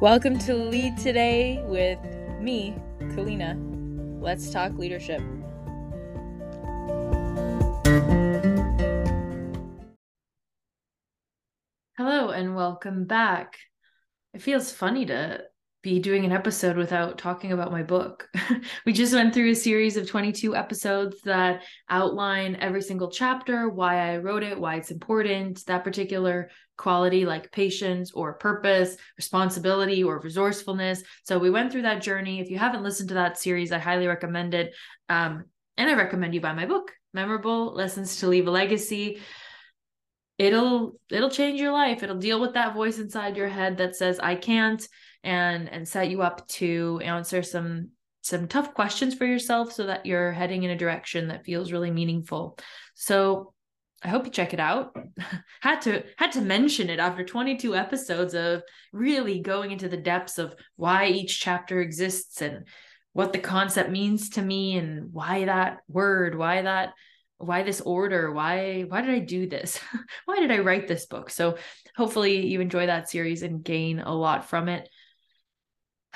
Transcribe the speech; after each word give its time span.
Welcome 0.00 0.38
to 0.38 0.54
Lead 0.54 0.96
Today 0.96 1.62
with 1.66 1.98
me, 2.40 2.74
Kalyna. 3.00 3.54
Let's 4.18 4.48
talk 4.48 4.72
leadership. 4.78 5.20
Hello 11.98 12.30
and 12.30 12.56
welcome 12.56 13.04
back. 13.04 13.58
It 14.32 14.40
feels 14.40 14.72
funny 14.72 15.04
to 15.04 15.42
be 15.82 15.98
doing 15.98 16.24
an 16.24 16.32
episode 16.32 16.76
without 16.76 17.16
talking 17.16 17.52
about 17.52 17.72
my 17.72 17.82
book. 17.82 18.28
we 18.86 18.92
just 18.92 19.14
went 19.14 19.32
through 19.32 19.50
a 19.50 19.54
series 19.54 19.96
of 19.96 20.06
22 20.06 20.54
episodes 20.54 21.22
that 21.22 21.62
outline 21.88 22.56
every 22.56 22.82
single 22.82 23.10
chapter, 23.10 23.68
why 23.68 24.12
I 24.12 24.18
wrote 24.18 24.42
it, 24.42 24.60
why 24.60 24.76
it's 24.76 24.90
important, 24.90 25.64
that 25.66 25.84
particular 25.84 26.50
quality 26.76 27.24
like 27.24 27.50
patience 27.50 28.12
or 28.12 28.34
purpose, 28.34 28.96
responsibility 29.16 30.02
or 30.04 30.20
resourcefulness. 30.20 31.02
So 31.24 31.38
we 31.38 31.50
went 31.50 31.72
through 31.72 31.82
that 31.82 32.02
journey. 32.02 32.40
If 32.40 32.50
you 32.50 32.58
haven't 32.58 32.82
listened 32.82 33.08
to 33.08 33.14
that 33.14 33.38
series, 33.38 33.72
I 33.72 33.78
highly 33.78 34.06
recommend 34.06 34.52
it. 34.52 34.74
Um, 35.08 35.44
and 35.78 35.88
I 35.88 35.94
recommend 35.94 36.34
you 36.34 36.42
buy 36.42 36.52
my 36.52 36.66
book, 36.66 36.92
Memorable 37.14 37.72
Lessons 37.72 38.16
to 38.16 38.28
Leave 38.28 38.46
a 38.46 38.50
Legacy 38.50 39.20
it'll 40.38 40.98
it'll 41.10 41.28
change 41.28 41.60
your 41.60 41.70
life 41.70 42.02
it'll 42.02 42.16
deal 42.16 42.40
with 42.40 42.54
that 42.54 42.72
voice 42.72 42.98
inside 42.98 43.36
your 43.36 43.46
head 43.46 43.76
that 43.76 43.94
says 43.94 44.18
i 44.18 44.34
can't 44.34 44.88
and 45.22 45.68
and 45.68 45.86
set 45.86 46.10
you 46.10 46.22
up 46.22 46.46
to 46.48 47.00
answer 47.04 47.42
some 47.42 47.90
some 48.22 48.48
tough 48.48 48.74
questions 48.74 49.14
for 49.14 49.24
yourself 49.24 49.72
so 49.72 49.86
that 49.86 50.04
you're 50.04 50.32
heading 50.32 50.62
in 50.62 50.70
a 50.70 50.76
direction 50.76 51.28
that 51.28 51.44
feels 51.44 51.72
really 51.72 51.90
meaningful. 51.90 52.58
So 52.94 53.52
i 54.02 54.08
hope 54.08 54.24
you 54.24 54.30
check 54.30 54.54
it 54.54 54.60
out. 54.60 54.96
Had 55.60 55.82
to 55.82 56.04
had 56.16 56.32
to 56.32 56.40
mention 56.40 56.88
it 56.88 56.98
after 56.98 57.24
22 57.24 57.74
episodes 57.74 58.34
of 58.34 58.62
really 58.92 59.40
going 59.40 59.72
into 59.72 59.88
the 59.88 59.96
depths 59.96 60.38
of 60.38 60.54
why 60.76 61.08
each 61.08 61.40
chapter 61.40 61.80
exists 61.80 62.40
and 62.40 62.66
what 63.12 63.32
the 63.32 63.38
concept 63.38 63.90
means 63.90 64.30
to 64.30 64.42
me 64.42 64.78
and 64.78 65.12
why 65.12 65.44
that 65.44 65.78
word 65.88 66.38
why 66.38 66.62
that 66.62 66.94
why 67.36 67.62
this 67.62 67.80
order 67.82 68.32
why 68.32 68.82
why 68.88 69.02
did 69.02 69.10
i 69.10 69.18
do 69.18 69.48
this? 69.48 69.78
Why 70.26 70.40
did 70.40 70.50
i 70.50 70.58
write 70.58 70.88
this 70.88 71.06
book? 71.06 71.28
So 71.30 71.58
hopefully 71.96 72.46
you 72.46 72.60
enjoy 72.60 72.86
that 72.86 73.10
series 73.10 73.42
and 73.42 73.64
gain 73.64 73.98
a 74.00 74.14
lot 74.14 74.48
from 74.48 74.68
it 74.68 74.88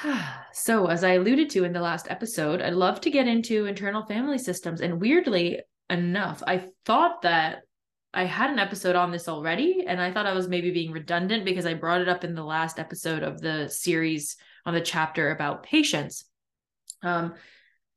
so, 0.53 0.87
as 0.87 1.05
I 1.05 1.13
alluded 1.13 1.51
to 1.51 1.65
in 1.65 1.73
the 1.73 1.81
last 1.81 2.07
episode, 2.11 2.61
I'd 2.61 2.75
love 2.75 3.01
to 3.03 3.11
get 3.11 3.29
into 3.29 3.67
internal 3.67 4.05
family 4.05 4.39
systems. 4.39 4.81
And 4.81 5.01
weirdly 5.01 5.61
enough, 5.91 6.43
I 6.47 6.69
thought 6.85 7.23
that 7.23 7.63
I 8.13 8.25
had 8.25 8.51
an 8.51 8.59
episode 8.59 8.97
on 8.97 9.11
this 9.11 9.29
already, 9.29 9.85
and 9.87 10.01
I 10.01 10.13
thought 10.13 10.27
I 10.27 10.35
was 10.35 10.49
maybe 10.49 10.71
being 10.71 10.93
redundant 10.93 11.45
because 11.45 11.67
I 11.67 11.75
brought 11.75 12.01
it 12.01 12.09
up 12.09 12.25
in 12.25 12.35
the 12.35 12.45
last 12.45 12.79
episode 12.79 13.23
of 13.23 13.41
the 13.41 13.69
series 13.69 14.37
on 14.65 14.75
the 14.75 14.81
chapter 14.81 15.31
about 15.31 15.65
patience. 15.65 16.25
Um, 17.03 17.35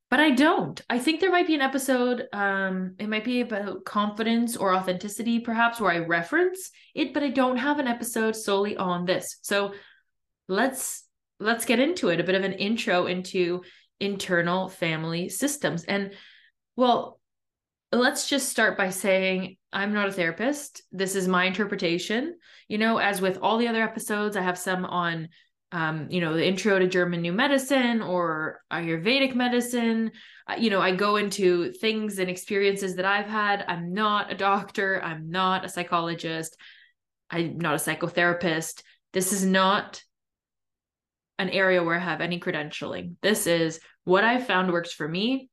but 0.09 0.19
I 0.19 0.31
don't. 0.31 0.81
I 0.89 0.99
think 0.99 1.19
there 1.19 1.31
might 1.31 1.47
be 1.47 1.55
an 1.55 1.61
episode, 1.61 2.27
um, 2.31 2.95
it 2.97 3.09
might 3.09 3.25
be 3.25 3.41
about 3.41 3.83
confidence 3.83 4.55
or 4.55 4.73
authenticity, 4.73 5.39
perhaps, 5.39 5.79
where 5.79 5.91
I 5.91 5.99
reference 5.99 6.71
it, 6.95 7.13
but 7.13 7.23
I 7.23 7.29
don't 7.29 7.57
have 7.57 7.79
an 7.79 7.87
episode 7.87 8.35
solely 8.35 8.77
on 8.77 9.05
this. 9.05 9.37
So 9.41 9.73
let's 10.47 11.06
let's 11.39 11.65
get 11.65 11.79
into 11.79 12.09
it 12.09 12.19
a 12.19 12.23
bit 12.23 12.35
of 12.35 12.43
an 12.43 12.53
intro 12.53 13.05
into 13.05 13.61
internal 13.99 14.69
family 14.69 15.29
systems. 15.29 15.83
And 15.83 16.13
well 16.75 17.19
let's 17.91 18.27
just 18.27 18.49
start 18.49 18.77
by 18.77 18.89
saying 18.89 19.55
i'm 19.71 19.93
not 19.93 20.09
a 20.09 20.11
therapist. 20.11 20.83
This 20.91 21.15
is 21.15 21.27
my 21.27 21.45
interpretation. 21.45 22.37
You 22.67 22.77
know 22.77 22.97
as 22.97 23.21
with 23.21 23.39
all 23.41 23.57
the 23.57 23.67
other 23.67 23.83
episodes 23.83 24.35
i 24.35 24.41
have 24.41 24.57
some 24.57 24.85
on 24.85 25.29
um, 25.73 26.07
you 26.09 26.21
know 26.21 26.33
the 26.33 26.47
intro 26.47 26.79
to 26.79 26.87
german 26.87 27.21
new 27.21 27.33
medicine 27.33 28.01
or 28.01 28.61
ayurvedic 28.71 29.35
medicine. 29.35 30.11
You 30.57 30.69
know 30.69 30.81
i 30.81 30.95
go 30.95 31.15
into 31.17 31.71
things 31.73 32.19
and 32.19 32.29
experiences 32.29 32.95
that 32.95 33.05
i've 33.05 33.27
had. 33.27 33.65
I'm 33.67 33.93
not 33.93 34.31
a 34.31 34.35
doctor. 34.35 35.01
I'm 35.03 35.29
not 35.29 35.65
a 35.65 35.69
psychologist. 35.69 36.55
I'm 37.29 37.57
not 37.57 37.75
a 37.75 37.77
psychotherapist. 37.77 38.83
This 39.13 39.33
is 39.33 39.45
not 39.45 40.03
an 41.39 41.49
area 41.49 41.83
where 41.83 41.95
I 41.95 41.99
have 41.99 42.21
any 42.21 42.39
credentialing. 42.39 43.15
This 43.21 43.47
is 43.47 43.79
what 44.03 44.23
I 44.23 44.39
found 44.39 44.71
works 44.71 44.91
for 44.91 45.07
me 45.07 45.49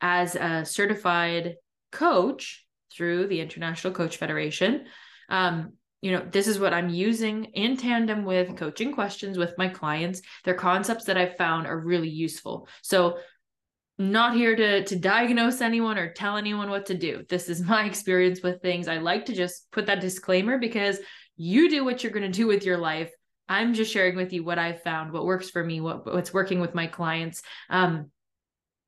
as 0.00 0.36
a 0.36 0.64
certified 0.64 1.56
coach 1.92 2.66
through 2.92 3.26
the 3.26 3.40
International 3.40 3.92
Coach 3.92 4.16
Federation. 4.16 4.86
Um, 5.28 5.74
you 6.00 6.12
know, 6.12 6.24
this 6.30 6.46
is 6.46 6.60
what 6.60 6.72
I'm 6.72 6.88
using 6.88 7.46
in 7.46 7.76
tandem 7.76 8.24
with 8.24 8.56
coaching 8.56 8.92
questions 8.92 9.36
with 9.36 9.54
my 9.58 9.68
clients. 9.68 10.22
They're 10.44 10.54
concepts 10.54 11.04
that 11.04 11.18
I've 11.18 11.36
found 11.36 11.66
are 11.66 11.78
really 11.78 12.08
useful. 12.08 12.68
So, 12.82 13.18
not 14.00 14.36
here 14.36 14.54
to 14.54 14.84
to 14.84 14.96
diagnose 14.96 15.60
anyone 15.60 15.98
or 15.98 16.12
tell 16.12 16.36
anyone 16.36 16.70
what 16.70 16.86
to 16.86 16.94
do. 16.94 17.24
This 17.28 17.48
is 17.48 17.60
my 17.60 17.84
experience 17.86 18.42
with 18.42 18.62
things. 18.62 18.86
I 18.86 18.98
like 18.98 19.26
to 19.26 19.34
just 19.34 19.70
put 19.72 19.86
that 19.86 20.00
disclaimer 20.00 20.56
because 20.58 21.00
you 21.36 21.68
do 21.68 21.84
what 21.84 22.02
you're 22.02 22.12
going 22.12 22.30
to 22.30 22.36
do 22.36 22.46
with 22.46 22.64
your 22.64 22.78
life 22.78 23.10
I'm 23.48 23.74
just 23.74 23.92
sharing 23.92 24.16
with 24.16 24.32
you 24.32 24.44
what 24.44 24.58
I've 24.58 24.82
found, 24.82 25.12
what 25.12 25.24
works 25.24 25.50
for 25.50 25.64
me, 25.64 25.80
what 25.80 26.06
what's 26.06 26.34
working 26.34 26.60
with 26.60 26.74
my 26.74 26.86
clients. 26.86 27.42
Um, 27.70 28.10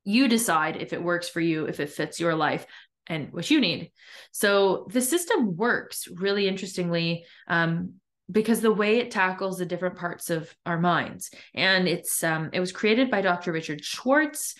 you 0.04 0.28
decide 0.28 0.76
if 0.76 0.93
it 0.93 1.03
works 1.03 1.28
for 1.28 1.41
you, 1.41 1.66
if 1.66 1.81
it 1.81 1.91
fits 1.91 2.21
your 2.21 2.34
life 2.34 2.66
and 3.06 3.32
what 3.32 3.50
you 3.50 3.60
need. 3.60 3.91
So 4.32 4.87
the 4.91 5.00
system 5.00 5.56
works 5.56 6.09
really 6.09 6.48
interestingly 6.48 7.25
um, 7.48 7.94
because 8.31 8.60
the 8.60 8.72
way 8.72 8.98
it 8.98 9.10
tackles 9.10 9.59
the 9.59 9.66
different 9.66 9.97
parts 9.97 10.31
of 10.31 10.54
our 10.65 10.78
minds, 10.78 11.31
and 11.54 11.88
it's 11.88 12.22
um, 12.25 12.50
it 12.53 12.60
was 12.60 12.72
created 12.72 13.10
by 13.10 13.21
Dr. 13.21 13.53
Richard 13.53 13.84
Schwartz. 13.84 14.54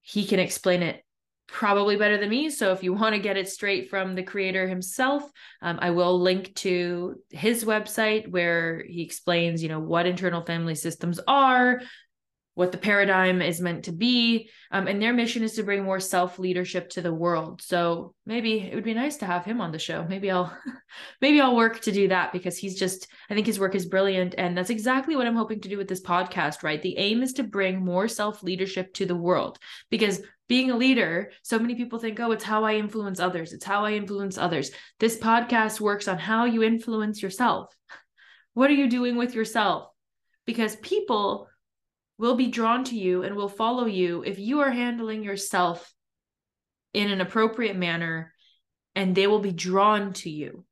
He 0.00 0.26
can 0.26 0.38
explain 0.38 0.82
it 0.82 1.03
probably 1.46 1.96
better 1.96 2.18
than 2.18 2.30
me. 2.30 2.50
So 2.50 2.72
if 2.72 2.82
you 2.82 2.92
want 2.92 3.14
to 3.14 3.20
get 3.20 3.36
it 3.36 3.48
straight 3.48 3.90
from 3.90 4.14
the 4.14 4.22
creator 4.22 4.66
himself, 4.66 5.30
um, 5.62 5.78
I 5.80 5.90
will 5.90 6.20
link 6.20 6.54
to 6.56 7.16
his 7.30 7.64
website 7.64 8.28
where 8.28 8.82
he 8.86 9.02
explains, 9.02 9.62
you 9.62 9.68
know, 9.68 9.80
what 9.80 10.06
internal 10.06 10.44
family 10.44 10.74
systems 10.74 11.20
are, 11.28 11.80
what 12.54 12.70
the 12.70 12.78
paradigm 12.78 13.42
is 13.42 13.60
meant 13.60 13.84
to 13.84 13.92
be. 13.92 14.48
Um, 14.70 14.86
and 14.86 15.02
their 15.02 15.12
mission 15.12 15.42
is 15.42 15.54
to 15.54 15.64
bring 15.64 15.82
more 15.82 16.00
self 16.00 16.38
leadership 16.38 16.88
to 16.90 17.02
the 17.02 17.12
world. 17.12 17.60
So 17.62 18.14
maybe 18.26 18.60
it 18.60 18.74
would 18.74 18.84
be 18.84 18.94
nice 18.94 19.16
to 19.18 19.26
have 19.26 19.44
him 19.44 19.60
on 19.60 19.72
the 19.72 19.78
show. 19.78 20.06
Maybe 20.08 20.30
I'll, 20.30 20.56
maybe 21.20 21.40
I'll 21.40 21.56
work 21.56 21.80
to 21.80 21.92
do 21.92 22.08
that 22.08 22.32
because 22.32 22.56
he's 22.56 22.78
just, 22.78 23.08
I 23.28 23.34
think 23.34 23.46
his 23.46 23.58
work 23.58 23.74
is 23.74 23.86
brilliant. 23.86 24.36
And 24.38 24.56
that's 24.56 24.70
exactly 24.70 25.16
what 25.16 25.26
I'm 25.26 25.36
hoping 25.36 25.60
to 25.60 25.68
do 25.68 25.76
with 25.76 25.88
this 25.88 26.02
podcast, 26.02 26.62
right? 26.62 26.80
The 26.80 26.96
aim 26.96 27.22
is 27.22 27.34
to 27.34 27.42
bring 27.42 27.84
more 27.84 28.08
self 28.08 28.42
leadership 28.42 28.94
to 28.94 29.06
the 29.06 29.16
world 29.16 29.58
because 29.90 30.22
being 30.48 30.70
a 30.70 30.76
leader, 30.76 31.32
so 31.42 31.58
many 31.58 31.74
people 31.74 31.98
think, 31.98 32.20
oh, 32.20 32.32
it's 32.32 32.44
how 32.44 32.64
I 32.64 32.74
influence 32.74 33.18
others. 33.18 33.52
It's 33.52 33.64
how 33.64 33.84
I 33.84 33.92
influence 33.92 34.36
others. 34.36 34.70
This 35.00 35.18
podcast 35.18 35.80
works 35.80 36.06
on 36.06 36.18
how 36.18 36.44
you 36.44 36.62
influence 36.62 37.22
yourself. 37.22 37.74
What 38.52 38.70
are 38.70 38.74
you 38.74 38.88
doing 38.88 39.16
with 39.16 39.34
yourself? 39.34 39.88
Because 40.46 40.76
people 40.76 41.48
will 42.18 42.36
be 42.36 42.48
drawn 42.48 42.84
to 42.84 42.96
you 42.96 43.22
and 43.22 43.34
will 43.34 43.48
follow 43.48 43.86
you 43.86 44.22
if 44.22 44.38
you 44.38 44.60
are 44.60 44.70
handling 44.70 45.24
yourself 45.24 45.92
in 46.92 47.10
an 47.10 47.20
appropriate 47.20 47.76
manner 47.76 48.32
and 48.94 49.14
they 49.14 49.26
will 49.26 49.40
be 49.40 49.50
drawn 49.50 50.12
to 50.12 50.30
you. 50.30 50.64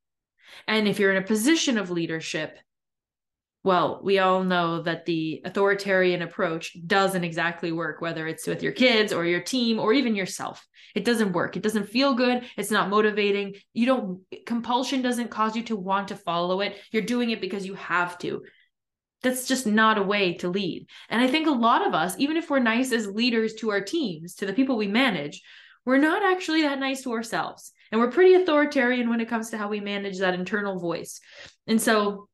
And 0.68 0.86
if 0.86 0.98
you're 0.98 1.10
in 1.10 1.22
a 1.22 1.26
position 1.26 1.78
of 1.78 1.90
leadership, 1.90 2.56
well, 3.64 4.00
we 4.02 4.18
all 4.18 4.42
know 4.42 4.82
that 4.82 5.06
the 5.06 5.40
authoritarian 5.44 6.22
approach 6.22 6.76
doesn't 6.86 7.24
exactly 7.24 7.70
work, 7.70 8.00
whether 8.00 8.26
it's 8.26 8.46
with 8.46 8.62
your 8.62 8.72
kids 8.72 9.12
or 9.12 9.24
your 9.24 9.40
team 9.40 9.78
or 9.78 9.92
even 9.92 10.16
yourself. 10.16 10.66
It 10.94 11.04
doesn't 11.04 11.32
work. 11.32 11.56
It 11.56 11.62
doesn't 11.62 11.88
feel 11.88 12.14
good. 12.14 12.44
It's 12.56 12.70
not 12.70 12.90
motivating. 12.90 13.54
You 13.72 13.86
don't, 13.86 14.20
compulsion 14.46 15.00
doesn't 15.00 15.30
cause 15.30 15.56
you 15.56 15.62
to 15.64 15.76
want 15.76 16.08
to 16.08 16.16
follow 16.16 16.60
it. 16.60 16.76
You're 16.90 17.02
doing 17.02 17.30
it 17.30 17.40
because 17.40 17.64
you 17.64 17.74
have 17.74 18.18
to 18.18 18.42
that's 19.22 19.46
just 19.46 19.66
not 19.66 19.98
a 19.98 20.02
way 20.02 20.34
to 20.34 20.48
lead. 20.48 20.86
And 21.08 21.22
I 21.22 21.28
think 21.28 21.46
a 21.46 21.52
lot 21.52 21.86
of 21.86 21.94
us, 21.94 22.16
even 22.18 22.36
if 22.36 22.50
we're 22.50 22.58
nice 22.58 22.92
as 22.92 23.06
leaders 23.06 23.54
to 23.54 23.70
our 23.70 23.80
teams, 23.80 24.34
to 24.36 24.46
the 24.46 24.52
people 24.52 24.76
we 24.76 24.88
manage, 24.88 25.42
we're 25.84 25.98
not 25.98 26.22
actually 26.22 26.62
that 26.62 26.78
nice 26.78 27.02
to 27.02 27.12
ourselves. 27.12 27.72
And 27.90 28.00
we're 28.00 28.10
pretty 28.10 28.34
authoritarian 28.34 29.08
when 29.08 29.20
it 29.20 29.28
comes 29.28 29.50
to 29.50 29.58
how 29.58 29.68
we 29.68 29.80
manage 29.80 30.18
that 30.18 30.34
internal 30.34 30.78
voice. 30.78 31.20
And 31.66 31.80
so 31.80 32.28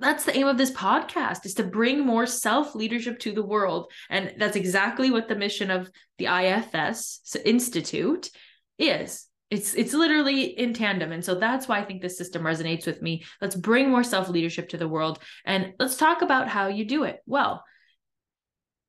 that's 0.00 0.24
the 0.24 0.36
aim 0.36 0.46
of 0.46 0.58
this 0.58 0.72
podcast 0.72 1.46
is 1.46 1.54
to 1.54 1.64
bring 1.64 2.04
more 2.04 2.26
self 2.26 2.74
leadership 2.74 3.18
to 3.20 3.32
the 3.32 3.42
world. 3.42 3.92
And 4.08 4.34
that's 4.38 4.56
exactly 4.56 5.10
what 5.10 5.28
the 5.28 5.36
mission 5.36 5.70
of 5.70 5.90
the 6.18 6.26
IFS 6.26 7.20
Institute 7.44 8.30
is. 8.78 9.26
It's 9.50 9.74
it's 9.74 9.94
literally 9.94 10.44
in 10.44 10.74
tandem. 10.74 11.12
And 11.12 11.24
so 11.24 11.34
that's 11.34 11.66
why 11.66 11.80
i 11.80 11.84
think 11.84 12.02
this 12.02 12.16
system 12.16 12.42
resonates 12.42 12.86
with 12.86 13.02
me. 13.02 13.24
Let's 13.40 13.56
bring 13.56 13.90
more 13.90 14.04
self 14.04 14.28
leadership 14.28 14.70
to 14.70 14.76
the 14.78 14.88
world 14.88 15.18
and 15.44 15.74
let's 15.78 15.96
talk 15.96 16.22
about 16.22 16.48
how 16.48 16.68
you 16.68 16.84
do 16.84 17.04
it. 17.04 17.20
Well 17.26 17.64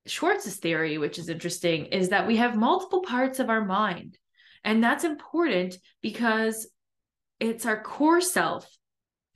schwartz's 0.08 0.56
theory 0.56 0.98
which 0.98 1.20
is 1.20 1.30
interesting 1.30 1.86
is 1.86 2.10
that 2.10 2.26
we 2.26 2.38
have 2.38 2.56
multiple 2.56 3.02
parts 3.02 3.40
of 3.40 3.50
our 3.50 3.64
mind. 3.64 4.18
And 4.64 4.84
that's 4.84 5.04
important 5.04 5.78
because 6.02 6.68
it's 7.40 7.66
our 7.66 7.82
core 7.82 8.22
self 8.22 8.68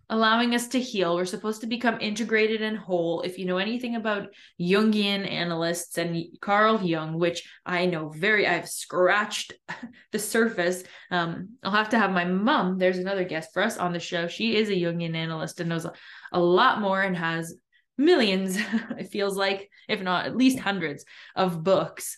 allowing 0.10 0.54
us 0.54 0.68
to 0.70 0.80
heal. 0.80 1.16
We're 1.16 1.26
supposed 1.26 1.62
to 1.62 1.68
become 1.68 2.00
integrated 2.00 2.62
and 2.62 2.78
whole. 2.78 3.22
If 3.22 3.38
you 3.38 3.46
know 3.46 3.58
anything 3.58 3.96
about 3.96 4.30
Jungian 4.60 5.30
analysts 5.30 5.98
and 5.98 6.26
Carl 6.42 6.82
Jung, 6.82 7.18
which 7.18 7.48
I 7.66 7.86
know 7.86 8.10
very, 8.10 8.48
I've 8.48 8.70
scratched 8.70 9.54
the 10.12 10.20
surface. 10.20 10.84
Um, 11.12 11.58
I'll 11.64 11.72
have 11.72 11.90
to 11.90 12.00
have 12.00 12.12
my 12.12 12.26
mom, 12.26 12.78
there's 12.78 12.98
another 12.98 13.24
guest 13.24 13.50
for 13.54 13.64
us 13.64 13.78
on 13.78 13.94
the 13.94 14.00
show. 14.00 14.28
She 14.28 14.56
is 14.56 14.70
a 14.70 14.74
Jungian 14.74 15.16
analyst 15.16 15.60
and 15.60 15.70
knows 15.70 15.86
a, 15.86 15.94
a 16.32 16.40
lot 16.40 16.82
more 16.82 17.02
and 17.02 17.18
has 17.18 17.56
millions, 17.98 18.58
it 18.98 19.10
feels 19.10 19.38
like, 19.38 19.70
if 19.88 20.02
not 20.02 20.26
at 20.26 20.38
least 20.38 20.60
hundreds 20.60 21.06
of 21.36 21.64
books 21.64 22.18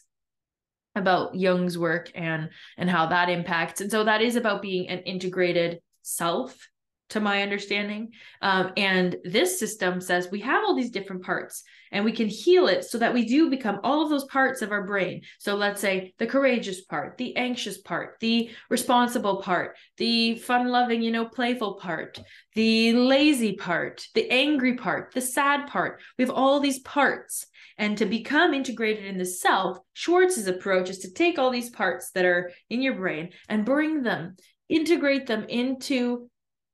about 0.95 1.36
Jung's 1.36 1.78
work 1.78 2.12
and 2.16 2.50
and 2.78 2.89
how 2.89 3.07
that 3.07 3.30
impacts. 3.30 3.81
And 3.81 3.92
so 3.92 4.04
that 4.04 4.22
is 4.22 4.36
about 4.36 4.62
being 4.62 4.89
an 4.89 5.00
integrated 5.00 5.80
self 6.01 6.68
to 7.09 7.19
my 7.19 7.42
understanding. 7.42 8.12
Um, 8.42 8.71
and 8.77 9.15
this 9.24 9.59
system 9.59 10.01
says 10.01 10.30
we 10.31 10.42
have 10.42 10.63
all 10.63 10.75
these 10.75 10.92
different 10.92 11.24
parts 11.24 11.63
and 11.92 12.04
we 12.04 12.12
can 12.12 12.27
heal 12.27 12.68
it 12.68 12.83
so 12.83 12.98
that 12.98 13.13
we 13.13 13.25
do 13.25 13.50
become 13.50 13.80
all 13.83 14.04
of 14.04 14.09
those 14.09 14.25
parts 14.25 14.62
of 14.62 14.71
our 14.71 14.86
brain. 14.86 15.21
So 15.39 15.56
let's 15.56 15.81
say 15.81 16.13
the 16.18 16.27
courageous 16.27 16.81
part, 16.81 17.18
the 17.18 17.36
anxious 17.38 17.77
part, 17.77 18.19
the 18.19 18.50
responsible 18.69 19.42
part, 19.42 19.77
the 19.98 20.36
fun 20.36 20.68
loving, 20.68 21.01
you 21.01 21.12
know, 21.12 21.25
playful 21.25 21.75
part, 21.75 22.19
the 22.56 22.94
lazy 22.94 23.56
part, 23.56 24.06
the 24.15 24.30
angry 24.30 24.75
part, 24.75 25.13
the 25.13 25.21
sad 25.21 25.68
part. 25.68 26.01
We 26.18 26.25
have 26.25 26.33
all 26.33 26.60
these 26.60 26.80
parts. 26.80 27.45
And 27.80 27.98
to 28.00 28.06
become 28.06 28.56
integrated 28.56 29.06
in 29.06 29.19
the 29.19 29.25
self, 29.25 29.77
Schwartz's 29.94 30.48
approach 30.48 30.89
is 30.89 31.00
to 31.00 31.13
take 31.13 31.38
all 31.38 31.51
these 31.51 31.69
parts 31.69 32.10
that 32.12 32.25
are 32.25 32.51
in 32.69 32.81
your 32.81 32.95
brain 32.95 33.30
and 33.50 33.63
bring 33.63 34.01
them, 34.01 34.36
integrate 34.68 35.27
them 35.27 35.45
into 35.48 36.27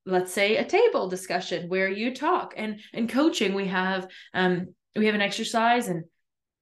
let's 0.06 0.34
say 0.34 0.58
a 0.58 0.66
table 0.66 1.08
discussion 1.10 1.70
where 1.70 1.90
you 1.90 2.14
talk. 2.14 2.54
And 2.58 2.80
in 2.94 3.08
coaching 3.08 3.54
we 3.54 3.68
have 3.68 4.08
um 4.34 4.74
we 4.96 5.06
have 5.06 5.16
an 5.16 5.22
exercise 5.22 5.88
and 5.88 6.04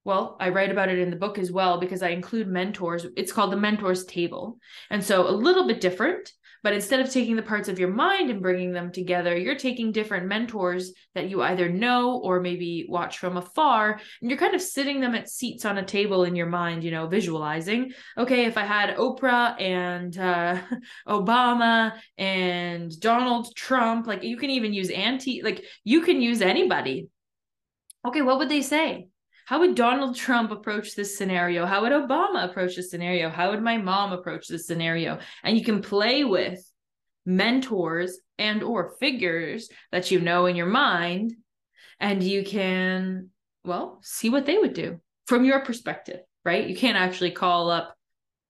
well 0.04 0.38
i 0.40 0.50
write 0.50 0.72
about 0.72 0.90
it 0.90 1.00
in 1.00 1.10
the 1.10 1.16
book 1.16 1.38
as 1.38 1.52
well 1.52 1.80
because 1.80 2.02
i 2.02 2.10
include 2.10 2.48
mentors. 2.48 3.06
It's 3.16 3.32
called 3.32 3.52
the 3.52 3.58
mentors 3.58 4.06
table. 4.06 4.58
And 4.90 5.04
so 5.04 5.28
a 5.28 5.32
little 5.32 5.68
bit 5.68 5.82
different 5.82 6.32
but 6.64 6.74
instead 6.74 7.00
of 7.00 7.10
taking 7.10 7.36
the 7.36 7.42
parts 7.42 7.70
of 7.70 7.80
your 7.80 7.90
mind 7.90 8.30
and 8.30 8.42
bringing 8.42 8.72
them 8.72 8.92
together, 8.92 9.36
you're 9.36 9.56
taking 9.56 9.92
different 9.92 10.28
mentors 10.28 10.94
that 11.16 11.30
you 11.30 11.42
either 11.42 11.70
know 11.70 12.18
or 12.24 12.40
maybe 12.40 12.86
watch 12.88 13.18
from 13.18 13.38
afar, 13.38 14.00
and 14.22 14.30
you're 14.30 14.40
kind 14.40 14.56
of 14.56 14.62
sitting 14.62 15.00
them 15.00 15.16
at 15.16 15.30
seats 15.30 15.66
on 15.66 15.78
a 15.78 15.86
table 15.86 16.24
in 16.24 16.36
your 16.36 16.48
mind, 16.48 16.84
you 16.84 16.92
know, 16.92 17.08
visualizing. 17.08 17.92
Okay, 18.18 18.46
if 18.46 18.58
I 18.58 18.64
had 18.64 18.96
Oprah 18.96 19.60
and 19.60 20.18
uh, 20.18 20.62
Obama 21.08 21.94
and 22.18 22.92
Donald 23.00 23.56
Trump, 23.56 24.08
like 24.08 24.24
you 24.24 24.38
can 24.38 24.50
even 24.50 24.74
use 24.74 24.90
anti, 24.90 25.42
like 25.44 25.64
you 25.84 26.02
can 26.02 26.22
use 26.22 26.42
anybody. 26.42 27.08
Okay, 28.06 28.22
what 28.22 28.40
would 28.40 28.50
they 28.50 28.62
say? 28.62 29.08
How 29.52 29.60
would 29.60 29.76
Donald 29.76 30.16
Trump 30.16 30.50
approach 30.52 30.96
this 30.96 31.18
scenario? 31.18 31.66
How 31.66 31.82
would 31.82 31.92
Obama 31.92 32.46
approach 32.46 32.78
this 32.78 32.90
scenario? 32.90 33.30
How 33.30 33.50
would 33.50 33.62
my 33.62 33.76
mom 33.76 34.14
approach 34.14 34.48
this 34.48 34.66
scenario? 34.66 35.20
And 35.44 35.58
you 35.58 35.66
can 35.66 35.82
play 35.82 36.24
with 36.24 36.64
mentors 37.26 38.18
and 38.38 38.64
or 38.64 38.96
figures 39.02 39.68
that 39.92 40.10
you 40.10 40.22
know 40.22 40.46
in 40.46 40.56
your 40.56 40.68
mind 40.68 41.34
and 42.00 42.24
you 42.24 42.46
can 42.46 43.30
well 43.66 44.00
see 44.04 44.30
what 44.30 44.46
they 44.46 44.58
would 44.58 44.74
do 44.74 45.02
from 45.28 45.44
your 45.44 45.60
perspective 45.60 46.22
right 46.44 46.68
you 46.68 46.76
can't 46.76 46.98
actually 46.98 47.30
call 47.30 47.70
up 47.70 47.96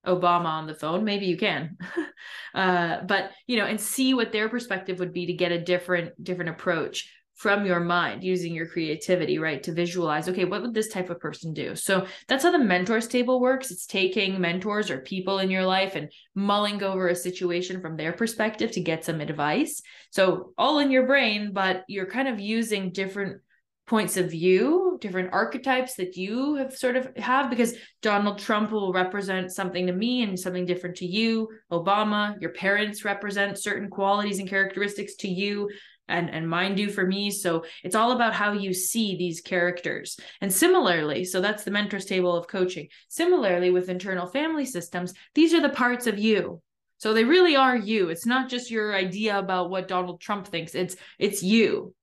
obama 0.07 0.45
on 0.45 0.67
the 0.67 0.73
phone 0.73 1.03
maybe 1.03 1.25
you 1.25 1.35
can 1.35 1.75
uh, 2.55 3.01
but 3.01 3.31
you 3.45 3.57
know 3.57 3.65
and 3.65 3.81
see 3.81 4.13
what 4.13 4.31
their 4.31 4.47
perspective 4.47 4.99
would 4.99 5.11
be 5.11 5.25
to 5.25 5.33
get 5.33 5.51
a 5.51 5.59
different 5.59 6.11
different 6.23 6.51
approach 6.51 7.11
from 7.41 7.65
your 7.65 7.79
mind 7.79 8.23
using 8.23 8.53
your 8.53 8.67
creativity, 8.67 9.39
right? 9.39 9.63
To 9.63 9.71
visualize, 9.71 10.29
okay, 10.29 10.45
what 10.45 10.61
would 10.61 10.75
this 10.75 10.89
type 10.89 11.09
of 11.09 11.19
person 11.19 11.53
do? 11.53 11.75
So 11.75 12.05
that's 12.27 12.43
how 12.43 12.51
the 12.51 12.59
mentors 12.59 13.07
table 13.07 13.41
works. 13.41 13.71
It's 13.71 13.87
taking 13.87 14.39
mentors 14.39 14.91
or 14.91 14.99
people 14.99 15.39
in 15.39 15.49
your 15.49 15.65
life 15.65 15.95
and 15.95 16.11
mulling 16.35 16.83
over 16.83 17.07
a 17.07 17.15
situation 17.15 17.81
from 17.81 17.97
their 17.97 18.13
perspective 18.13 18.73
to 18.73 18.79
get 18.79 19.05
some 19.05 19.21
advice. 19.21 19.81
So 20.11 20.53
all 20.55 20.77
in 20.77 20.91
your 20.91 21.07
brain, 21.07 21.51
but 21.51 21.83
you're 21.87 22.05
kind 22.05 22.27
of 22.27 22.39
using 22.39 22.91
different 22.91 23.41
points 23.87 24.17
of 24.17 24.29
view, 24.29 24.97
different 25.01 25.33
archetypes 25.33 25.95
that 25.95 26.15
you 26.15 26.55
have 26.55 26.77
sort 26.77 26.95
of 26.95 27.09
have 27.17 27.49
because 27.49 27.73
Donald 28.01 28.37
Trump 28.37 28.71
will 28.71 28.93
represent 28.93 29.51
something 29.51 29.87
to 29.87 29.93
me 29.93 30.21
and 30.21 30.39
something 30.39 30.65
different 30.65 30.95
to 30.97 31.05
you. 31.05 31.49
Obama, 31.71 32.39
your 32.39 32.51
parents 32.51 33.03
represent 33.03 33.57
certain 33.57 33.89
qualities 33.89 34.39
and 34.39 34.47
characteristics 34.47 35.15
to 35.15 35.27
you 35.27 35.69
and 36.11 36.29
and 36.29 36.49
mine 36.49 36.75
do 36.75 36.89
for 36.89 37.05
me. 37.05 37.31
So 37.31 37.65
it's 37.83 37.95
all 37.95 38.11
about 38.11 38.33
how 38.33 38.53
you 38.53 38.73
see 38.73 39.17
these 39.17 39.41
characters. 39.41 40.19
And 40.41 40.51
similarly 40.51 41.23
so 41.23 41.41
that's 41.41 41.63
the 41.63 41.71
mentors 41.71 42.05
table 42.05 42.35
of 42.35 42.47
coaching. 42.47 42.89
Similarly 43.07 43.71
with 43.71 43.89
internal 43.89 44.27
family 44.27 44.65
systems 44.65 45.13
these 45.33 45.53
are 45.53 45.61
the 45.61 45.69
parts 45.69 46.07
of 46.07 46.19
you. 46.19 46.61
So 46.97 47.13
they 47.13 47.23
really 47.23 47.55
are 47.55 47.75
you. 47.75 48.09
It's 48.09 48.27
not 48.27 48.49
just 48.49 48.69
your 48.69 48.93
idea 48.93 49.39
about 49.39 49.69
what 49.69 49.87
donald 49.87 50.21
trump 50.21 50.47
thinks. 50.47 50.75
It's 50.75 50.95
it's 51.17 51.41
you. 51.41 51.93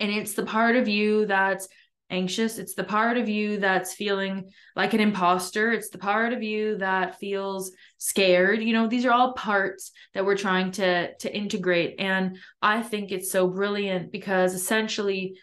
And 0.00 0.10
it's 0.10 0.34
the 0.34 0.44
part 0.44 0.76
of 0.76 0.88
you 0.88 1.26
that's 1.26 1.68
anxious. 2.12 2.58
It's 2.58 2.74
the 2.74 2.84
part 2.84 3.16
of 3.16 3.28
you 3.28 3.58
that's 3.58 3.94
feeling 3.94 4.50
like 4.76 4.94
an 4.94 5.00
imposter. 5.00 5.72
It's 5.72 5.88
the 5.88 5.98
part 5.98 6.32
of 6.32 6.42
you 6.42 6.76
that 6.78 7.18
feels 7.18 7.72
scared. 7.98 8.62
You 8.62 8.72
know, 8.74 8.86
these 8.86 9.04
are 9.04 9.10
all 9.10 9.32
parts 9.32 9.90
that 10.14 10.24
we're 10.24 10.36
trying 10.36 10.70
to 10.72 11.14
to 11.16 11.34
integrate 11.34 11.96
and 11.98 12.38
I 12.60 12.82
think 12.82 13.10
it's 13.10 13.32
so 13.32 13.48
brilliant 13.48 14.12
because 14.12 14.54
essentially 14.54 15.38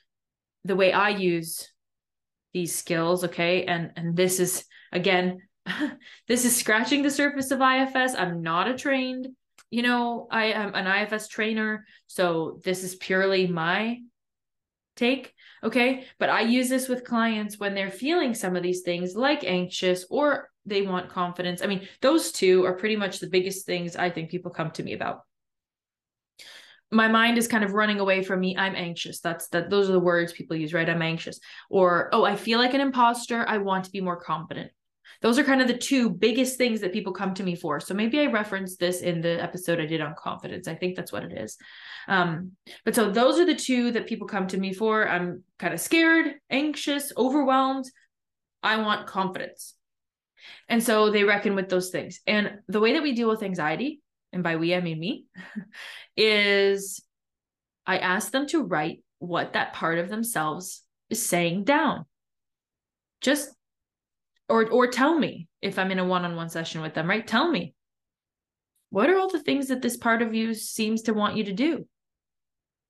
the 0.63 0.75
way 0.75 0.93
I 0.93 1.09
use 1.09 1.67
these 2.53 2.75
skills, 2.75 3.25
okay? 3.25 3.65
And 3.65 3.91
and 3.95 4.15
this 4.15 4.39
is 4.39 4.63
again 4.91 5.39
this 6.27 6.45
is 6.45 6.55
scratching 6.55 7.01
the 7.01 7.11
surface 7.11 7.51
of 7.51 7.61
IFS. 7.61 8.15
I'm 8.15 8.41
not 8.41 8.69
a 8.69 8.77
trained, 8.77 9.27
you 9.69 9.81
know, 9.81 10.27
I 10.31 10.45
am 10.45 10.73
an 10.75 10.87
IFS 10.87 11.27
trainer, 11.27 11.85
so 12.07 12.59
this 12.63 12.83
is 12.83 12.95
purely 12.95 13.47
my 13.47 13.99
take 14.95 15.33
Okay. 15.63 16.05
But 16.17 16.29
I 16.29 16.41
use 16.41 16.69
this 16.69 16.87
with 16.87 17.03
clients 17.03 17.59
when 17.59 17.73
they're 17.73 17.91
feeling 17.91 18.33
some 18.33 18.55
of 18.55 18.63
these 18.63 18.81
things 18.81 19.15
like 19.15 19.43
anxious 19.43 20.05
or 20.09 20.49
they 20.65 20.81
want 20.83 21.09
confidence. 21.09 21.61
I 21.61 21.67
mean, 21.67 21.87
those 22.01 22.31
two 22.31 22.65
are 22.65 22.73
pretty 22.73 22.95
much 22.95 23.19
the 23.19 23.29
biggest 23.29 23.65
things 23.65 23.95
I 23.95 24.09
think 24.09 24.29
people 24.29 24.51
come 24.51 24.71
to 24.71 24.83
me 24.83 24.93
about. 24.93 25.21
My 26.91 27.07
mind 27.07 27.37
is 27.37 27.47
kind 27.47 27.63
of 27.63 27.73
running 27.73 27.99
away 27.99 28.23
from 28.23 28.39
me. 28.39 28.57
I'm 28.57 28.75
anxious. 28.75 29.19
That's 29.19 29.47
that 29.49 29.69
those 29.69 29.89
are 29.89 29.93
the 29.93 29.99
words 29.99 30.33
people 30.33 30.55
use, 30.57 30.73
right? 30.73 30.89
I'm 30.89 31.03
anxious. 31.03 31.39
Or, 31.69 32.09
oh, 32.13 32.23
I 32.23 32.35
feel 32.35 32.57
like 32.57 32.73
an 32.73 32.81
imposter. 32.81 33.45
I 33.47 33.59
want 33.59 33.85
to 33.85 33.91
be 33.91 34.01
more 34.01 34.19
confident 34.19 34.71
those 35.21 35.37
are 35.37 35.43
kind 35.43 35.61
of 35.61 35.67
the 35.67 35.77
two 35.77 36.09
biggest 36.09 36.57
things 36.57 36.79
that 36.81 36.93
people 36.93 37.11
come 37.11 37.33
to 37.33 37.43
me 37.43 37.55
for. 37.55 37.79
So 37.79 37.93
maybe 37.93 38.19
I 38.19 38.27
referenced 38.27 38.79
this 38.79 39.01
in 39.01 39.21
the 39.21 39.41
episode 39.41 39.79
I 39.79 39.85
did 39.85 40.01
on 40.01 40.15
confidence. 40.17 40.67
I 40.67 40.75
think 40.75 40.95
that's 40.95 41.11
what 41.11 41.23
it 41.23 41.37
is. 41.37 41.57
Um, 42.07 42.53
but 42.85 42.95
so 42.95 43.11
those 43.11 43.37
are 43.39 43.45
the 43.45 43.55
two 43.55 43.91
that 43.91 44.07
people 44.07 44.27
come 44.27 44.47
to 44.47 44.57
me 44.57 44.73
for. 44.73 45.07
I'm 45.07 45.43
kind 45.57 45.73
of 45.73 45.81
scared, 45.81 46.35
anxious, 46.49 47.11
overwhelmed. 47.17 47.85
I 48.63 48.77
want 48.77 49.07
confidence. 49.07 49.75
And 50.69 50.81
so 50.81 51.09
they 51.09 51.25
reckon 51.25 51.55
with 51.55 51.67
those 51.67 51.89
things. 51.89 52.21
And 52.25 52.59
the 52.67 52.79
way 52.79 52.93
that 52.93 53.03
we 53.03 53.13
deal 53.13 53.29
with 53.29 53.43
anxiety, 53.43 54.01
and 54.31 54.41
by 54.41 54.55
we, 54.55 54.73
I 54.73 54.79
mean 54.79 54.99
me, 54.99 55.25
is 56.15 57.03
I 57.85 57.97
ask 57.97 58.31
them 58.31 58.47
to 58.47 58.63
write 58.63 59.03
what 59.19 59.53
that 59.53 59.73
part 59.73 59.99
of 59.99 60.09
themselves 60.09 60.83
is 61.09 61.25
saying 61.25 61.65
down. 61.65 62.05
Just 63.19 63.49
or 64.49 64.67
or 64.69 64.87
tell 64.87 65.17
me 65.17 65.47
if 65.61 65.77
I'm 65.77 65.91
in 65.91 65.99
a 65.99 66.05
one-on-one 66.05 66.49
session 66.49 66.81
with 66.81 66.93
them, 66.93 67.09
right? 67.09 67.25
Tell 67.25 67.49
me. 67.49 67.73
What 68.89 69.09
are 69.09 69.17
all 69.17 69.29
the 69.29 69.43
things 69.43 69.67
that 69.67 69.81
this 69.81 69.97
part 69.97 70.21
of 70.21 70.33
you 70.33 70.53
seems 70.53 71.03
to 71.03 71.13
want 71.13 71.37
you 71.37 71.43
to 71.45 71.53
do? 71.53 71.85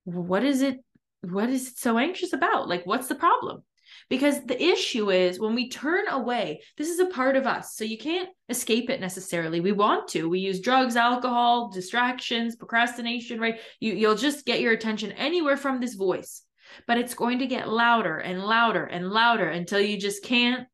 What 0.04 0.44
is 0.44 0.62
it 0.62 0.78
what 1.22 1.50
is 1.50 1.68
it 1.68 1.78
so 1.78 1.98
anxious 1.98 2.32
about? 2.32 2.68
Like 2.68 2.86
what's 2.86 3.08
the 3.08 3.14
problem? 3.14 3.62
Because 4.08 4.44
the 4.44 4.60
issue 4.60 5.10
is 5.10 5.38
when 5.38 5.54
we 5.54 5.68
turn 5.68 6.08
away, 6.08 6.62
this 6.78 6.88
is 6.88 7.00
a 7.00 7.06
part 7.06 7.36
of 7.36 7.46
us. 7.46 7.76
So 7.76 7.84
you 7.84 7.98
can't 7.98 8.28
escape 8.48 8.88
it 8.88 9.00
necessarily. 9.00 9.60
We 9.60 9.72
want 9.72 10.08
to. 10.08 10.28
We 10.28 10.40
use 10.40 10.60
drugs, 10.60 10.96
alcohol, 10.96 11.70
distractions, 11.70 12.56
procrastination, 12.56 13.40
right? 13.40 13.60
You 13.78 13.92
you'll 13.94 14.14
just 14.16 14.46
get 14.46 14.60
your 14.60 14.72
attention 14.72 15.12
anywhere 15.12 15.56
from 15.56 15.80
this 15.80 15.94
voice. 15.94 16.42
But 16.86 16.98
it's 16.98 17.14
going 17.14 17.40
to 17.40 17.46
get 17.46 17.68
louder 17.68 18.18
and 18.18 18.44
louder 18.44 18.84
and 18.84 19.10
louder 19.10 19.48
until 19.48 19.80
you 19.80 19.98
just 19.98 20.22
can't 20.22 20.66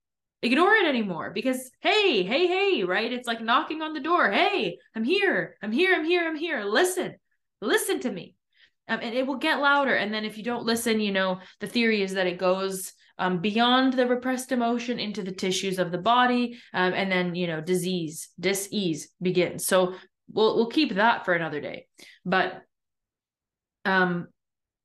ignore 0.47 0.75
it 0.75 0.87
anymore 0.87 1.31
because 1.35 1.71
hey 1.81 2.23
hey 2.23 2.47
hey 2.47 2.85
right? 2.85 3.13
It's 3.13 3.27
like 3.27 3.41
knocking 3.41 3.83
on 3.83 3.93
the 3.93 4.01
door. 4.01 4.31
Hey 4.31 4.79
i'm 4.95 5.05
here. 5.05 5.57
I'm 5.63 5.73
here. 5.73 5.95
I'm 5.95 6.05
here. 6.05 6.27
I'm 6.27 6.37
here. 6.37 6.65
Listen. 6.65 7.17
Listen 7.61 8.01
to 8.01 8.11
me. 8.11 8.35
Um, 8.89 9.01
and 9.03 9.15
it 9.15 9.27
will 9.27 9.37
get 9.37 9.61
louder. 9.61 9.95
And 9.95 10.13
then 10.15 10.25
if 10.25 10.39
you 10.39 10.45
don't 10.45 10.65
listen 10.65 11.01
you 11.01 11.13
know 11.13 11.41
the 11.61 11.67
theory 11.67 12.03
is 12.03 12.15
that 12.15 12.27
it 12.27 12.39
goes 12.39 12.93
um, 13.19 13.39
beyond 13.39 13.95
the 13.95 14.07
repressed 14.07 14.53
emotion 14.53 14.99
into 14.99 15.23
the 15.23 15.33
tissues 15.33 15.79
of 15.79 15.91
the 15.91 15.99
body 15.99 16.59
um, 16.75 16.93
and 16.93 17.11
then 17.11 17.35
you 17.35 17.47
know 17.47 17.61
disease 17.61 18.29
disease 18.39 19.09
begins. 19.21 19.67
So 19.67 19.95
we'll 20.33 20.57
we'll 20.57 20.71
keep 20.71 20.95
that 20.95 21.25
for 21.25 21.35
another 21.35 21.61
day. 21.61 21.87
But 22.25 22.63
um, 23.85 24.29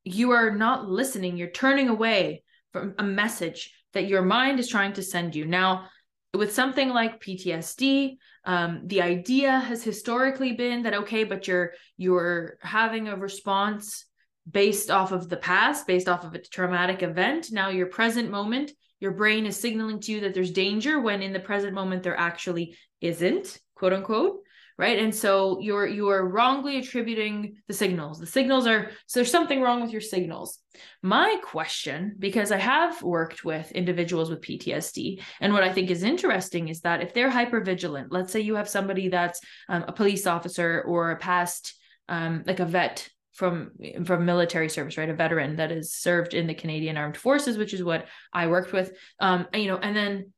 you 0.03 0.31
are 0.31 0.51
not 0.51 0.87
listening. 0.87 1.37
You're 1.37 1.49
turning 1.49 1.89
away 1.89 2.43
from 2.71 2.95
a 2.97 3.03
message 3.03 3.73
that 3.93 4.07
your 4.07 4.21
mind 4.21 4.59
is 4.59 4.67
trying 4.67 4.93
to 4.93 5.03
send 5.03 5.35
you. 5.35 5.45
Now, 5.45 5.87
with 6.33 6.53
something 6.53 6.89
like 6.89 7.21
PTSD, 7.21 8.17
um, 8.45 8.81
the 8.85 9.01
idea 9.01 9.59
has 9.59 9.83
historically 9.83 10.53
been 10.53 10.83
that 10.83 10.93
okay, 10.93 11.23
but 11.23 11.47
you're 11.47 11.73
you're 11.97 12.57
having 12.61 13.07
a 13.07 13.17
response 13.17 14.05
based 14.49 14.89
off 14.89 15.11
of 15.11 15.29
the 15.29 15.37
past, 15.37 15.85
based 15.85 16.09
off 16.09 16.23
of 16.23 16.33
a 16.33 16.41
traumatic 16.41 17.03
event. 17.03 17.51
Now, 17.51 17.69
your 17.69 17.87
present 17.87 18.31
moment, 18.31 18.71
your 18.99 19.11
brain 19.11 19.45
is 19.45 19.57
signaling 19.57 19.99
to 20.01 20.11
you 20.11 20.21
that 20.21 20.33
there's 20.33 20.51
danger 20.51 20.99
when 20.99 21.21
in 21.21 21.33
the 21.33 21.39
present 21.39 21.73
moment 21.73 22.03
there 22.03 22.17
actually 22.17 22.75
isn't, 23.01 23.59
quote 23.75 23.93
unquote 23.93 24.39
right? 24.77 24.99
And 24.99 25.13
so 25.13 25.59
you're 25.59 25.87
you 25.87 26.09
are 26.09 26.27
wrongly 26.27 26.77
attributing 26.77 27.57
the 27.67 27.73
signals. 27.73 28.19
The 28.19 28.25
signals 28.25 28.67
are 28.67 28.91
so 29.05 29.19
there's 29.19 29.31
something 29.31 29.61
wrong 29.61 29.81
with 29.81 29.91
your 29.91 30.01
signals. 30.01 30.59
My 31.01 31.37
question 31.43 32.15
because 32.17 32.51
i 32.51 32.57
have 32.57 33.01
worked 33.03 33.43
with 33.43 33.71
individuals 33.71 34.29
with 34.29 34.41
ptsd 34.41 35.21
and 35.39 35.53
what 35.53 35.63
i 35.63 35.71
think 35.71 35.89
is 35.89 36.03
interesting 36.03 36.69
is 36.69 36.81
that 36.81 37.01
if 37.01 37.13
they're 37.13 37.29
hyper 37.29 37.61
vigilant 37.61 38.11
let's 38.11 38.31
say 38.31 38.39
you 38.39 38.55
have 38.55 38.69
somebody 38.69 39.09
that's 39.09 39.41
um, 39.69 39.83
a 39.87 39.91
police 39.91 40.25
officer 40.25 40.83
or 40.87 41.11
a 41.11 41.17
past 41.17 41.75
um, 42.07 42.43
like 42.45 42.59
a 42.59 42.65
vet 42.65 43.09
from 43.33 43.71
from 44.05 44.25
military 44.25 44.69
service 44.69 44.97
right? 44.97 45.09
A 45.09 45.13
veteran 45.13 45.55
that 45.57 45.71
has 45.71 45.93
served 45.93 46.33
in 46.33 46.47
the 46.47 46.53
canadian 46.53 46.97
armed 46.97 47.17
forces 47.17 47.57
which 47.57 47.73
is 47.73 47.83
what 47.83 48.07
i 48.33 48.47
worked 48.47 48.73
with. 48.73 48.91
Um 49.19 49.47
you 49.53 49.67
know 49.67 49.77
and 49.77 49.95
then 49.95 50.31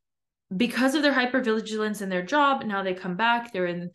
because 0.56 0.94
of 0.96 1.02
their 1.02 1.14
hypervigilance 1.14 2.02
in 2.02 2.10
their 2.10 2.24
job 2.24 2.64
now 2.64 2.84
they 2.84 2.94
come 2.94 3.16
back 3.16 3.52
they're 3.52 3.66
in 3.66 3.92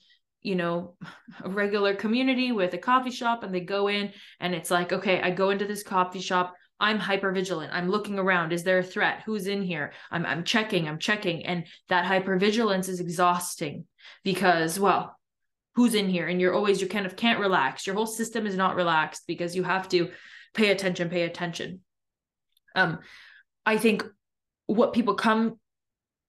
you 0.48 0.56
know 0.56 0.94
a 1.44 1.48
regular 1.48 1.94
community 1.94 2.52
with 2.52 2.74
a 2.74 2.78
coffee 2.78 3.10
shop 3.10 3.42
and 3.42 3.54
they 3.54 3.60
go 3.60 3.88
in 3.88 4.12
and 4.40 4.54
it's 4.54 4.70
like 4.70 4.92
okay 4.92 5.20
i 5.20 5.30
go 5.30 5.50
into 5.50 5.66
this 5.66 5.82
coffee 5.82 6.20
shop 6.20 6.54
i'm 6.80 6.98
hyper 6.98 7.30
vigilant 7.32 7.72
i'm 7.72 7.90
looking 7.90 8.18
around 8.18 8.52
is 8.52 8.64
there 8.64 8.78
a 8.78 8.82
threat? 8.82 9.22
Who's 9.26 9.46
in 9.46 9.62
here? 9.62 9.92
I'm 10.10 10.24
i'm 10.26 10.44
checking 10.44 10.88
i'm 10.88 10.98
checking 10.98 11.44
and 11.44 11.66
that 11.88 12.04
hyper 12.04 12.38
vigilance 12.38 12.88
is 12.88 13.00
exhausting 13.00 13.84
because 14.24 14.80
well 14.80 15.18
who's 15.78 15.94
in 15.94 16.08
here? 16.08 16.26
And 16.26 16.40
you're 16.40 16.54
always 16.54 16.80
you 16.80 16.88
kind 16.88 17.06
of 17.06 17.14
can't 17.14 17.38
relax. 17.38 17.86
Your 17.86 17.94
whole 17.94 18.04
system 18.08 18.48
is 18.48 18.56
not 18.56 18.74
relaxed 18.74 19.22
because 19.28 19.54
you 19.54 19.62
have 19.62 19.88
to 19.90 20.10
pay 20.52 20.70
attention 20.70 21.08
pay 21.08 21.22
attention. 21.22 21.80
Um 22.74 22.98
i 23.64 23.76
think 23.76 24.04
what 24.66 24.92
people 24.92 25.14
come 25.14 25.58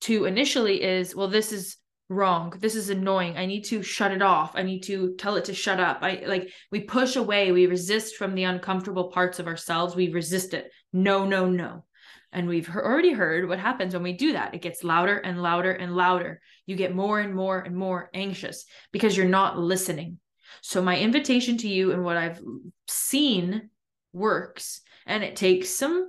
to 0.02 0.26
initially 0.26 0.82
is 0.84 1.16
well 1.16 1.28
this 1.28 1.52
is 1.52 1.78
wrong. 2.10 2.54
This 2.60 2.75
is 2.75 2.89
annoying. 2.89 3.38
I 3.38 3.46
need 3.46 3.63
to 3.66 3.84
shut 3.84 4.12
it 4.12 4.22
off. 4.22 4.51
I 4.56 4.63
need 4.63 4.82
to 4.84 5.16
tell 5.18 5.36
it 5.36 5.46
to 5.46 5.54
shut 5.54 5.80
up. 5.80 6.00
I 6.01 6.24
like 6.25 6.51
we 6.72 6.82
push 6.82 7.16
away. 7.16 7.51
We 7.51 7.68
resist 7.68 8.16
from 8.16 8.36
the 8.36 8.44
uncomfortable 8.44 9.10
parts 9.10 9.39
of 9.39 9.48
ourselves. 9.48 9.96
We 9.96 10.10
resist 10.10 10.54
it. 10.54 10.72
No 10.92 11.25
no 11.25 11.48
no. 11.48 11.86
And 12.32 12.48
we've 12.48 12.70
already 12.70 13.12
heard 13.12 13.48
what 13.48 13.60
happens 13.60 13.94
when 13.94 14.04
we 14.04 14.13
do 14.13 14.34
that. 14.34 14.54
It 14.54 14.62
gets 14.62 14.84
louder 14.84 15.18
and 15.18 15.42
louder 15.42 15.72
and 15.72 15.96
louder. 15.96 16.42
You 16.66 16.75
get 16.75 16.94
more 16.94 17.20
and 17.20 17.34
more 17.34 17.60
and 17.60 17.75
more 17.75 18.10
anxious 18.13 18.66
because 18.92 19.16
you're 19.16 19.28
not 19.28 19.58
listening. 19.58 20.20
So 20.62 20.82
my 20.82 20.98
invitation 20.98 21.58
to 21.58 21.68
you 21.68 21.92
and 21.92 22.04
what 22.04 22.18
i've 22.18 22.42
seen 22.88 23.70
works 24.13 24.82
and 25.06 25.24
it 25.24 25.36
takes 25.36 25.70
some 25.70 26.08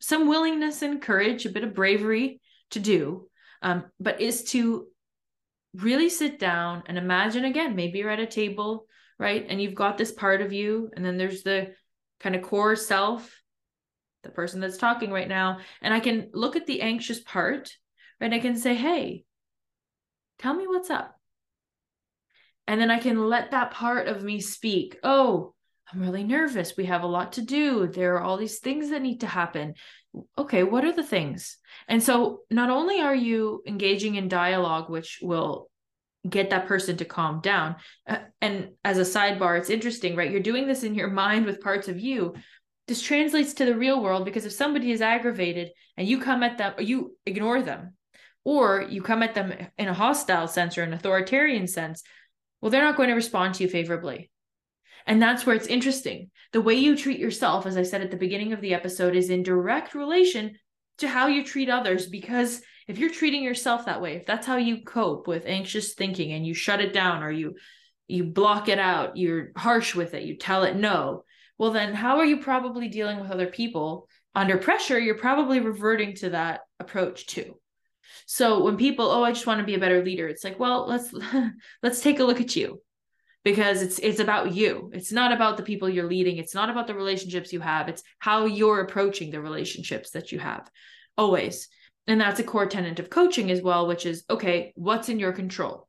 some 0.00 0.28
willingness 0.28 0.82
and 0.82 1.00
courage 1.00 1.46
a 1.46 1.50
bit 1.50 1.64
of 1.64 1.74
bravery 1.74 2.40
to 2.70 2.80
do 2.80 3.28
um, 3.62 3.84
but 3.98 4.20
is 4.20 4.44
to 4.44 4.86
really 5.76 6.08
sit 6.08 6.38
down 6.38 6.82
and 6.86 6.98
imagine 6.98 7.44
again, 7.44 7.76
maybe 7.76 7.98
you're 7.98 8.10
at 8.10 8.20
a 8.20 8.26
table, 8.26 8.86
right? 9.18 9.46
And 9.48 9.60
you've 9.60 9.74
got 9.74 9.98
this 9.98 10.12
part 10.12 10.42
of 10.42 10.52
you, 10.52 10.90
and 10.94 11.04
then 11.04 11.16
there's 11.16 11.42
the 11.42 11.74
kind 12.20 12.34
of 12.34 12.42
core 12.42 12.76
self, 12.76 13.30
the 14.22 14.30
person 14.30 14.60
that's 14.60 14.78
talking 14.78 15.10
right 15.10 15.28
now. 15.28 15.58
And 15.82 15.92
I 15.92 16.00
can 16.00 16.30
look 16.32 16.56
at 16.56 16.66
the 16.66 16.82
anxious 16.82 17.20
part, 17.20 17.72
right? 18.20 18.32
I 18.32 18.38
can 18.38 18.56
say, 18.56 18.74
hey, 18.74 19.24
tell 20.38 20.54
me 20.54 20.66
what's 20.66 20.90
up. 20.90 21.18
And 22.66 22.80
then 22.80 22.90
I 22.90 22.98
can 22.98 23.28
let 23.28 23.52
that 23.52 23.70
part 23.70 24.08
of 24.08 24.22
me 24.22 24.40
speak. 24.40 24.98
Oh, 25.02 25.54
I'm 25.92 26.00
really 26.00 26.24
nervous. 26.24 26.76
We 26.76 26.86
have 26.86 27.02
a 27.02 27.08
lot 27.08 27.34
to 27.34 27.42
do. 27.42 27.86
There 27.86 28.16
are 28.16 28.20
all 28.20 28.36
these 28.36 28.58
things 28.58 28.90
that 28.90 29.02
need 29.02 29.20
to 29.20 29.26
happen. 29.26 29.74
Okay, 30.36 30.62
what 30.62 30.84
are 30.84 30.92
the 30.92 31.04
things? 31.04 31.58
And 31.86 32.02
so 32.02 32.40
not 32.50 32.70
only 32.70 33.00
are 33.00 33.14
you 33.14 33.62
engaging 33.66 34.16
in 34.16 34.28
dialogue, 34.28 34.90
which 34.90 35.20
will 35.22 35.68
get 36.28 36.50
that 36.50 36.66
person 36.66 36.96
to 36.96 37.04
calm 37.04 37.40
down. 37.40 37.76
Uh, 38.06 38.18
and 38.40 38.70
as 38.84 38.98
a 38.98 39.02
sidebar, 39.02 39.58
it's 39.58 39.70
interesting, 39.70 40.16
right? 40.16 40.30
You're 40.30 40.40
doing 40.40 40.66
this 40.66 40.82
in 40.82 40.94
your 40.94 41.10
mind 41.24 41.46
with 41.46 41.60
parts 41.60 41.88
of 41.88 42.00
you. 42.00 42.34
This 42.88 43.02
translates 43.02 43.54
to 43.54 43.64
the 43.64 43.76
real 43.76 44.02
world 44.02 44.24
because 44.24 44.44
if 44.44 44.52
somebody 44.52 44.92
is 44.92 45.00
aggravated 45.00 45.70
and 45.96 46.06
you 46.06 46.20
come 46.20 46.42
at 46.42 46.58
them, 46.58 46.74
or 46.76 46.82
you 46.82 47.16
ignore 47.26 47.62
them, 47.62 47.94
or 48.44 48.86
you 48.88 49.02
come 49.02 49.22
at 49.22 49.34
them 49.34 49.52
in 49.76 49.88
a 49.88 49.94
hostile 49.94 50.46
sense 50.46 50.78
or 50.78 50.82
an 50.82 50.92
authoritarian 50.92 51.66
sense, 51.66 52.02
well, 52.60 52.70
they're 52.70 52.82
not 52.82 52.96
going 52.96 53.08
to 53.08 53.14
respond 53.14 53.54
to 53.54 53.64
you 53.64 53.68
favorably. 53.68 54.30
And 55.06 55.22
that's 55.22 55.46
where 55.46 55.54
it's 55.54 55.68
interesting. 55.68 56.30
The 56.52 56.60
way 56.60 56.74
you 56.74 56.96
treat 56.96 57.20
yourself, 57.20 57.64
as 57.64 57.76
I 57.76 57.82
said 57.82 58.02
at 58.02 58.10
the 58.10 58.16
beginning 58.16 58.52
of 58.52 58.60
the 58.60 58.74
episode, 58.74 59.14
is 59.14 59.30
in 59.30 59.42
direct 59.42 59.94
relation 59.94 60.56
to 60.98 61.08
how 61.08 61.28
you 61.28 61.44
treat 61.44 61.68
others. 61.68 62.06
Because 62.06 62.60
if 62.88 62.98
you're 62.98 63.10
treating 63.10 63.42
yourself 63.42 63.86
that 63.86 64.00
way, 64.00 64.16
if 64.16 64.26
that's 64.26 64.46
how 64.46 64.56
you 64.56 64.82
cope 64.82 65.28
with 65.28 65.46
anxious 65.46 65.94
thinking 65.94 66.32
and 66.32 66.46
you 66.46 66.54
shut 66.54 66.80
it 66.80 66.92
down 66.92 67.22
or 67.22 67.30
you 67.30 67.54
you 68.08 68.22
block 68.22 68.68
it 68.68 68.78
out, 68.78 69.16
you're 69.16 69.50
harsh 69.56 69.96
with 69.96 70.14
it, 70.14 70.22
you 70.22 70.36
tell 70.36 70.62
it 70.62 70.76
no, 70.76 71.24
well 71.58 71.72
then 71.72 71.92
how 71.92 72.18
are 72.18 72.24
you 72.24 72.38
probably 72.38 72.86
dealing 72.86 73.20
with 73.20 73.30
other 73.30 73.48
people 73.48 74.08
under 74.34 74.58
pressure? 74.58 74.98
You're 74.98 75.18
probably 75.18 75.58
reverting 75.60 76.14
to 76.16 76.30
that 76.30 76.60
approach 76.78 77.26
too. 77.26 77.58
So 78.26 78.62
when 78.62 78.76
people, 78.76 79.10
oh, 79.10 79.24
I 79.24 79.32
just 79.32 79.46
want 79.46 79.58
to 79.60 79.66
be 79.66 79.74
a 79.74 79.80
better 79.80 80.04
leader, 80.04 80.28
it's 80.28 80.44
like, 80.44 80.58
well, 80.60 80.86
let's 80.86 81.12
let's 81.82 82.00
take 82.00 82.20
a 82.20 82.24
look 82.24 82.40
at 82.40 82.56
you 82.56 82.80
because 83.46 83.80
it's 83.80 84.00
it's 84.00 84.18
about 84.18 84.56
you. 84.56 84.90
It's 84.92 85.12
not 85.12 85.30
about 85.30 85.56
the 85.56 85.62
people 85.62 85.88
you're 85.88 86.08
leading. 86.08 86.38
It's 86.38 86.52
not 86.52 86.68
about 86.68 86.88
the 86.88 86.96
relationships 86.96 87.52
you 87.52 87.60
have. 87.60 87.88
It's 87.88 88.02
how 88.18 88.46
you're 88.46 88.80
approaching 88.80 89.30
the 89.30 89.40
relationships 89.40 90.10
that 90.10 90.32
you 90.32 90.40
have 90.40 90.68
always. 91.16 91.68
And 92.08 92.20
that's 92.20 92.40
a 92.40 92.42
core 92.42 92.66
tenet 92.66 92.98
of 92.98 93.08
coaching 93.08 93.52
as 93.52 93.62
well 93.62 93.86
which 93.86 94.04
is 94.04 94.24
okay 94.28 94.72
what's 94.74 95.08
in 95.08 95.20
your 95.20 95.32
control? 95.32 95.86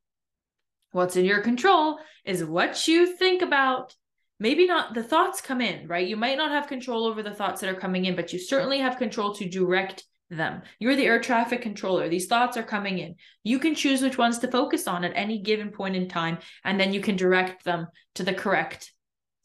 What's 0.91 1.15
in 1.15 1.25
your 1.25 1.41
control 1.41 1.97
is 2.25 2.45
what 2.45 2.87
you 2.87 3.17
think 3.17 3.41
about. 3.41 3.95
Maybe 4.39 4.67
not 4.67 4.93
the 4.93 5.01
thoughts 5.01 5.41
come 5.41 5.59
in 5.59 5.87
right? 5.87 6.07
You 6.07 6.15
might 6.15 6.37
not 6.37 6.51
have 6.51 6.67
control 6.67 7.07
over 7.07 7.23
the 7.23 7.33
thoughts 7.33 7.61
that 7.61 7.71
are 7.71 7.79
coming 7.79 8.05
in 8.05 8.15
but 8.15 8.33
you 8.33 8.37
certainly 8.37 8.77
have 8.81 8.99
control 8.99 9.33
to 9.33 9.49
direct 9.49 10.03
them. 10.29 10.61
You're 10.79 10.95
the 10.95 11.05
air 11.05 11.19
traffic 11.19 11.61
controller. 11.61 12.09
These 12.09 12.27
thoughts 12.27 12.57
are 12.57 12.63
coming 12.63 12.99
in. 12.99 13.15
You 13.43 13.59
can 13.59 13.75
choose 13.75 14.01
which 14.01 14.17
ones 14.17 14.39
to 14.39 14.51
focus 14.51 14.87
on 14.87 15.03
at 15.03 15.13
any 15.15 15.39
given 15.41 15.71
point 15.71 15.95
in 15.95 16.09
time, 16.09 16.39
and 16.63 16.79
then 16.79 16.93
you 16.93 17.01
can 17.01 17.15
direct 17.15 17.63
them 17.63 17.87
to 18.15 18.23
the 18.23 18.33
correct 18.33 18.91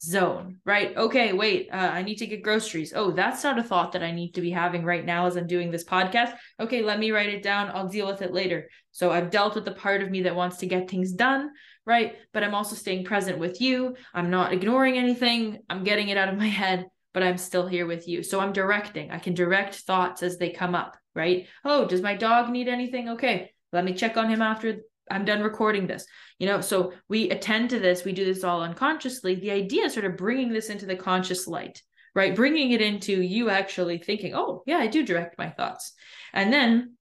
zone, 0.01 0.57
right? 0.65 0.95
Okay, 0.97 1.31
wait, 1.31 1.69
uh, 1.71 1.77
I 1.77 2.03
need 2.03 2.17
to 2.17 2.27
get 2.27 2.43
groceries. 2.43 2.91
Oh, 2.93 3.11
that's 3.11 3.43
not 3.43 3.57
a 3.57 3.63
thought 3.63 3.93
that 3.93 4.03
I 4.03 4.11
need 4.11 4.33
to 4.33 4.41
be 4.41 4.51
having 4.51 4.83
right 4.83 5.05
now 5.05 5.25
as 5.25 5.37
I'm 5.37 5.47
doing 5.47 5.71
this 5.71 5.85
podcast. 5.85 6.35
Okay, 6.59 6.81
let 6.81 6.99
me 6.99 7.11
write 7.11 7.29
it 7.29 7.41
down. 7.41 7.71
I'll 7.73 7.87
deal 7.87 8.07
with 8.07 8.21
it 8.21 8.33
later. 8.33 8.69
So 8.91 9.11
I've 9.11 9.31
dealt 9.31 9.55
with 9.55 9.63
the 9.63 9.71
part 9.71 10.03
of 10.03 10.11
me 10.11 10.23
that 10.23 10.35
wants 10.35 10.57
to 10.57 10.65
get 10.65 10.89
things 10.89 11.13
done, 11.13 11.51
right? 11.85 12.17
But 12.33 12.43
I'm 12.43 12.53
also 12.53 12.75
staying 12.75 13.05
present 13.05 13.39
with 13.39 13.61
you. 13.61 13.95
I'm 14.13 14.29
not 14.29 14.51
ignoring 14.51 14.97
anything. 14.97 15.59
I'm 15.69 15.85
getting 15.85 16.09
it 16.09 16.17
out 16.17 16.29
of 16.29 16.37
my 16.37 16.47
head 16.47 16.85
but 17.13 17.23
I'm 17.23 17.37
still 17.37 17.67
here 17.67 17.85
with 17.85 18.07
you. 18.07 18.23
So 18.23 18.39
I'm 18.39 18.53
directing. 18.53 19.11
I 19.11 19.19
can 19.19 19.33
direct 19.33 19.75
thoughts 19.75 20.23
as 20.23 20.37
they 20.37 20.49
come 20.49 20.75
up, 20.75 20.97
right? 21.15 21.47
Oh, 21.63 21.85
does 21.85 22.01
my 22.01 22.15
dog 22.15 22.49
need 22.49 22.67
anything? 22.67 23.09
Okay, 23.09 23.51
let 23.71 23.85
me 23.85 23.93
check 23.93 24.17
on 24.17 24.29
him 24.29 24.41
after 24.41 24.77
I'm 25.09 25.25
done 25.25 25.41
recording 25.41 25.87
this. 25.87 26.05
You 26.39 26.47
know, 26.47 26.61
so 26.61 26.93
we 27.07 27.29
attend 27.29 27.69
to 27.71 27.79
this, 27.79 28.03
we 28.03 28.13
do 28.13 28.25
this 28.25 28.43
all 28.43 28.61
unconsciously. 28.61 29.35
The 29.35 29.51
idea 29.51 29.85
is 29.85 29.93
sort 29.93 30.05
of 30.05 30.17
bringing 30.17 30.51
this 30.51 30.69
into 30.69 30.85
the 30.85 30.95
conscious 30.95 31.47
light, 31.47 31.81
right? 32.15 32.35
Bringing 32.35 32.71
it 32.71 32.81
into 32.81 33.21
you 33.21 33.49
actually 33.49 33.97
thinking, 33.97 34.33
oh, 34.33 34.63
yeah, 34.65 34.77
I 34.77 34.87
do 34.87 35.05
direct 35.05 35.37
my 35.37 35.49
thoughts. 35.49 35.93
And 36.33 36.51
then 36.51 36.95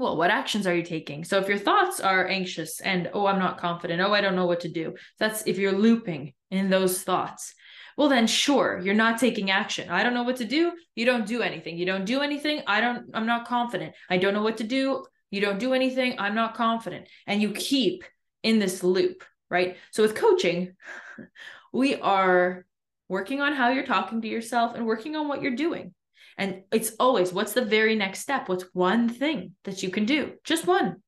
well, 0.00 0.16
what 0.16 0.30
actions 0.30 0.66
are 0.66 0.74
you 0.74 0.82
taking? 0.82 1.24
So 1.24 1.38
if 1.38 1.46
your 1.46 1.58
thoughts 1.58 2.00
are 2.00 2.26
anxious 2.26 2.80
and, 2.80 3.10
oh, 3.12 3.26
I'm 3.26 3.38
not 3.38 3.58
confident, 3.58 4.00
oh, 4.00 4.14
I 4.14 4.22
don't 4.22 4.34
know 4.34 4.46
what 4.46 4.60
to 4.60 4.68
do, 4.70 4.94
that's 5.18 5.46
if 5.46 5.58
you're 5.58 5.72
looping 5.72 6.32
in 6.50 6.70
those 6.70 7.02
thoughts 7.02 7.54
well 8.00 8.08
then 8.08 8.26
sure 8.26 8.80
you're 8.82 8.94
not 8.94 9.20
taking 9.20 9.50
action. 9.50 9.90
I 9.90 10.02
don't 10.02 10.14
know 10.14 10.22
what 10.22 10.36
to 10.36 10.46
do. 10.46 10.72
You 10.94 11.04
don't 11.04 11.26
do 11.26 11.42
anything. 11.42 11.76
You 11.76 11.84
don't 11.84 12.06
do 12.06 12.22
anything. 12.22 12.62
I 12.66 12.80
don't 12.80 13.10
i'm 13.12 13.26
not 13.26 13.46
confident. 13.46 13.94
I 14.08 14.16
don't 14.16 14.32
know 14.32 14.40
what 14.42 14.56
to 14.56 14.64
do. 14.64 15.04
You 15.30 15.42
don't 15.42 15.58
do 15.58 15.74
anything. 15.74 16.14
I'm 16.18 16.34
not 16.34 16.54
confident. 16.54 17.08
And 17.26 17.42
you 17.42 17.50
keep 17.50 18.04
in 18.42 18.58
this 18.58 18.82
loop 18.82 19.22
right? 19.50 19.76
So 19.90 20.02
with 20.02 20.14
coaching 20.14 20.76
we 21.74 21.96
are 21.96 22.64
working 23.10 23.42
on 23.42 23.52
how 23.52 23.68
you're 23.68 23.84
talking 23.84 24.22
to 24.22 24.28
yourself 24.28 24.74
and 24.74 24.86
working 24.86 25.14
on 25.14 25.28
what 25.28 25.42
you're 25.42 25.54
doing. 25.66 25.92
And 26.38 26.62
it's 26.72 26.92
always 26.98 27.34
what's 27.34 27.52
the 27.52 27.66
very 27.66 27.96
next 27.96 28.20
step? 28.20 28.48
What's 28.48 28.64
one 28.72 29.10
thing 29.10 29.56
that 29.64 29.82
you 29.82 29.90
can 29.90 30.06
do? 30.06 30.32
Just 30.42 30.66
one. 30.66 31.02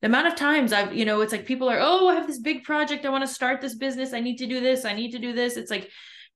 The 0.00 0.06
amount 0.06 0.28
of 0.28 0.36
times 0.36 0.72
I've, 0.72 0.94
you 0.94 1.04
know, 1.04 1.20
it's 1.20 1.32
like 1.32 1.44
people 1.44 1.68
are, 1.68 1.78
oh, 1.78 2.08
I 2.08 2.14
have 2.14 2.26
this 2.26 2.40
big 2.40 2.64
project. 2.64 3.04
I 3.04 3.10
want 3.10 3.22
to 3.22 3.34
start 3.34 3.60
this 3.60 3.74
business. 3.74 4.14
I 4.14 4.20
need 4.20 4.38
to 4.38 4.46
do 4.46 4.60
this. 4.60 4.86
I 4.86 4.94
need 4.94 5.10
to 5.10 5.18
do 5.18 5.34
this. 5.34 5.58
It's 5.58 5.70
like, 5.70 5.90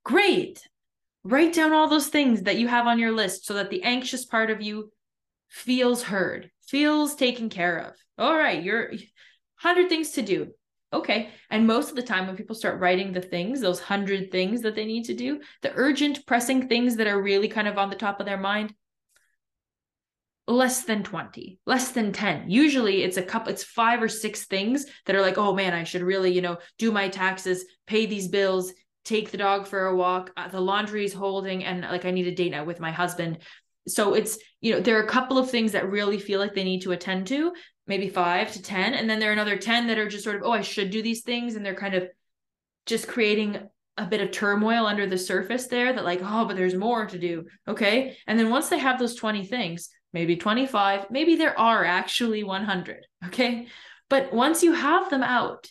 Great. 0.06 0.62
Write 1.24 1.52
down 1.52 1.72
all 1.72 1.88
those 1.88 2.06
things 2.06 2.42
that 2.42 2.58
you 2.58 2.68
have 2.68 2.86
on 2.86 3.00
your 3.00 3.10
list 3.10 3.44
so 3.44 3.54
that 3.54 3.70
the 3.70 3.82
anxious 3.82 4.24
part 4.24 4.52
of 4.52 4.62
you 4.62 4.92
feels 5.48 6.04
heard, 6.04 6.48
feels 6.64 7.16
taken 7.16 7.48
care 7.48 7.78
of. 7.78 7.94
All 8.16 8.36
right, 8.36 8.62
you're 8.62 8.90
100 8.90 9.88
things 9.88 10.12
to 10.12 10.22
do. 10.22 10.52
Okay. 10.92 11.30
And 11.50 11.66
most 11.66 11.90
of 11.90 11.96
the 11.96 12.04
time, 12.04 12.28
when 12.28 12.36
people 12.36 12.54
start 12.54 12.78
writing 12.78 13.10
the 13.10 13.20
things, 13.20 13.60
those 13.60 13.80
100 13.80 14.30
things 14.30 14.62
that 14.62 14.76
they 14.76 14.84
need 14.84 15.06
to 15.06 15.14
do, 15.14 15.40
the 15.62 15.72
urgent, 15.74 16.24
pressing 16.24 16.68
things 16.68 16.94
that 16.96 17.08
are 17.08 17.20
really 17.20 17.48
kind 17.48 17.66
of 17.66 17.76
on 17.76 17.90
the 17.90 17.96
top 17.96 18.20
of 18.20 18.26
their 18.26 18.38
mind, 18.38 18.74
less 20.48 20.84
than 20.84 21.02
20 21.02 21.58
less 21.66 21.90
than 21.90 22.12
10 22.12 22.48
usually 22.48 23.02
it's 23.02 23.16
a 23.16 23.22
couple 23.22 23.52
it's 23.52 23.64
five 23.64 24.00
or 24.00 24.08
six 24.08 24.44
things 24.44 24.86
that 25.04 25.16
are 25.16 25.20
like 25.20 25.38
oh 25.38 25.52
man 25.52 25.74
i 25.74 25.82
should 25.82 26.02
really 26.02 26.32
you 26.32 26.40
know 26.40 26.56
do 26.78 26.92
my 26.92 27.08
taxes 27.08 27.64
pay 27.88 28.06
these 28.06 28.28
bills 28.28 28.72
take 29.06 29.30
the 29.30 29.38
dog 29.38 29.66
for 29.66 29.86
a 29.86 29.96
walk. 29.96 30.32
Uh, 30.36 30.48
the 30.48 30.60
laundry 30.60 31.04
is 31.04 31.14
holding 31.14 31.64
and 31.64 31.82
like 31.82 32.04
i 32.04 32.10
need 32.10 32.26
a 32.26 32.34
date 32.34 32.50
night 32.50 32.66
with 32.66 32.80
my 32.80 32.90
husband. 32.90 33.38
So 33.88 34.14
it's 34.14 34.38
you 34.60 34.72
know 34.72 34.80
there 34.80 34.98
are 34.98 35.04
a 35.04 35.08
couple 35.08 35.38
of 35.38 35.50
things 35.50 35.72
that 35.72 35.90
really 35.90 36.18
feel 36.18 36.40
like 36.40 36.54
they 36.54 36.64
need 36.64 36.82
to 36.82 36.92
attend 36.92 37.28
to 37.28 37.52
maybe 37.86 38.08
five 38.08 38.52
to 38.52 38.62
ten. 38.62 38.94
And 38.94 39.08
then 39.08 39.20
there 39.20 39.30
are 39.30 39.32
another 39.32 39.56
10 39.56 39.86
that 39.86 39.98
are 39.98 40.08
just 40.08 40.24
sort 40.24 40.36
of 40.36 40.42
oh 40.44 40.52
i 40.52 40.60
should 40.60 40.90
do 40.90 41.02
these 41.02 41.22
things. 41.22 41.54
And 41.54 41.64
they're 41.64 41.74
kind 41.74 41.94
of 41.94 42.08
just 42.84 43.08
creating 43.08 43.68
a 43.96 44.04
bit 44.04 44.20
of 44.20 44.30
turmoil 44.30 44.86
under 44.86 45.06
the 45.06 45.16
surface 45.16 45.68
there 45.68 45.92
that 45.92 46.04
like 46.04 46.20
oh 46.22 46.44
but 46.44 46.56
there's 46.56 46.74
more 46.74 47.06
to 47.06 47.18
do. 47.18 47.46
Okay. 47.68 48.16
And 48.26 48.38
then 48.38 48.50
once 48.50 48.68
they 48.68 48.78
have 48.78 48.98
those 48.98 49.14
20 49.14 49.46
things 49.46 49.88
maybe 50.12 50.36
25, 50.36 51.10
maybe 51.10 51.36
there 51.36 51.58
are 51.58 51.84
actually 51.84 52.42
100. 52.42 53.06
Okay. 53.26 53.66
But 54.08 54.32
once 54.32 54.62
you 54.62 54.72
have 54.72 55.10
them 55.10 55.22
out, 55.22 55.66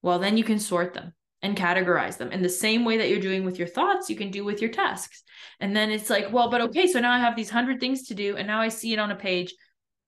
well, 0.00 0.18
then 0.18 0.36
you 0.36 0.44
can 0.44 0.60
sort 0.60 0.94
them 0.94 1.12
and 1.44 1.56
categorize 1.56 2.16
them 2.16 2.32
in 2.32 2.42
the 2.42 2.48
same 2.48 2.84
way 2.84 2.96
that 2.96 3.08
you're 3.08 3.20
doing 3.20 3.44
with 3.44 3.58
your 3.58 3.68
thoughts, 3.68 4.10
you 4.10 4.16
can 4.16 4.30
do 4.30 4.44
with 4.44 4.60
your 4.60 4.70
tasks. 4.70 5.22
And 5.60 5.76
then 5.76 5.90
it's 5.90 6.10
like, 6.10 6.32
well, 6.32 6.50
but 6.50 6.60
okay, 6.62 6.86
so 6.86 6.98
now 6.98 7.12
I 7.12 7.18
have 7.18 7.36
these 7.36 7.52
100 7.52 7.78
things 7.78 8.08
to 8.08 8.14
do, 8.14 8.36
and 8.36 8.46
now 8.46 8.60
I 8.60 8.68
see 8.68 8.92
it 8.92 8.98
on 8.98 9.12
a 9.12 9.16
page. 9.16 9.54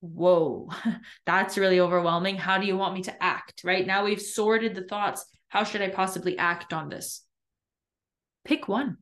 Whoa, 0.01 0.71
that's 1.27 1.59
really 1.59 1.79
overwhelming. 1.79 2.37
How 2.37 2.59
do 2.59 2.67
you 2.67 2.77
want 2.77 2.95
me 2.95 3.03
to 3.03 3.23
act? 3.23 3.63
Right 3.65 3.87
now, 3.87 4.05
we've 4.05 4.21
sorted 4.21 4.75
the 4.75 4.83
thoughts. 4.83 5.25
How 5.49 5.63
should 5.63 5.83
I 5.83 5.89
possibly 5.89 6.37
act 6.37 6.73
on 6.73 6.89
this? 6.89 7.23
Pick 8.45 8.67
one 8.67 8.99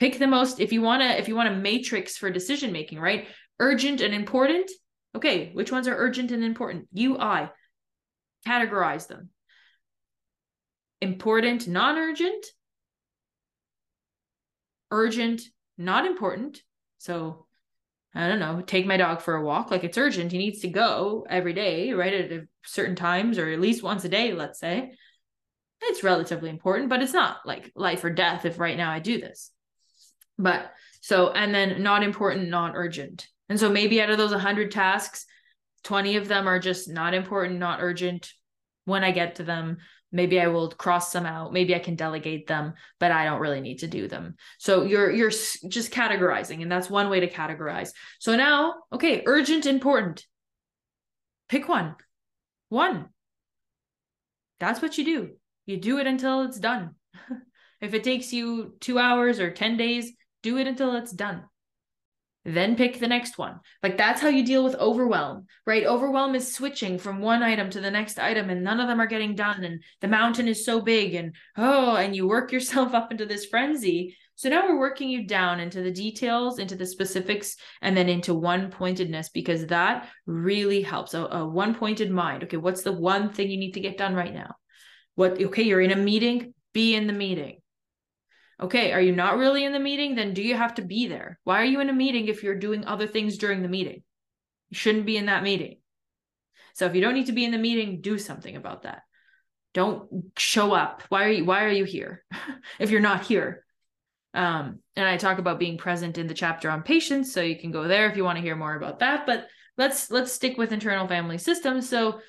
pick 0.00 0.18
the 0.18 0.26
most 0.26 0.58
if 0.58 0.72
you 0.72 0.80
want 0.80 1.02
to 1.02 1.18
if 1.18 1.28
you 1.28 1.36
want 1.36 1.48
a 1.48 1.54
matrix 1.54 2.16
for 2.16 2.30
decision 2.30 2.72
making 2.72 2.98
right 2.98 3.28
urgent 3.60 4.00
and 4.00 4.14
important 4.14 4.68
okay 5.14 5.50
which 5.52 5.70
ones 5.70 5.86
are 5.86 5.96
urgent 5.96 6.32
and 6.32 6.42
important 6.42 6.88
ui 6.98 7.48
categorize 8.46 9.06
them 9.06 9.28
important 11.00 11.66
non-urgent 11.66 12.46
urgent 14.90 15.42
not 15.78 16.04
important 16.06 16.62
so 16.98 17.46
i 18.14 18.28
don't 18.28 18.38
know 18.38 18.60
take 18.60 18.86
my 18.86 18.96
dog 18.96 19.20
for 19.20 19.34
a 19.34 19.44
walk 19.44 19.70
like 19.70 19.84
it's 19.84 19.98
urgent 19.98 20.32
he 20.32 20.38
needs 20.38 20.60
to 20.60 20.68
go 20.68 21.26
every 21.28 21.52
day 21.52 21.92
right 21.92 22.12
at 22.12 22.42
certain 22.64 22.96
times 22.96 23.38
or 23.38 23.50
at 23.50 23.60
least 23.60 23.82
once 23.82 24.04
a 24.04 24.08
day 24.08 24.32
let's 24.32 24.58
say 24.58 24.92
it's 25.82 26.02
relatively 26.02 26.50
important 26.50 26.88
but 26.88 27.02
it's 27.02 27.12
not 27.12 27.38
like 27.46 27.72
life 27.74 28.04
or 28.04 28.10
death 28.10 28.44
if 28.44 28.58
right 28.58 28.76
now 28.76 28.90
i 28.90 28.98
do 28.98 29.20
this 29.20 29.52
but 30.36 30.72
so, 31.00 31.30
and 31.30 31.54
then 31.54 31.82
not 31.82 32.02
important, 32.02 32.48
not 32.48 32.72
urgent. 32.74 33.26
And 33.48 33.58
so 33.58 33.70
maybe 33.70 34.00
out 34.00 34.10
of 34.10 34.18
those 34.18 34.32
100 34.32 34.70
tasks, 34.70 35.26
20 35.84 36.16
of 36.16 36.28
them 36.28 36.46
are 36.46 36.58
just 36.58 36.88
not 36.88 37.14
important, 37.14 37.58
not 37.58 37.80
urgent. 37.80 38.32
When 38.84 39.02
I 39.02 39.10
get 39.12 39.36
to 39.36 39.42
them, 39.42 39.78
maybe 40.12 40.40
I 40.40 40.48
will 40.48 40.70
cross 40.70 41.12
some 41.12 41.26
out. 41.26 41.52
Maybe 41.52 41.74
I 41.74 41.78
can 41.78 41.94
delegate 41.94 42.46
them, 42.46 42.74
but 42.98 43.12
I 43.12 43.24
don't 43.24 43.40
really 43.40 43.60
need 43.60 43.78
to 43.78 43.86
do 43.86 44.08
them. 44.08 44.36
So 44.58 44.84
you're 44.84 45.10
you're 45.10 45.30
just 45.30 45.92
categorizing 45.92 46.62
and 46.62 46.70
that's 46.70 46.90
one 46.90 47.10
way 47.10 47.20
to 47.20 47.30
categorize. 47.30 47.90
So 48.18 48.36
now, 48.36 48.74
okay, 48.92 49.22
urgent, 49.26 49.66
important. 49.66 50.24
Pick 51.48 51.68
one. 51.68 51.96
One. 52.68 53.08
That's 54.60 54.80
what 54.80 54.98
you 54.98 55.04
do. 55.04 55.30
You 55.66 55.78
do 55.78 55.98
it 55.98 56.06
until 56.06 56.42
it's 56.42 56.58
done. 56.58 56.94
if 57.80 57.94
it 57.94 58.04
takes 58.04 58.32
you 58.32 58.76
2 58.80 58.98
hours 58.98 59.40
or 59.40 59.50
10 59.50 59.76
days, 59.76 60.12
do 60.42 60.58
it 60.58 60.66
until 60.66 60.94
it's 60.94 61.12
done. 61.12 61.44
Then 62.44 62.74
pick 62.74 62.98
the 62.98 63.06
next 63.06 63.36
one. 63.36 63.60
Like 63.82 63.98
that's 63.98 64.22
how 64.22 64.28
you 64.28 64.44
deal 64.44 64.64
with 64.64 64.74
overwhelm, 64.76 65.46
right? 65.66 65.84
Overwhelm 65.84 66.34
is 66.34 66.54
switching 66.54 66.98
from 66.98 67.20
one 67.20 67.42
item 67.42 67.68
to 67.70 67.80
the 67.80 67.90
next 67.90 68.18
item 68.18 68.48
and 68.48 68.64
none 68.64 68.80
of 68.80 68.88
them 68.88 69.00
are 69.00 69.06
getting 69.06 69.34
done. 69.34 69.62
And 69.62 69.82
the 70.00 70.08
mountain 70.08 70.48
is 70.48 70.64
so 70.64 70.80
big 70.80 71.14
and 71.14 71.34
oh, 71.58 71.96
and 71.96 72.16
you 72.16 72.26
work 72.26 72.50
yourself 72.52 72.94
up 72.94 73.10
into 73.10 73.26
this 73.26 73.44
frenzy. 73.44 74.16
So 74.36 74.48
now 74.48 74.66
we're 74.66 74.78
working 74.78 75.10
you 75.10 75.26
down 75.26 75.60
into 75.60 75.82
the 75.82 75.90
details, 75.90 76.58
into 76.58 76.76
the 76.76 76.86
specifics, 76.86 77.56
and 77.82 77.94
then 77.94 78.08
into 78.08 78.32
one 78.32 78.70
pointedness 78.70 79.28
because 79.28 79.66
that 79.66 80.08
really 80.24 80.80
helps. 80.80 81.12
A, 81.12 81.26
a 81.26 81.46
one 81.46 81.74
pointed 81.74 82.10
mind. 82.10 82.44
Okay, 82.44 82.56
what's 82.56 82.82
the 82.82 82.92
one 82.92 83.28
thing 83.30 83.50
you 83.50 83.58
need 83.58 83.72
to 83.72 83.80
get 83.80 83.98
done 83.98 84.14
right 84.14 84.32
now? 84.32 84.54
What, 85.14 85.42
okay, 85.42 85.64
you're 85.64 85.82
in 85.82 85.90
a 85.90 85.96
meeting, 85.96 86.54
be 86.72 86.94
in 86.94 87.06
the 87.06 87.12
meeting 87.12 87.60
Okay, 88.60 88.92
are 88.92 89.00
you 89.00 89.12
not 89.12 89.38
really 89.38 89.64
in 89.64 89.72
the 89.72 89.78
meeting? 89.78 90.14
Then 90.14 90.34
do 90.34 90.42
you 90.42 90.54
have 90.54 90.74
to 90.74 90.82
be 90.82 91.06
there? 91.06 91.38
Why 91.44 91.62
are 91.62 91.66
you 91.66 91.80
in 91.80 91.88
a 91.88 91.94
meeting 91.94 92.28
if 92.28 92.42
you're 92.42 92.58
doing 92.58 92.84
other 92.84 93.06
things 93.06 93.38
during 93.38 93.62
the 93.62 93.68
meeting? 93.68 94.02
You 94.68 94.76
shouldn't 94.76 95.06
be 95.06 95.16
in 95.16 95.26
that 95.26 95.42
meeting. 95.42 95.78
So 96.74 96.86
if 96.86 96.94
you 96.94 97.00
don't 97.00 97.14
need 97.14 97.26
to 97.26 97.32
be 97.32 97.44
in 97.44 97.52
the 97.52 97.58
meeting, 97.58 98.00
do 98.00 98.18
something 98.18 98.54
about 98.54 98.82
that. 98.82 99.02
Don't 99.72 100.30
show 100.36 100.72
up. 100.72 101.02
Why 101.08 101.24
are 101.24 101.30
you 101.30 101.44
why 101.44 101.64
are 101.64 101.70
you 101.70 101.84
here 101.84 102.24
if 102.78 102.90
you're 102.90 103.00
not 103.00 103.26
here? 103.26 103.64
Um, 104.34 104.80
and 104.94 105.06
I 105.06 105.16
talk 105.16 105.38
about 105.38 105.58
being 105.58 105.78
present 105.78 106.18
in 106.18 106.26
the 106.26 106.34
chapter 106.34 106.70
on 106.70 106.82
patience, 106.82 107.32
so 107.32 107.40
you 107.40 107.58
can 107.58 107.70
go 107.70 107.88
there 107.88 108.08
if 108.08 108.16
you 108.16 108.24
want 108.24 108.36
to 108.36 108.42
hear 108.42 108.56
more 108.56 108.74
about 108.74 109.00
that. 109.00 109.26
But 109.26 109.48
let's 109.76 110.10
let's 110.10 110.32
stick 110.32 110.58
with 110.58 110.72
internal 110.72 111.08
family 111.08 111.38
systems. 111.38 111.88
So 111.88 112.20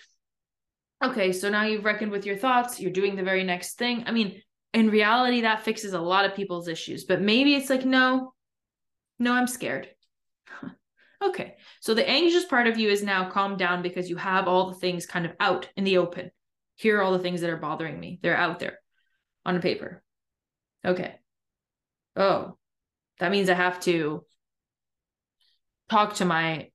okay, 1.04 1.34
so 1.34 1.50
now 1.50 1.64
you've 1.64 1.86
reckoned 1.86 2.12
with 2.12 2.26
your 2.26 2.38
thoughts, 2.38 2.80
you're 2.80 2.92
doing 2.92 3.16
the 3.16 3.24
very 3.24 3.44
next 3.44 3.78
thing. 3.78 4.04
I 4.06 4.12
mean, 4.12 4.42
in 4.74 4.90
reality 4.90 5.42
that 5.42 5.64
fixes 5.64 5.94
a 5.94 6.00
lot 6.00 6.26
of 6.26 6.36
people's 6.36 6.68
issues 6.68 7.04
but 7.04 7.22
maybe 7.22 7.56
it's 7.56 7.70
like 7.70 7.86
no 7.86 8.34
no 9.20 9.34
i'm 9.34 9.48
scared. 9.48 9.88
Okay 11.24 11.56
so 11.82 11.94
the 11.94 12.10
anxious 12.10 12.46
part 12.46 12.66
of 12.66 12.80
you 12.80 12.90
is 12.90 13.04
now 13.04 13.30
calmed 13.30 13.60
down 13.60 13.84
because 13.84 14.10
you 14.10 14.16
have 14.16 14.48
all 14.48 14.70
the 14.70 14.80
things 14.80 15.06
kind 15.06 15.24
of 15.28 15.34
out 15.40 15.70
in 15.78 15.84
the 15.84 16.00
open. 16.00 16.32
Here 16.78 16.98
are 16.98 17.04
all 17.04 17.12
the 17.12 17.20
things 17.20 17.42
that 17.42 17.52
are 17.52 17.58
bothering 17.58 18.00
me. 18.00 18.20
They're 18.24 18.36
out 18.36 18.58
there 18.58 18.80
on 19.46 19.56
a 19.56 19.60
paper. 19.60 20.02
Okay. 20.84 21.14
Oh 22.16 22.58
that 23.22 23.32
means 23.32 23.50
i 23.50 23.54
have 23.54 23.80
to 23.80 24.26
talk 25.90 26.16
to 26.16 26.26
my 26.26 26.70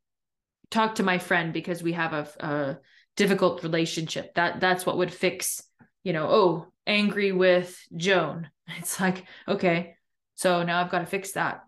talk 0.70 0.94
to 0.94 1.02
my 1.02 1.18
friend 1.18 1.52
because 1.52 1.82
we 1.82 1.92
have 1.92 2.12
a, 2.12 2.28
a 2.46 2.78
difficult 3.16 3.62
relationship. 3.62 4.34
That 4.34 4.60
that's 4.60 4.86
what 4.86 4.98
would 4.98 5.12
fix 5.12 5.62
you 6.04 6.12
know 6.12 6.28
oh 6.30 6.66
angry 6.86 7.32
with 7.32 7.78
Joan. 7.96 8.48
It's 8.78 8.98
like, 8.98 9.24
okay, 9.46 9.94
so 10.34 10.64
now 10.64 10.80
I've 10.80 10.90
got 10.90 10.98
to 10.98 11.06
fix 11.06 11.32
that. 11.32 11.60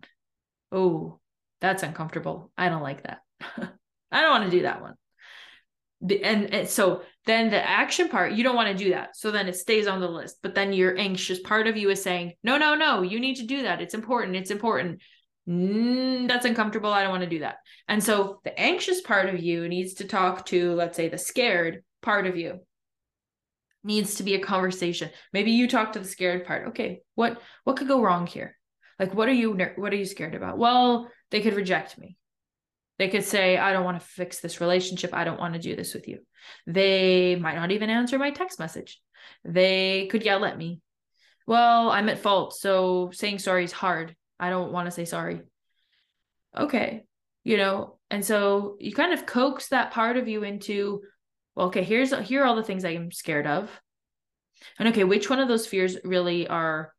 Oh, 0.73 1.21
that's 1.61 1.85
uncomfortable. 1.85 2.51
I 2.59 2.69
don't 2.69 2.83
like 2.83 3.05
that. 3.05 3.21
I 4.11 4.21
don't 4.21 4.31
want 4.31 4.45
to 4.45 4.57
do 4.57 4.63
that 4.63 4.83
one. 4.83 4.95
And, 6.03 6.53
and 6.53 6.69
so 6.69 7.03
then 7.25 7.51
the 7.51 7.65
action 7.65 8.09
part, 8.09 8.33
you 8.33 8.43
don't 8.43 8.57
want 8.57 8.77
to 8.77 8.85
do 8.85 8.91
that. 8.91 9.17
So 9.17 9.31
then 9.31 9.47
it 9.47 9.55
stays 9.55 9.87
on 9.87 10.01
the 10.01 10.09
list. 10.09 10.39
But 10.43 10.57
then 10.57 10.73
your 10.73 10.99
anxious 10.99 11.39
part 11.39 11.69
of 11.69 11.77
you 11.77 11.89
is 11.91 12.03
saying, 12.03 12.33
no, 12.43 12.59
no, 12.59 12.75
no, 12.75 13.03
you 13.03 13.21
need 13.21 13.37
to 13.37 13.47
do 13.47 13.63
that. 13.63 13.81
It's 13.81 13.95
important. 13.95 14.35
It's 14.35 14.51
important. 14.51 15.01
Mm, 15.49 16.29
that's 16.29 16.47
uncomfortable. 16.47 16.93
I 16.93 17.03
don't 17.03 17.13
want 17.13 17.25
to 17.25 17.29
do 17.29 17.41
that. 17.41 17.59
And 17.87 18.03
so 18.03 18.41
the 18.43 18.59
anxious 18.59 19.01
part 19.01 19.29
of 19.29 19.41
you 19.41 19.69
needs 19.69 19.95
to 19.95 20.05
talk 20.09 20.47
to, 20.47 20.75
let's 20.75 20.97
say, 20.97 21.09
the 21.09 21.17
scared 21.19 21.85
part 22.03 22.27
of 22.27 22.37
you 22.37 22.61
needs 23.85 24.17
to 24.17 24.23
be 24.23 24.35
a 24.35 24.41
conversation. 24.41 25.11
Maybe 25.33 25.53
you 25.53 25.69
talk 25.69 25.93
to 25.93 25.99
the 25.99 26.05
scared 26.05 26.47
part. 26.47 26.69
Okay 26.69 27.03
what 27.15 27.41
what 27.65 27.77
could 27.77 27.89
go 27.89 28.03
wrong 28.03 28.27
here? 28.27 28.57
Like 28.99 29.15
what 29.15 29.29
are 29.29 29.33
you 29.33 29.57
what 29.77 29.93
are 29.93 29.97
you 29.97 30.07
scared 30.07 30.35
about? 30.35 30.59
Well 30.59 31.11
they 31.31 31.41
could 31.41 31.55
reject 31.55 31.99
me. 31.99 32.17
They 32.99 33.09
could 33.09 33.25
say 33.25 33.57
i 33.57 33.73
don't 33.73 33.85
want 33.85 34.01
to 34.01 34.07
fix 34.07 34.41
this 34.41 34.61
relationship. 34.61 35.15
I 35.15 35.25
don't 35.25 35.41
want 35.41 35.55
to 35.55 35.61
do 35.61 35.77
this 35.77 35.95
with 35.95 36.09
you. 36.09 36.21
They 36.67 37.37
might 37.37 37.57
not 37.57 37.71
even 37.71 37.91
answer 37.91 38.19
my 38.19 38.31
text 38.31 38.59
message. 38.59 39.01
They 39.45 40.09
could 40.11 40.25
yell 40.25 40.45
at 40.45 40.59
me. 40.59 40.81
Well 41.47 41.91
i'm 41.91 42.09
at 42.09 42.19
fault 42.19 42.55
so 42.55 43.11
saying 43.13 43.39
sorry 43.39 43.65
is 43.65 43.73
hard. 43.73 44.17
I 44.41 44.51
don't 44.51 44.73
want 44.73 44.87
to 44.87 44.93
say 44.93 45.05
sorry. 45.05 45.43
Okay 46.57 47.05
you 47.45 47.57
know 47.57 47.99
and 48.11 48.25
so 48.25 48.77
you 48.79 48.93
kind 48.93 49.13
of 49.13 49.27
coax 49.27 49.69
that 49.69 49.91
part 49.91 50.17
of 50.17 50.29
you 50.29 50.43
into 50.43 51.03
well, 51.59 51.67
okay, 51.67 51.83
here's 51.83 52.17
here 52.29 52.45
are 52.45 52.47
all 52.47 52.55
the 52.55 52.63
things 52.63 52.85
I'm 52.85 53.11
scared 53.11 53.49
of. 53.49 53.69
And 54.79 54.89
okay, 54.91 55.03
which 55.03 55.29
one 55.29 55.41
of 55.41 55.49
those 55.49 55.67
fears 55.67 55.97
really 56.05 56.47
are 56.47 56.95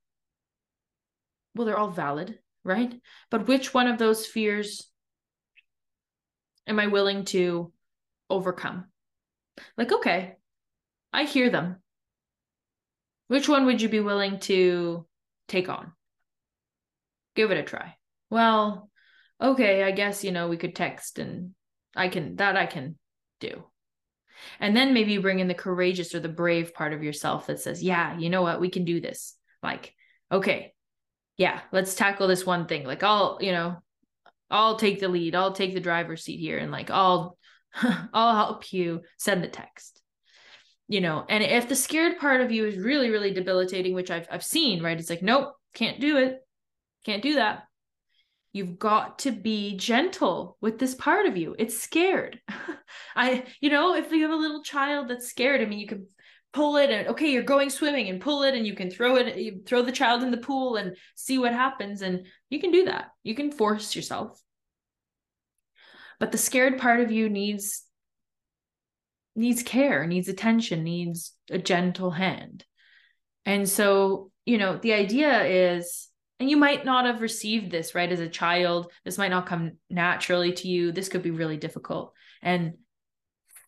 well, 1.56 1.66
they're 1.66 1.78
all 1.78 1.92
valid, 1.92 2.40
right? 2.66 2.94
But 3.32 3.48
which 3.48 3.74
one 3.74 3.88
of 3.88 3.98
those 3.98 4.26
fears 4.26 4.92
am 6.68 6.78
I 6.78 6.88
willing 6.88 7.24
to 7.26 7.72
overcome? 8.30 8.88
Like, 9.78 9.94
okay, 9.94 10.36
I 11.14 11.24
hear 11.24 11.50
them. 11.50 11.78
Which 13.30 13.48
one 13.48 13.66
would 13.66 13.82
you 13.82 13.88
be 13.88 14.02
willing 14.02 14.42
to 14.42 15.08
take 15.48 15.70
on. 15.70 15.94
Give 17.34 17.50
it 17.52 17.58
a 17.58 17.64
try. 17.64 17.96
Well, 18.30 18.90
okay, 19.42 19.84
I 19.84 19.92
guess, 19.92 20.26
you 20.26 20.34
know, 20.34 20.50
we 20.50 20.58
could 20.58 20.76
text 20.76 21.18
and 21.18 21.52
I 21.96 22.10
can, 22.10 22.36
that 22.36 22.58
I 22.58 22.66
can 22.66 22.98
do. 23.40 23.64
And 24.60 24.76
then 24.76 24.94
maybe 24.94 25.14
you 25.14 25.22
bring 25.22 25.40
in 25.40 25.48
the 25.48 25.54
courageous 25.54 26.14
or 26.16 26.20
the 26.20 26.30
brave 26.30 26.74
part 26.74 26.94
of 26.94 27.04
yourself 27.04 27.48
that 27.48 27.60
says, 27.60 27.84
yeah, 27.84 28.18
you 28.18 28.30
know 28.30 28.42
what, 28.42 28.62
we 28.62 28.70
can 28.70 28.86
do 28.86 29.00
this. 29.00 29.36
Like, 29.62 29.94
okay, 30.32 30.74
yeah, 31.38 31.62
let's 31.72 31.96
tackle 31.96 32.28
this 32.28 32.46
one 32.46 32.66
thing. 32.68 32.86
Like, 32.86 33.04
I'll, 33.04 33.38
you 33.42 33.52
know, 33.52 33.78
I'll 34.50 34.78
take 34.78 35.00
the 35.00 35.08
lead. 35.08 35.36
I'll 35.36 35.54
take 35.54 35.74
the 35.74 35.80
driver's 35.80 36.24
seat 36.24 36.40
here 36.40 36.58
and 36.58 36.72
like, 36.72 36.90
I'll, 36.90 37.38
I'll 38.14 38.36
help 38.36 38.74
you 38.74 39.02
send 39.18 39.44
the 39.44 39.48
text. 39.48 40.02
You 40.88 41.02
know, 41.02 41.24
and 41.30 41.44
if 41.44 41.70
the 41.70 41.76
scared 41.76 42.18
part 42.18 42.42
of 42.42 42.52
you 42.52 42.66
is 42.66 42.78
really, 42.78 43.12
really 43.12 43.32
debilitating, 43.32 43.94
which 43.94 44.10
I've 44.10 44.28
I've 44.32 44.44
seen, 44.44 44.82
right? 44.82 45.00
It's 45.00 45.12
like, 45.12 45.22
nope, 45.22 45.54
can't 45.76 46.00
do 46.00 46.18
it. 46.18 46.40
Can't 47.06 47.22
do 47.22 47.36
that. 47.36 47.69
You've 48.52 48.80
got 48.80 49.20
to 49.20 49.32
be 49.32 49.78
gentle 49.78 50.58
with 50.60 50.80
this 50.80 50.96
part 50.96 51.28
of 51.28 51.38
you. 51.38 51.56
It's 51.60 51.78
scared. 51.78 52.40
I, 53.16 53.46
you 53.62 53.70
know, 53.70 53.96
if 53.96 54.12
you 54.12 54.24
have 54.24 54.32
a 54.32 54.36
little 54.36 54.64
child 54.64 55.08
that's 55.08 55.28
scared, 55.28 55.62
I 55.62 55.66
mean, 55.66 55.80
you 55.80 55.88
can 55.88 56.08
pull 56.52 56.78
it 56.78 56.90
and 56.90 57.10
okay, 57.10 57.32
you're 57.32 57.44
going 57.44 57.70
swimming 57.70 58.10
and 58.10 58.20
pull 58.20 58.42
it 58.42 58.56
and 58.56 58.66
you 58.66 58.74
can 58.74 58.90
throw 58.90 59.18
it, 59.18 59.38
you 59.38 59.62
throw 59.66 59.84
the 59.84 59.92
child 59.92 60.24
in 60.24 60.32
the 60.32 60.38
pool 60.38 60.78
and 60.78 60.98
see 61.16 61.38
what 61.38 61.54
happens. 61.54 62.02
And 62.02 62.26
you 62.50 62.60
can 62.60 62.72
do 62.72 62.86
that. 62.86 63.12
You 63.24 63.36
can 63.36 63.52
force 63.52 63.96
yourself. 63.96 64.42
But 66.20 66.32
the 66.32 66.38
scared 66.38 66.80
part 66.80 67.02
of 67.02 67.12
you 67.12 67.30
needs 67.30 67.84
needs 69.36 69.64
care, 69.64 70.06
needs 70.06 70.28
attention, 70.28 70.84
needs 70.84 71.34
a 71.50 71.58
gentle 71.58 72.12
hand. 72.12 72.66
And 73.46 73.70
so, 73.70 74.32
you 74.46 74.58
know, 74.58 74.78
the 74.78 74.94
idea 74.94 75.44
is 75.44 76.09
and 76.40 76.50
you 76.50 76.58
might 76.58 76.86
not 76.86 77.06
have 77.06 77.22
received 77.22 77.70
this 77.70 77.94
right 77.94 78.12
as 78.12 78.20
a 78.20 78.30
child. 78.30 78.92
This 79.04 79.18
might 79.18 79.32
not 79.32 79.46
come 79.46 79.74
naturally 79.90 80.54
to 80.54 80.68
you. 80.68 80.92
This 80.92 81.10
could 81.10 81.22
be 81.22 81.32
really 81.32 81.58
difficult. 81.58 82.14
And 82.42 82.74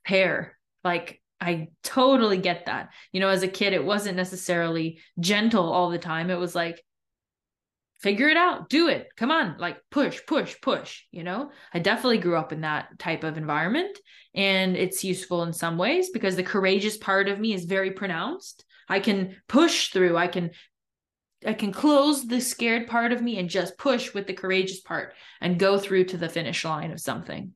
pair 0.04 0.58
like 0.84 1.22
i 1.40 1.68
totally 1.84 2.38
get 2.38 2.66
that. 2.66 2.90
You 3.12 3.20
know 3.20 3.30
as 3.30 3.44
a 3.44 3.48
kid 3.48 3.74
it 3.74 3.84
wasn't 3.84 4.18
necessarily 4.18 5.00
gentle 5.20 5.72
all 5.72 5.90
the 5.90 5.98
time. 5.98 6.30
It 6.30 6.40
was 6.40 6.56
like 6.56 6.82
figure 8.00 8.30
it 8.30 8.38
out. 8.38 8.70
Do 8.70 8.88
it. 8.88 9.10
Come 9.16 9.32
on. 9.32 9.58
Like 9.60 9.78
push 9.92 10.22
push 10.26 10.56
push 10.62 11.04
you 11.12 11.24
know? 11.24 11.52
I 11.74 11.80
definitely 11.80 12.20
grew 12.20 12.38
up 12.38 12.54
in 12.54 12.62
that 12.62 12.98
type 13.00 13.24
of 13.24 13.38
environment 13.38 14.00
and 14.34 14.78
it's 14.78 15.04
useful 15.04 15.44
in 15.44 15.54
some 15.54 15.78
ways 15.78 16.10
because 16.12 16.36
the 16.36 16.44
courageous 16.44 16.98
part 16.98 17.28
of 17.28 17.40
me 17.40 17.54
is 17.54 17.66
very 17.66 17.92
pronounced. 17.92 18.64
I 18.88 19.00
can 19.00 19.38
push 19.48 19.90
through. 19.90 20.18
I 20.18 20.28
can 20.28 20.52
I 21.46 21.54
can 21.54 21.72
close 21.72 22.28
the 22.28 22.40
scared 22.40 22.88
part 22.88 23.12
of 23.12 23.22
me 23.22 23.40
and 23.40 23.50
just 23.50 23.78
push 23.78 24.14
with 24.14 24.28
the 24.28 24.34
courageous 24.34 24.80
part 24.80 25.14
and 25.40 25.58
go 25.60 25.80
through 25.80 26.06
to 26.06 26.18
the 26.18 26.30
finish 26.30 26.64
line 26.64 26.92
of 26.92 27.02
something. 27.02 27.54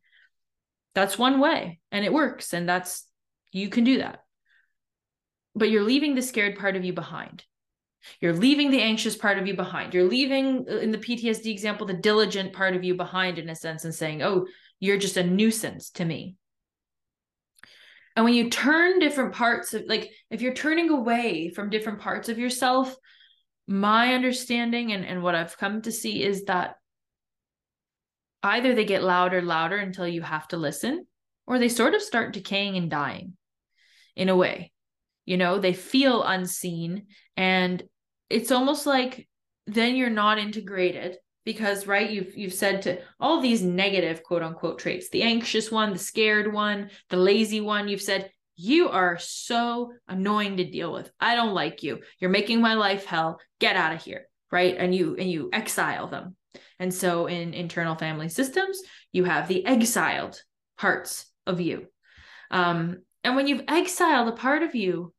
That's 0.96 1.20
one 1.20 1.40
way 1.40 1.80
and 1.92 2.04
it 2.04 2.14
works. 2.14 2.54
And 2.54 2.68
that's, 2.68 3.06
you 3.52 3.70
can 3.70 3.84
do 3.84 4.00
that. 4.00 4.24
But 5.54 5.70
you're 5.70 5.84
leaving 5.84 6.16
the 6.16 6.22
scared 6.22 6.58
part 6.58 6.76
of 6.76 6.84
you 6.84 6.94
behind. 6.94 7.44
You're 8.20 8.34
leaving 8.34 8.72
the 8.72 8.82
anxious 8.82 9.16
part 9.16 9.38
of 9.38 9.48
you 9.48 9.56
behind. 9.56 9.94
You're 9.94 10.08
leaving, 10.08 10.66
uh, 10.70 10.78
in 10.78 10.92
the 10.92 10.98
PTSD 10.98 11.48
example, 11.48 11.88
the 11.88 11.94
diligent 11.94 12.54
part 12.54 12.76
of 12.76 12.84
you 12.84 12.96
behind 12.96 13.40
in 13.40 13.50
a 13.50 13.56
sense 13.56 13.84
and 13.84 13.94
saying, 13.94 14.22
oh, 14.22 14.48
you're 14.80 14.98
just 14.98 15.18
a 15.18 15.24
nuisance 15.24 15.90
to 15.92 16.06
me. 16.06 16.36
And 18.16 18.24
when 18.24 18.34
you 18.34 18.50
turn 18.50 19.00
different 19.00 19.34
parts 19.34 19.74
of, 19.74 19.84
like, 19.88 20.12
if 20.30 20.42
you're 20.42 20.54
turning 20.54 20.90
away 20.90 21.50
from 21.50 21.70
different 21.70 22.00
parts 22.00 22.30
of 22.30 22.38
yourself, 22.38 22.96
my 23.68 24.14
understanding 24.14 24.92
and, 24.92 25.06
and 25.06 25.24
what 25.24 25.36
I've 25.36 25.58
come 25.58 25.82
to 25.84 25.92
see 25.92 26.24
is 26.24 26.46
that 26.46 26.76
either 28.44 28.76
they 28.76 28.86
get 28.86 29.04
louder, 29.04 29.42
louder 29.42 29.78
until 29.78 30.08
you 30.08 30.22
have 30.22 30.48
to 30.50 30.58
listen, 30.58 31.08
or 31.48 31.58
they 31.58 31.70
sort 31.70 31.96
of 31.96 32.02
start 32.02 32.34
decaying 32.34 32.78
and 32.78 32.90
dying 32.90 33.34
in 34.16 34.30
a 34.30 34.36
way. 34.36 34.72
You 35.26 35.38
know, 35.38 35.60
they 35.60 35.74
feel 35.74 36.24
unseen. 36.24 37.08
And 37.36 37.84
it's 38.30 38.52
almost 38.52 38.86
like 38.86 39.28
then 39.68 39.96
you're 39.96 40.10
not 40.10 40.38
integrated 40.38 41.18
because 41.44 41.88
right 41.88 42.10
you've 42.10 42.36
you've 42.36 42.54
said 42.54 42.82
to 42.84 43.00
all 43.20 43.40
these 43.40 43.62
negative 43.62 44.24
quote 44.24 44.44
unquote 44.44 44.80
traits 44.80 45.10
the 45.10 45.22
anxious 45.22 45.72
one 45.72 45.94
the 45.94 46.00
scared 46.00 46.52
one 46.52 46.90
the 47.10 47.18
lazy 47.18 47.62
one 47.62 47.88
you've 47.88 48.02
said 48.02 48.30
you 48.56 48.90
are 48.90 49.18
so 49.20 49.94
annoying 50.08 50.58
to 50.58 50.70
deal 50.70 50.92
with. 50.92 51.12
I 51.20 51.36
don't 51.36 51.54
like 51.54 51.84
you. 51.84 52.00
You're 52.20 52.30
making 52.30 52.62
my 52.62 52.76
life 52.76 53.06
hell. 53.06 53.40
Get 53.60 53.76
out 53.76 53.94
of 53.94 54.04
here. 54.04 54.28
Right. 54.52 54.76
And 54.78 54.96
you 54.96 55.16
and 55.18 55.30
you 55.30 55.50
exile 55.52 56.08
them. 56.08 56.36
And 56.80 56.94
so 56.94 57.28
in 57.28 57.54
internal 57.54 57.96
family 57.96 58.30
systems, 58.30 58.82
you 59.12 59.26
have 59.26 59.48
the 59.48 59.66
exiled 59.66 60.42
parts 60.78 61.26
of 61.46 61.60
you. 61.60 61.88
Um, 62.52 63.00
and 63.24 63.36
when 63.36 63.48
you've 63.48 63.64
exiled 63.68 64.30
a 64.30 64.34
part 64.34 64.64
of 64.64 64.76
you, 64.76 65.14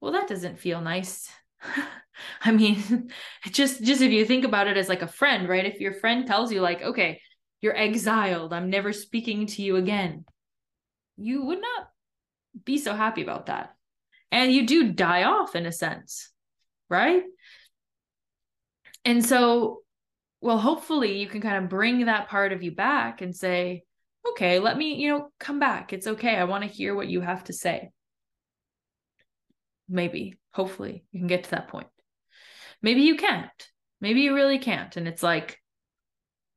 well, 0.00 0.12
that 0.12 0.28
doesn't 0.28 0.58
feel 0.58 0.80
nice. 0.80 1.30
I 2.42 2.50
mean, 2.50 3.10
just 3.50 3.82
just 3.82 4.02
if 4.02 4.10
you 4.10 4.24
think 4.24 4.44
about 4.44 4.66
it 4.66 4.76
as 4.76 4.88
like 4.88 5.02
a 5.02 5.08
friend, 5.08 5.48
right? 5.48 5.66
If 5.66 5.80
your 5.80 5.94
friend 5.94 6.26
tells 6.26 6.50
you 6.50 6.60
like, 6.60 6.82
okay, 6.82 7.20
you're 7.60 7.76
exiled, 7.76 8.52
I'm 8.52 8.70
never 8.70 8.92
speaking 8.92 9.46
to 9.46 9.62
you 9.62 9.76
again, 9.76 10.24
you 11.16 11.44
would 11.44 11.60
not 11.60 11.88
be 12.64 12.78
so 12.78 12.94
happy 12.94 13.22
about 13.22 13.46
that. 13.46 13.74
And 14.32 14.52
you 14.52 14.66
do 14.66 14.92
die 14.92 15.24
off 15.24 15.56
in 15.56 15.66
a 15.66 15.72
sense, 15.72 16.30
right? 16.88 17.22
And 19.04 19.24
so, 19.24 19.80
well, 20.40 20.58
hopefully 20.58 21.18
you 21.18 21.26
can 21.26 21.40
kind 21.40 21.62
of 21.62 21.70
bring 21.70 22.06
that 22.06 22.28
part 22.28 22.52
of 22.52 22.62
you 22.62 22.72
back 22.72 23.22
and 23.22 23.34
say, 23.34 23.84
okay, 24.30 24.58
let 24.58 24.76
me, 24.76 24.94
you 24.94 25.08
know, 25.08 25.28
come 25.40 25.58
back. 25.58 25.92
It's 25.92 26.06
okay. 26.06 26.36
I 26.36 26.44
want 26.44 26.64
to 26.64 26.70
hear 26.70 26.94
what 26.94 27.08
you 27.08 27.20
have 27.20 27.44
to 27.44 27.52
say. 27.52 27.90
Maybe, 29.88 30.38
hopefully, 30.52 31.04
you 31.10 31.20
can 31.20 31.26
get 31.26 31.44
to 31.44 31.50
that 31.50 31.68
point. 31.68 31.88
Maybe 32.82 33.02
you 33.02 33.16
can't. 33.16 33.50
Maybe 34.00 34.20
you 34.20 34.34
really 34.34 34.58
can't. 34.58 34.96
And 34.96 35.08
it's 35.08 35.22
like, 35.22 35.58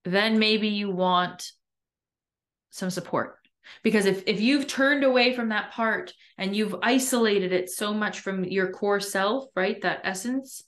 then 0.05 0.37
maybe 0.37 0.69
you 0.69 0.91
want 0.91 1.49
some 2.69 2.89
support 2.89 3.37
because 3.83 4.05
if 4.05 4.23
if 4.27 4.39
you've 4.39 4.67
turned 4.67 5.03
away 5.03 5.33
from 5.33 5.49
that 5.49 5.71
part 5.71 6.13
and 6.37 6.55
you've 6.55 6.75
isolated 6.81 7.51
it 7.51 7.69
so 7.69 7.93
much 7.93 8.19
from 8.19 8.43
your 8.43 8.71
core 8.71 8.99
self 8.99 9.45
right 9.55 9.81
that 9.81 10.01
essence 10.03 10.63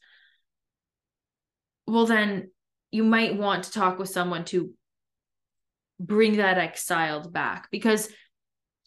well 1.88 2.05
then 2.05 2.49
you 2.91 3.03
might 3.03 3.36
want 3.36 3.63
to 3.63 3.71
talk 3.71 3.99
with 3.99 4.10
someone 4.10 4.45
to 4.45 4.71
bring 5.99 6.38
that 6.38 6.58
exiled 6.58 7.31
back. 7.31 7.69
Because 7.71 8.10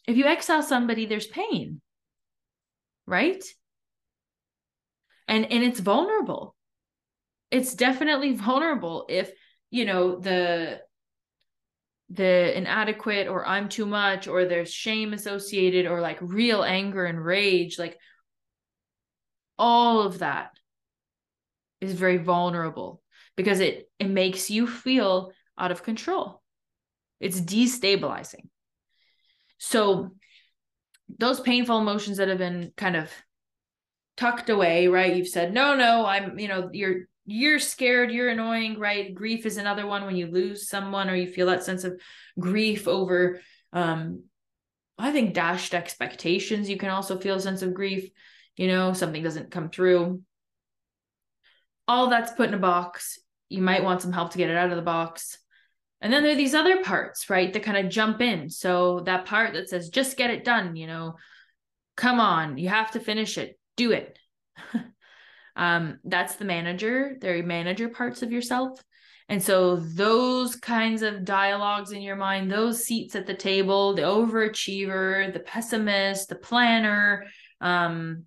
if 0.07 0.17
you 0.17 0.25
exile 0.25 0.63
somebody 0.63 1.05
there's 1.05 1.27
pain 1.27 1.81
right? 3.09 3.43
And 5.27 5.51
and 5.51 5.63
it's 5.63 5.79
vulnerable. 5.79 6.55
It's 7.51 7.73
definitely 7.73 8.33
vulnerable 8.35 9.05
if 9.09 9.31
you 9.71 9.85
know 9.85 10.19
the 10.19 10.81
the 12.09 12.57
inadequate 12.57 13.27
or 13.27 13.47
I'm 13.47 13.69
too 13.69 13.85
much 13.85 14.27
or 14.27 14.45
there's 14.45 14.73
shame 14.73 15.13
associated 15.13 15.85
or 15.85 16.01
like 16.01 16.17
real 16.21 16.63
anger 16.63 17.05
and 17.05 17.23
rage, 17.23 17.77
like 17.77 17.97
all 19.57 20.01
of 20.01 20.19
that 20.19 20.51
is 21.81 21.93
very 21.93 22.17
vulnerable 22.17 23.01
because 23.35 23.59
it 23.59 23.89
it 23.99 24.09
makes 24.09 24.49
you 24.49 24.67
feel 24.67 25.31
out 25.57 25.71
of 25.71 25.83
control. 25.83 26.41
It's 27.19 27.39
destabilizing. 27.39 28.49
So 29.57 30.11
those 31.17 31.39
painful 31.39 31.79
emotions 31.79 32.17
that 32.17 32.27
have 32.27 32.37
been 32.37 32.71
kind 32.77 32.95
of 32.95 33.11
tucked 34.15 34.49
away, 34.49 34.87
right? 34.87 35.15
You've 35.15 35.27
said, 35.27 35.53
no, 35.53 35.75
no, 35.75 36.05
I'm, 36.05 36.37
you 36.39 36.47
know, 36.47 36.69
you're 36.71 37.07
you're 37.29 37.59
scared, 37.59 38.11
you're 38.11 38.29
annoying, 38.29 38.79
right? 38.79 39.13
Grief 39.13 39.45
is 39.45 39.57
another 39.57 39.85
one 39.85 40.05
when 40.05 40.15
you 40.15 40.27
lose 40.27 40.67
someone 40.67 41.09
or 41.09 41.15
you 41.15 41.27
feel 41.27 41.47
that 41.47 41.63
sense 41.63 41.83
of 41.83 41.99
grief 42.39 42.87
over 42.87 43.41
um 43.71 44.23
I 44.97 45.11
think 45.11 45.33
dashed 45.33 45.73
expectations. 45.73 46.69
You 46.69 46.77
can 46.77 46.89
also 46.89 47.17
feel 47.17 47.35
a 47.35 47.39
sense 47.39 47.61
of 47.61 47.73
grief, 47.73 48.09
you 48.57 48.67
know, 48.67 48.91
something 48.91 49.23
doesn't 49.23 49.51
come 49.51 49.69
through. 49.69 50.21
All 51.87 52.09
that's 52.09 52.33
put 52.33 52.49
in 52.49 52.53
a 52.53 52.59
box. 52.59 53.17
You 53.47 53.61
might 53.61 53.83
want 53.83 54.01
some 54.01 54.11
help 54.11 54.31
to 54.31 54.37
get 54.37 54.49
it 54.49 54.57
out 54.57 54.71
of 54.71 54.75
the 54.75 54.81
box. 54.81 55.37
And 56.01 56.11
then 56.11 56.23
there 56.23 56.33
are 56.33 56.35
these 56.35 56.53
other 56.53 56.83
parts, 56.83 57.29
right, 57.29 57.51
that 57.53 57.63
kind 57.63 57.77
of 57.77 57.91
jump 57.91 58.21
in. 58.21 58.49
So 58.49 59.01
that 59.01 59.25
part 59.25 59.53
that 59.53 59.69
says, 59.69 59.89
just 59.89 60.17
get 60.17 60.29
it 60.29 60.43
done, 60.43 60.75
you 60.75 60.87
know, 60.87 61.15
come 61.95 62.19
on, 62.19 62.57
you 62.57 62.69
have 62.69 62.91
to 62.91 62.99
finish 62.99 63.37
it, 63.37 63.57
do 63.77 63.91
it. 63.91 64.17
um, 65.59 65.99
that's 66.03 66.35
the 66.37 66.45
manager 66.45 67.15
they're 67.21 67.43
manager 67.43 67.89
parts 67.89 68.23
of 68.23 68.31
yourself 68.31 68.83
and 69.27 69.43
so 69.43 69.75
those 69.75 70.55
kinds 70.55 71.03
of 71.03 71.23
dialogues 71.23 71.91
in 71.91 72.01
your 72.01 72.15
mind 72.15 72.51
those 72.51 72.83
seats 72.83 73.15
at 73.15 73.27
the 73.27 73.33
table 73.33 73.93
the 73.93 74.01
overachiever 74.01 75.31
the 75.31 75.39
pessimist 75.39 76.29
the 76.29 76.35
planner 76.35 77.25
um, 77.61 78.25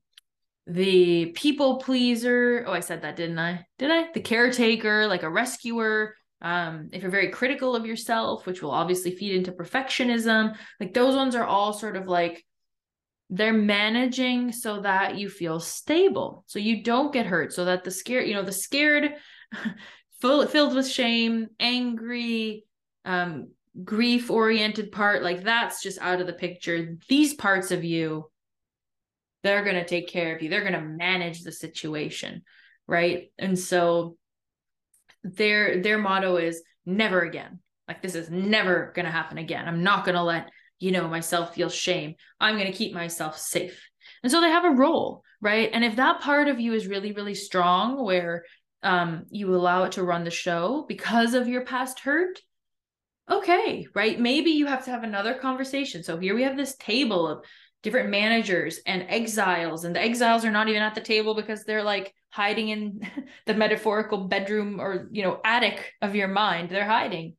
the 0.67 1.27
people 1.35 1.77
pleaser. 1.77 2.65
Oh, 2.67 2.73
I 2.73 2.81
said 2.81 3.03
that, 3.03 3.17
didn't 3.17 3.39
I? 3.39 3.67
Did 3.79 3.91
I? 3.91 4.13
The 4.13 4.21
caretaker, 4.21 5.07
like 5.07 5.23
a 5.23 5.31
rescuer. 5.31 6.17
Um, 6.41 6.89
if 6.93 7.03
you're 7.03 7.11
very 7.11 7.31
critical 7.31 7.77
of 7.77 7.87
yourself, 7.87 8.47
which 8.47 8.63
will 8.63 8.73
obviously 8.73 9.15
feed 9.15 9.35
into 9.35 9.53
perfectionism, 9.53 10.57
like 10.81 10.93
those 10.93 11.15
ones 11.15 11.35
are 11.35 11.45
all 11.45 11.73
sort 11.73 11.97
of 11.97 12.07
like 12.07 12.45
they're 13.33 13.53
managing 13.53 14.53
so 14.53 14.81
that 14.81 15.17
you 15.17 15.29
feel 15.29 15.59
stable, 15.59 16.45
so 16.47 16.59
you 16.59 16.83
don't 16.83 17.13
get 17.13 17.27
hurt, 17.27 17.53
so 17.53 17.65
that 17.65 17.85
the 17.85 17.91
scared, 17.91 18.29
you 18.29 18.35
know, 18.35 18.43
the 18.43 18.53
scared, 18.53 19.15
full, 20.21 20.47
filled 20.47 20.75
with 20.75 20.87
shame, 20.87 21.49
angry, 21.59 22.65
um, 23.05 23.49
grief 23.83 24.31
oriented 24.31 24.93
part, 24.93 25.23
like 25.23 25.45
that's 25.45 25.83
just 25.83 25.99
out 26.01 26.21
of 26.21 26.27
the 26.27 26.33
picture. 26.33 26.97
These 27.09 27.35
parts 27.35 27.71
of 27.71 27.85
you 27.85 28.29
they're 29.43 29.65
going 29.65 29.75
to 29.75 29.85
take 29.85 30.07
care 30.07 30.37
of 30.37 30.41
you. 30.41 30.49
They're 30.49 30.61
going 30.61 30.73
to 30.75 30.81
manage 30.81 31.43
the 31.43 31.51
situation 31.51 32.45
right? 32.87 33.31
And 33.39 33.59
so 33.59 34.17
their 35.25 35.81
their 35.83 35.99
motto 35.99 36.37
is 36.37 36.63
never 36.85 37.23
again. 37.23 37.61
Like 37.89 38.03
this 38.03 38.15
is 38.15 38.31
never 38.31 38.93
going 38.95 39.07
to 39.07 39.13
happen 39.13 39.39
again. 39.39 39.69
I'm 39.69 39.83
not 39.83 40.05
going 40.05 40.15
to 40.15 40.23
let 40.23 40.51
you 40.83 40.91
know 40.91 41.07
myself 41.09 41.55
feel 41.55 41.69
shame 41.69 42.15
i'm 42.41 42.57
going 42.57 42.71
to 42.71 42.77
keep 42.77 42.93
myself 42.93 43.39
safe. 43.39 43.89
And 44.23 44.31
so 44.31 44.41
they 44.41 44.51
have 44.51 44.65
a 44.65 44.71
role 44.71 45.23
right? 45.41 45.71
And 45.73 45.85
if 45.85 45.97
that 45.97 46.21
part 46.21 46.47
of 46.49 46.61
you 46.61 46.73
is 46.75 46.87
really 46.87 47.13
really 47.13 47.35
strong 47.35 48.05
where 48.05 48.45
um 48.83 49.25
you 49.31 49.55
allow 49.55 49.85
it 49.85 49.93
to 49.93 50.05
run 50.05 50.25
the 50.25 50.31
show 50.31 50.85
because 50.89 51.35
of 51.35 51.49
your 51.49 51.65
past 51.65 52.01
hurt 52.01 52.41
okay 53.31 53.87
right? 53.95 54.19
Maybe 54.19 54.51
you 54.51 54.67
have 54.67 54.85
to 54.85 54.91
have 54.91 55.05
another 55.05 55.35
conversation. 55.35 56.03
So 56.03 56.19
here 56.19 56.35
we 56.35 56.43
have 56.43 56.57
this 56.57 56.77
table 56.77 57.29
of 57.29 57.45
different 57.83 58.11
managers 58.11 58.81
and 58.87 59.07
exiles 59.09 59.85
and 59.85 59.95
the 59.95 60.01
exiles 60.01 60.45
are 60.45 60.53
not 60.53 60.69
even 60.69 60.83
at 60.83 60.95
the 60.95 61.01
table 61.01 61.35
because 61.35 61.65
they're 61.65 61.83
like 61.83 62.15
hiding 62.31 62.71
in 62.71 63.01
the 63.47 63.55
metaphorical 63.55 64.25
bedroom 64.27 64.81
or 64.81 65.09
you 65.13 65.23
know 65.23 65.41
attic 65.45 65.93
of 66.03 66.17
your 66.17 66.29
mind. 66.29 66.71
They're 66.71 66.85
hiding 66.85 67.37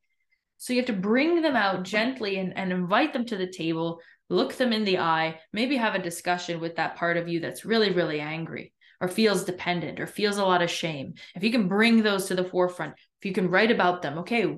so 0.64 0.72
you 0.72 0.80
have 0.80 0.88
to 0.88 0.94
bring 0.94 1.42
them 1.42 1.58
out 1.58 1.84
gently 1.84 2.40
and, 2.40 2.58
and 2.58 2.72
invite 2.72 3.12
them 3.12 3.26
to 3.26 3.36
the 3.36 3.52
table 3.52 4.00
look 4.30 4.56
them 4.56 4.72
in 4.72 4.86
the 4.86 4.98
eye 4.98 5.38
maybe 5.52 5.76
have 5.76 5.94
a 5.94 6.02
discussion 6.02 6.62
with 6.62 6.78
that 6.78 6.96
part 6.96 7.18
of 7.18 7.28
you 7.28 7.42
that's 7.42 7.66
really 7.66 7.92
really 7.92 8.22
angry 8.22 8.72
or 9.02 9.10
feels 9.10 9.44
dependent 9.44 10.00
or 10.00 10.08
feels 10.08 10.38
a 10.38 10.46
lot 10.46 10.62
of 10.62 10.72
shame. 10.72 11.16
If 11.36 11.44
you 11.44 11.52
can 11.52 11.68
bring 11.68 12.02
those 12.02 12.28
to 12.28 12.36
the 12.36 12.46
forefront 12.46 12.94
if 13.20 13.26
you 13.26 13.34
can 13.34 13.50
write 13.50 13.72
about 13.72 14.02
them 14.02 14.20
okay 14.20 14.56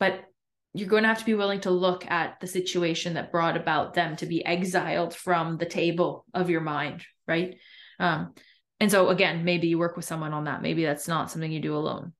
but 0.00 0.24
you're 0.72 0.88
going 0.88 1.02
to 1.02 1.10
have 1.10 1.18
to 1.18 1.26
be 1.26 1.34
willing 1.34 1.60
to 1.60 1.70
look 1.70 2.10
at 2.10 2.40
the 2.40 2.46
situation 2.46 3.14
that 3.14 3.30
brought 3.30 3.58
about 3.58 3.92
them 3.92 4.16
to 4.16 4.24
be 4.24 4.42
exiled 4.42 5.14
from 5.14 5.58
the 5.58 5.66
table 5.66 6.24
of 6.32 6.48
your 6.48 6.62
mind 6.62 7.04
right? 7.28 7.58
Um, 8.00 8.32
and 8.80 8.90
so 8.90 9.10
again 9.10 9.44
maybe 9.44 9.68
you 9.68 9.78
work 9.78 9.96
with 9.96 10.06
someone 10.06 10.32
on 10.32 10.44
that. 10.44 10.62
Maybe 10.62 10.82
that's 10.82 11.08
not 11.08 11.30
something 11.30 11.52
you 11.52 11.60
do 11.60 11.76
alone. 11.76 12.14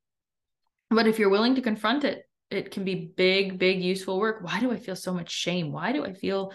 But 0.91 1.07
if 1.07 1.19
you're 1.19 1.31
willing 1.31 1.55
to 1.55 1.63
confront 1.63 2.05
it 2.05 2.27
it 2.53 2.71
can 2.71 2.85
be 2.85 2.95
big 2.95 3.59
big 3.59 3.83
useful 3.83 4.19
work. 4.19 4.43
Why 4.43 4.61
do 4.61 4.73
i 4.73 4.77
feel 4.77 4.97
so 4.97 5.13
much 5.13 5.31
shame? 5.31 5.73
Why 5.73 5.93
do 5.93 6.05
i 6.05 6.13
feel 6.13 6.53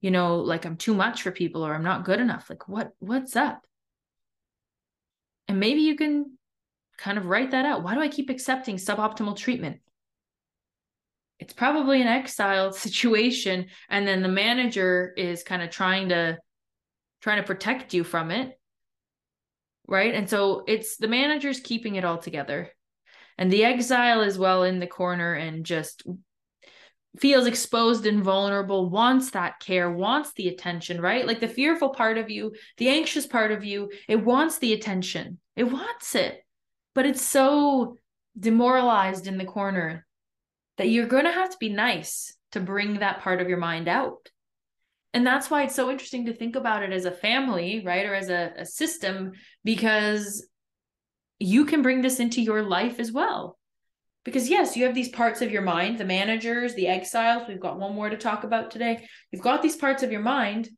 you 0.00 0.10
know 0.10 0.36
like 0.36 0.64
i'm 0.64 0.76
too 0.76 0.94
much 0.94 1.22
for 1.22 1.30
people 1.32 1.66
or 1.66 1.74
i'm 1.74 1.82
not 1.82 2.04
good 2.04 2.20
enough? 2.20 2.48
Like 2.50 2.68
what 2.68 2.90
what's 2.98 3.36
up? 3.36 3.62
And 5.48 5.60
maybe 5.60 5.80
you 5.80 5.96
can 5.96 6.38
kind 6.98 7.16
of 7.16 7.26
write 7.26 7.52
that 7.52 7.64
out. 7.64 7.82
Why 7.82 7.94
do 7.94 8.00
i 8.00 8.08
keep 8.08 8.30
accepting 8.30 8.76
suboptimal 8.76 9.36
treatment? 9.36 9.80
It's 11.38 11.52
probably 11.52 12.02
an 12.02 12.08
exiled 12.08 12.74
situation 12.86 13.66
and 13.88 14.06
then 14.06 14.22
the 14.22 14.28
manager 14.28 15.12
is 15.16 15.42
kind 15.42 15.62
of 15.62 15.70
trying 15.70 16.10
to 16.10 16.38
trying 17.20 17.38
to 17.38 17.46
protect 17.46 17.94
you 17.94 18.04
from 18.04 18.30
it 18.30 18.58
right? 19.88 20.14
And 20.14 20.28
so 20.28 20.64
it's 20.68 20.98
the 20.98 21.08
manager's 21.08 21.60
keeping 21.60 21.96
it 21.96 22.04
all 22.04 22.18
together 22.18 22.70
and 23.38 23.50
the 23.50 23.64
exile 23.64 24.20
is 24.20 24.38
well 24.38 24.64
in 24.64 24.80
the 24.80 24.86
corner 24.86 25.34
and 25.34 25.64
just 25.64 26.02
feels 27.18 27.46
exposed 27.46 28.06
and 28.06 28.22
vulnerable 28.22 28.90
wants 28.90 29.30
that 29.30 29.58
care 29.60 29.90
wants 29.90 30.32
the 30.34 30.48
attention 30.48 31.00
right 31.00 31.26
like 31.26 31.40
the 31.40 31.48
fearful 31.48 31.88
part 31.88 32.18
of 32.18 32.30
you 32.30 32.52
the 32.76 32.88
anxious 32.88 33.26
part 33.26 33.50
of 33.50 33.64
you 33.64 33.90
it 34.08 34.22
wants 34.22 34.58
the 34.58 34.72
attention 34.72 35.38
it 35.56 35.64
wants 35.64 36.14
it 36.14 36.44
but 36.94 37.06
it's 37.06 37.22
so 37.22 37.96
demoralized 38.38 39.26
in 39.26 39.38
the 39.38 39.44
corner 39.44 40.06
that 40.78 40.88
you're 40.88 41.06
going 41.06 41.24
to 41.24 41.32
have 41.32 41.50
to 41.50 41.56
be 41.58 41.68
nice 41.68 42.34
to 42.52 42.60
bring 42.60 42.94
that 42.94 43.20
part 43.20 43.40
of 43.40 43.48
your 43.48 43.58
mind 43.58 43.88
out. 43.88 44.30
And 45.12 45.26
that's 45.26 45.50
why 45.50 45.62
it's 45.62 45.74
so 45.74 45.90
interesting 45.90 46.26
to 46.26 46.34
think 46.34 46.56
about 46.56 46.82
it 46.82 46.92
as 46.92 47.04
a 47.04 47.10
family, 47.10 47.82
right? 47.84 48.06
Or 48.06 48.14
as 48.14 48.30
a, 48.30 48.52
a 48.56 48.66
system, 48.66 49.32
because 49.64 50.46
you 51.38 51.64
can 51.64 51.82
bring 51.82 52.02
this 52.02 52.20
into 52.20 52.40
your 52.40 52.62
life 52.62 52.98
as 52.98 53.12
well. 53.12 53.58
Because, 54.24 54.50
yes, 54.50 54.76
you 54.76 54.84
have 54.84 54.94
these 54.94 55.08
parts 55.08 55.40
of 55.40 55.50
your 55.50 55.62
mind, 55.62 55.98
the 55.98 56.04
managers, 56.04 56.74
the 56.74 56.88
exiles. 56.88 57.48
We've 57.48 57.60
got 57.60 57.78
one 57.78 57.94
more 57.94 58.10
to 58.10 58.16
talk 58.16 58.44
about 58.44 58.70
today. 58.70 59.08
You've 59.30 59.42
got 59.42 59.62
these 59.62 59.76
parts 59.76 60.02
of 60.02 60.12
your 60.12 60.20
mind, 60.20 60.68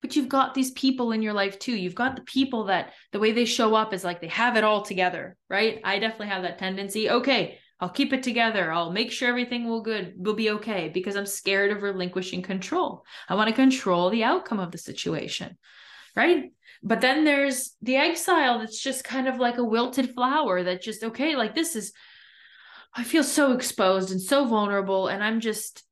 but 0.00 0.16
you've 0.16 0.28
got 0.28 0.54
these 0.54 0.70
people 0.70 1.12
in 1.12 1.22
your 1.22 1.32
life 1.32 1.58
too. 1.58 1.76
You've 1.76 1.94
got 1.94 2.16
the 2.16 2.22
people 2.22 2.64
that 2.64 2.92
the 3.12 3.18
way 3.18 3.32
they 3.32 3.44
show 3.44 3.74
up 3.74 3.92
is 3.92 4.04
like 4.04 4.20
they 4.20 4.28
have 4.28 4.56
it 4.56 4.64
all 4.64 4.82
together, 4.82 5.36
right? 5.50 5.80
I 5.84 5.98
definitely 5.98 6.28
have 6.28 6.42
that 6.42 6.58
tendency. 6.58 7.10
Okay, 7.10 7.58
I'll 7.80 7.88
keep 7.88 8.12
it 8.12 8.22
together. 8.22 8.72
I'll 8.72 8.92
make 8.92 9.12
sure 9.12 9.28
everything 9.28 9.68
will 9.68 9.82
good 9.82 10.14
will 10.16 10.34
be 10.34 10.50
okay 10.50 10.88
because 10.88 11.16
I'm 11.16 11.26
scared 11.26 11.72
of 11.72 11.82
relinquishing 11.82 12.42
control. 12.42 13.04
I 13.28 13.34
want 13.34 13.50
to 13.50 13.54
control 13.54 14.10
the 14.10 14.24
outcome 14.24 14.60
of 14.60 14.70
the 14.70 14.78
situation. 14.78 15.58
Right? 16.16 16.52
But 16.82 17.00
then 17.00 17.24
there's 17.24 17.74
the 17.82 17.96
exile 17.96 18.58
that's 18.60 18.80
just 18.80 19.04
kind 19.04 19.28
of 19.28 19.38
like 19.38 19.58
a 19.58 19.64
wilted 19.64 20.14
flower 20.14 20.62
that 20.62 20.82
just 20.82 21.02
okay, 21.02 21.36
like 21.36 21.54
this 21.54 21.76
is 21.76 21.92
I 22.94 23.04
feel 23.04 23.24
so 23.24 23.52
exposed 23.52 24.10
and 24.10 24.20
so 24.20 24.46
vulnerable 24.46 25.08
and 25.08 25.22
I'm 25.22 25.40
just 25.40 25.84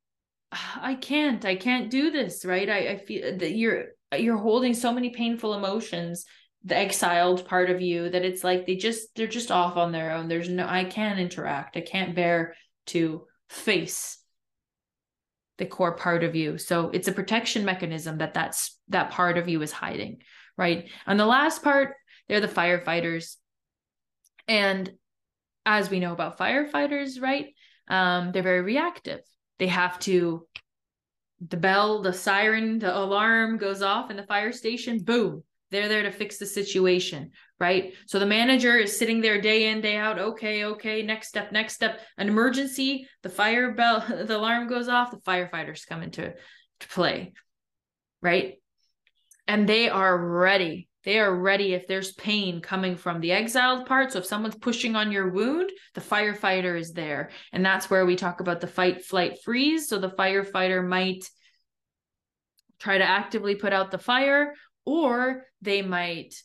I 0.51 0.95
can't 0.95 1.43
I 1.45 1.55
can't 1.55 1.91
do 1.91 2.11
this, 2.11 2.45
right? 2.45 2.69
I 2.69 2.77
I 2.89 2.97
feel 2.97 3.37
that 3.37 3.51
you're 3.51 3.85
you're 4.17 4.37
holding 4.37 4.73
so 4.73 4.93
many 4.93 5.09
painful 5.09 5.53
emotions 5.53 6.25
the 6.63 6.75
exiled 6.75 7.47
part 7.47 7.69
of 7.69 7.81
you 7.81 8.09
that 8.09 8.25
it's 8.25 8.43
like 8.43 8.65
they 8.65 8.75
just 8.75 9.15
they're 9.15 9.27
just 9.27 9.51
off 9.51 9.77
on 9.77 9.91
their 9.91 10.11
own. 10.11 10.27
There's 10.27 10.49
no 10.49 10.67
i 10.67 10.83
can't 10.83 11.19
interact. 11.19 11.77
I 11.77 11.81
can't 11.81 12.15
bear 12.15 12.55
to 12.87 13.25
face 13.49 14.17
the 15.57 15.65
core 15.65 15.95
part 15.95 16.23
of 16.23 16.35
you. 16.35 16.57
So 16.57 16.89
it's 16.89 17.07
a 17.07 17.13
protection 17.13 17.65
mechanism 17.65 18.17
that 18.19 18.33
that's 18.33 18.77
that 18.89 19.11
part 19.11 19.37
of 19.37 19.47
you 19.47 19.61
is 19.61 19.71
hiding 19.71 20.21
right 20.57 20.89
and 21.05 21.19
the 21.19 21.25
last 21.25 21.63
part 21.63 21.93
they're 22.27 22.41
the 22.41 22.47
firefighters 22.47 23.35
and 24.47 24.91
as 25.65 25.89
we 25.89 25.99
know 25.99 26.13
about 26.13 26.37
firefighters 26.37 27.21
right 27.21 27.53
um 27.89 28.31
they're 28.31 28.43
very 28.43 28.61
reactive 28.61 29.21
they 29.59 29.67
have 29.67 29.99
to 29.99 30.45
the 31.49 31.57
bell 31.57 32.01
the 32.01 32.13
siren 32.13 32.79
the 32.79 32.97
alarm 32.97 33.57
goes 33.57 33.81
off 33.81 34.09
in 34.09 34.17
the 34.17 34.23
fire 34.23 34.51
station 34.51 34.99
boom 35.03 35.43
they're 35.69 35.89
there 35.89 36.03
to 36.03 36.11
fix 36.11 36.37
the 36.37 36.45
situation, 36.45 37.31
right? 37.59 37.93
So 38.05 38.19
the 38.19 38.25
manager 38.25 38.77
is 38.77 38.97
sitting 38.97 39.21
there 39.21 39.41
day 39.41 39.67
in, 39.67 39.81
day 39.81 39.97
out. 39.97 40.17
Okay, 40.17 40.63
okay, 40.63 41.01
next 41.01 41.27
step, 41.27 41.51
next 41.51 41.73
step. 41.73 41.99
An 42.17 42.29
emergency, 42.29 43.07
the 43.23 43.29
fire 43.29 43.73
bell, 43.73 43.99
the 44.07 44.37
alarm 44.37 44.67
goes 44.67 44.87
off, 44.87 45.11
the 45.11 45.17
firefighters 45.17 45.87
come 45.87 46.03
into 46.03 46.33
to 46.79 46.87
play, 46.87 47.33
right? 48.21 48.55
And 49.47 49.67
they 49.67 49.89
are 49.89 50.17
ready. 50.17 50.87
They 51.03 51.19
are 51.19 51.33
ready 51.33 51.73
if 51.73 51.87
there's 51.87 52.11
pain 52.13 52.59
coming 52.59 52.97
from 52.97 53.21
the 53.21 53.31
exiled 53.31 53.85
part. 53.85 54.11
So 54.11 54.19
if 54.19 54.25
someone's 54.25 54.55
pushing 54.55 54.95
on 54.95 55.11
your 55.11 55.29
wound, 55.29 55.71
the 55.93 56.01
firefighter 56.01 56.77
is 56.77 56.91
there. 56.91 57.29
And 57.53 57.65
that's 57.65 57.89
where 57.89 58.05
we 58.05 58.17
talk 58.17 58.41
about 58.41 58.59
the 58.59 58.67
fight, 58.67 59.05
flight, 59.05 59.39
freeze. 59.41 59.87
So 59.87 59.99
the 59.99 60.09
firefighter 60.09 60.85
might 60.85 61.29
try 62.79 62.97
to 62.97 63.03
actively 63.03 63.55
put 63.55 63.73
out 63.73 63.91
the 63.91 63.97
fire 63.97 64.53
or 64.85 65.45
they 65.61 65.81
might 65.81 66.35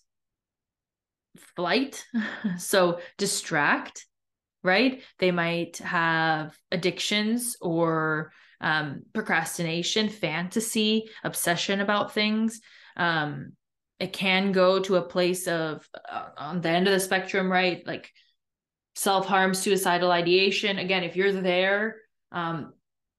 flight 1.56 2.04
so 2.58 3.00
distract 3.18 4.06
right 4.62 5.02
they 5.18 5.30
might 5.30 5.78
have 5.78 6.56
addictions 6.70 7.56
or 7.60 8.32
um, 8.60 9.02
procrastination 9.12 10.08
fantasy 10.08 11.08
obsession 11.24 11.80
about 11.80 12.12
things 12.12 12.60
um, 12.96 13.52
it 14.02 14.12
can 14.12 14.50
go 14.50 14.80
to 14.80 14.96
a 14.96 15.02
place 15.02 15.46
of 15.46 15.88
uh, 16.10 16.28
on 16.36 16.60
the 16.60 16.68
end 16.68 16.88
of 16.88 16.92
the 16.92 17.00
spectrum 17.00 17.50
right? 17.50 17.86
Like 17.86 18.10
self-harm 18.96 19.54
suicidal 19.54 20.10
ideation. 20.10 20.78
Again 20.78 21.04
if 21.04 21.16
you're 21.16 21.32
there 21.32 21.96
um, 22.32 22.72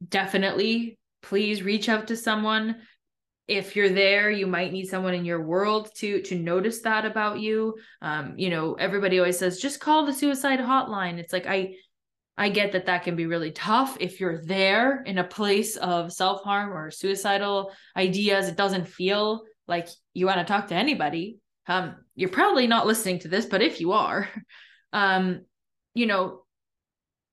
definitely 0.07 0.99
please 1.21 1.63
reach 1.63 1.88
out 1.88 2.07
to 2.07 2.17
someone. 2.17 2.81
If 3.47 3.75
you're 3.75 3.89
there 3.89 4.29
you 4.29 4.45
might 4.45 4.73
need 4.73 4.88
someone 4.88 5.13
in 5.13 5.23
your 5.23 5.41
world 5.41 5.89
to 5.99 6.21
to 6.23 6.36
notice 6.36 6.81
that 6.81 7.05
about 7.05 7.39
you. 7.39 7.75
Um 8.01 8.33
you 8.38 8.49
know 8.49 8.73
everybody 8.73 9.19
always 9.19 9.39
says 9.39 9.59
just 9.59 9.79
call 9.79 10.05
the 10.05 10.13
suicide 10.13 10.59
hotline. 10.59 11.17
It's 11.17 11.33
like 11.33 11.47
i 11.47 11.75
i 12.38 12.49
get 12.49 12.73
that 12.73 12.88
that 12.88 13.03
can 13.03 13.15
be 13.15 13.25
really 13.25 13.51
tough. 13.51 13.95
If 14.01 14.19
you're 14.19 14.43
there 14.43 15.01
in 15.03 15.17
a 15.17 15.23
place 15.23 15.77
of 15.77 16.12
self-harm 16.12 16.73
or 16.73 16.91
suicidal 16.91 17.71
ideas 17.95 18.49
it 18.49 18.57
doesn't 18.57 18.88
feel 18.88 19.43
like 19.67 19.88
you 20.13 20.26
want 20.26 20.39
to 20.39 20.52
talk 20.52 20.67
to 20.67 20.76
anybody, 20.76 21.39
um, 21.67 21.95
you're 22.15 22.30
probably 22.30 22.67
not 22.67 22.88
listening 22.88 23.19
to 23.19 23.28
this, 23.28 23.45
but 23.45 23.62
if 23.62 23.80
you 23.80 23.93
are, 23.93 24.30
um, 24.93 25.41
you 25.93 26.06
know, 26.06 26.41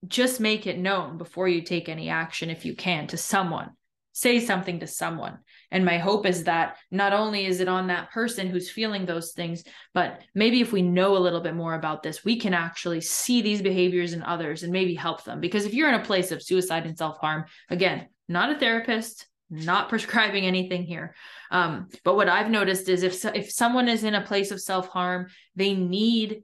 just 0.06 0.40
make 0.40 0.66
it 0.66 0.78
known 0.78 1.18
before 1.18 1.48
you 1.48 1.62
take 1.62 1.88
any 1.88 2.08
action 2.08 2.50
if 2.50 2.64
you 2.64 2.74
can 2.74 3.06
to 3.08 3.16
someone. 3.16 3.70
Say 4.12 4.40
something 4.40 4.80
to 4.80 4.86
someone. 4.86 5.38
And 5.70 5.84
my 5.84 5.98
hope 5.98 6.26
is 6.26 6.44
that 6.44 6.78
not 6.90 7.12
only 7.12 7.46
is 7.46 7.60
it 7.60 7.68
on 7.68 7.86
that 7.86 8.10
person 8.10 8.48
who's 8.48 8.70
feeling 8.70 9.06
those 9.06 9.32
things, 9.32 9.62
but 9.94 10.20
maybe 10.34 10.60
if 10.60 10.72
we 10.72 10.82
know 10.82 11.16
a 11.16 11.18
little 11.18 11.40
bit 11.40 11.54
more 11.54 11.74
about 11.74 12.02
this, 12.02 12.24
we 12.24 12.36
can 12.36 12.52
actually 12.52 13.02
see 13.02 13.40
these 13.40 13.62
behaviors 13.62 14.12
in 14.12 14.22
others 14.22 14.62
and 14.62 14.72
maybe 14.72 14.94
help 14.94 15.24
them. 15.24 15.40
Because 15.40 15.64
if 15.64 15.74
you're 15.74 15.88
in 15.88 16.00
a 16.00 16.04
place 16.04 16.32
of 16.32 16.42
suicide 16.42 16.86
and 16.86 16.98
self 16.98 17.18
harm, 17.18 17.44
again, 17.68 18.08
not 18.28 18.50
a 18.50 18.58
therapist, 18.58 19.26
not 19.50 19.88
prescribing 19.90 20.46
anything 20.46 20.84
here. 20.84 21.14
Um, 21.50 21.88
but 22.04 22.16
what 22.16 22.28
I've 22.28 22.50
noticed 22.50 22.88
is 22.88 23.02
if 23.02 23.24
if 23.34 23.50
someone 23.50 23.88
is 23.88 24.04
in 24.04 24.14
a 24.14 24.24
place 24.24 24.50
of 24.50 24.60
self 24.60 24.88
harm, 24.88 25.26
they 25.56 25.74
need 25.74 26.42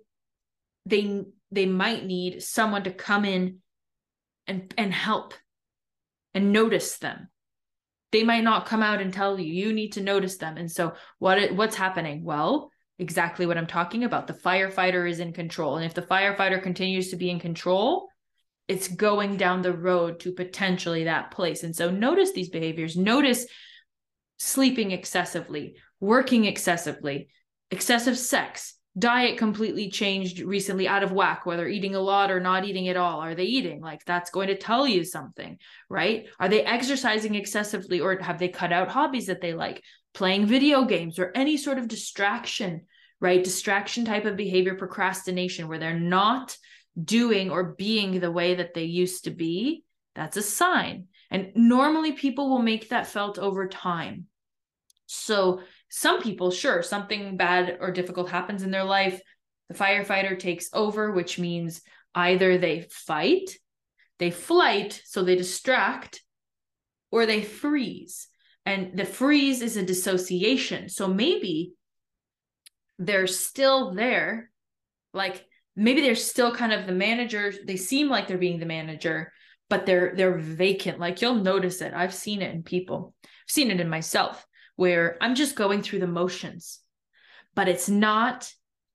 they 0.85 1.23
they 1.51 1.67
might 1.67 2.05
need 2.05 2.43
someone 2.43 2.85
to 2.85 2.91
come 2.91 3.25
in 3.25 3.59
and 4.47 4.73
and 4.77 4.93
help 4.93 5.35
and 6.35 6.53
notice 6.53 6.99
them. 6.99 7.29
They 8.13 8.23
might 8.23 8.45
not 8.45 8.67
come 8.67 8.83
out 8.83 9.01
and 9.01 9.13
tell 9.13 9.39
you. 9.39 9.53
You 9.53 9.73
need 9.73 9.93
to 9.93 10.03
notice 10.03 10.39
them. 10.39 10.57
And 10.57 10.71
so 10.71 10.95
what 11.19 11.53
what's 11.53 11.77
happening? 11.77 12.25
Well, 12.25 12.71
exactly 12.99 13.47
what 13.47 13.59
I'm 13.59 13.67
talking 13.67 14.05
about. 14.05 14.27
The 14.27 14.33
firefighter 14.33 15.09
is 15.09 15.21
in 15.21 15.33
control. 15.33 15.77
And 15.77 15.85
if 15.85 15.95
the 15.95 16.03
firefighter 16.03 16.63
continues 16.63 17.11
to 17.11 17.17
be 17.17 17.31
in 17.31 17.41
control, 17.41 18.09
it's 18.69 18.89
going 18.89 19.37
down 19.37 19.63
the 19.63 19.73
road 19.73 20.21
to 20.21 20.33
potentially 20.33 21.05
that 21.05 21.31
place. 21.31 21.63
And 21.63 21.75
so 21.75 21.91
notice 21.91 22.33
these 22.33 22.49
behaviors. 22.49 22.97
Notice 22.97 23.47
sleeping 24.39 24.91
excessively, 24.91 25.77
working 26.01 26.45
excessively, 26.45 27.29
excessive 27.71 28.19
sex, 28.19 28.75
diet 28.99 29.37
completely 29.37 29.91
changed 29.91 30.41
recently 30.41 30.89
out 30.89 31.03
of 31.03 31.13
whack 31.13 31.45
whether 31.45 31.69
eating 31.69 31.95
a 31.95 32.01
lot 32.01 32.31
or 32.31 32.41
not 32.41 32.65
eating 32.65 32.89
at 32.89 32.97
all. 32.97 33.21
Are 33.21 33.35
they 33.35 33.45
eating? 33.45 33.81
Like 33.81 34.05
that's 34.05 34.31
going 34.31 34.49
to 34.49 34.57
tell 34.57 34.87
you 34.87 35.05
something 35.05 35.59
right? 35.91 36.27
Are 36.41 36.49
they 36.49 36.65
exercising 36.65 37.35
excessively 37.35 38.01
or 38.01 38.19
have 38.19 38.39
they 38.39 38.49
cut 38.49 38.73
out 38.73 38.89
hobbies 38.89 39.27
that 39.27 39.41
they 39.41 39.53
like? 39.53 39.83
Playing 40.15 40.47
video 40.47 40.87
games 40.87 41.19
or 41.19 41.31
any 41.35 41.59
sort 41.59 41.79
of 41.79 41.89
distraction 41.89 42.83
right? 43.21 43.43
Distraction 43.43 44.05
type 44.05 44.27
of 44.27 44.37
behavior 44.37 44.75
procrastination 44.75 45.69
where 45.69 45.79
they're 45.79 45.99
not 45.99 46.57
doing 47.03 47.51
or 47.51 47.75
being 47.75 48.21
the 48.21 48.31
way 48.31 48.55
that 48.57 48.75
they 48.75 48.85
used 48.85 49.25
to 49.25 49.31
be, 49.31 49.85
that's 50.15 50.37
a 50.37 50.43
sign. 50.43 51.09
And 51.31 51.53
normally 51.55 52.13
people 52.13 52.49
will 52.49 52.63
make 52.63 52.89
that 52.89 53.07
felt 53.07 53.39
over 53.39 53.69
time. 53.69 54.27
So 55.07 55.61
some 55.89 56.23
people, 56.23 56.51
sure, 56.51 56.83
something 56.83 57.37
bad 57.37 57.79
or 57.81 57.91
difficult 57.91 58.31
happens 58.31 58.63
in 58.63 58.71
their 58.71 58.85
life. 58.85 59.21
The 59.69 59.75
firefighter 59.75 60.39
takes 60.39 60.69
over, 60.73 61.13
which 61.13 61.39
means 61.39 61.83
either 62.15 62.59
they 62.59 62.87
fight, 62.91 63.51
they 64.19 64.31
flight, 64.31 65.03
so 65.05 65.23
they 65.23 65.37
distract, 65.37 66.23
or 67.11 67.27
they 67.27 67.43
freeze. 67.43 68.29
And 68.65 68.97
the 68.99 69.05
freeze 69.05 69.63
is 69.63 69.77
a 69.77 69.85
dissociation. 69.85 70.89
So 70.89 71.07
maybe 71.07 71.75
they're 72.99 73.27
still 73.27 73.95
there, 73.95 74.51
like 75.13 75.45
maybe 75.77 76.01
they're 76.01 76.15
still 76.15 76.55
kind 76.55 76.73
of 76.73 76.87
the 76.87 76.93
manager. 76.93 77.53
They 77.65 77.77
seem 77.77 78.09
like 78.09 78.27
they're 78.27 78.39
being 78.39 78.59
the 78.59 78.67
manager 78.67 79.33
but 79.69 79.85
they're 79.85 80.15
they're 80.15 80.39
vacant. 80.39 81.01
Like 81.01 81.21
you'll 81.21 81.35
notice 81.35 81.81
it. 81.81 81.93
I've 81.93 82.15
seen 82.15 82.41
it 82.41 82.55
in 82.55 82.63
people. 82.63 83.15
I've 83.25 83.31
seen 83.49 83.71
it 83.71 83.81
in 83.81 83.89
myself 83.89 84.47
where 84.77 85.17
i'm 85.21 85.35
just 85.35 85.57
going 85.57 85.83
through 85.83 85.99
the 85.99 86.07
motions 86.07 86.81
but 87.55 87.69
it's 87.69 87.89
not 87.89 88.53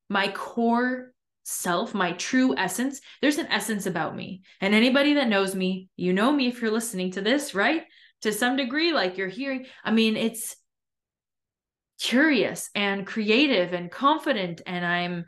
my 0.10 0.32
core 0.32 1.12
self 1.44 1.94
my 1.94 2.13
true 2.13 2.56
essence. 2.56 3.02
There's 3.22 3.39
an 3.39 3.48
essence 3.48 3.88
about 3.88 4.15
me. 4.15 4.44
And 4.62 4.76
anybody 4.76 5.15
that 5.15 5.28
knows 5.28 5.56
me 5.56 5.89
you 5.98 6.13
know 6.13 6.32
me 6.32 6.48
if 6.48 6.62
you're 6.62 6.72
listening 6.72 7.12
to 7.12 7.22
this 7.22 7.54
right? 7.54 7.84
To 8.22 8.32
some 8.32 8.56
degree 8.56 8.94
like 8.94 9.17
you're 9.17 9.28
hearing 9.28 9.65
i 9.84 9.89
mean 9.89 10.15
it's 10.15 10.56
curious 12.00 12.70
and 12.76 13.06
creative 13.06 13.74
and 13.74 13.89
confident 13.89 14.62
and 14.67 14.86
i'm 14.86 15.26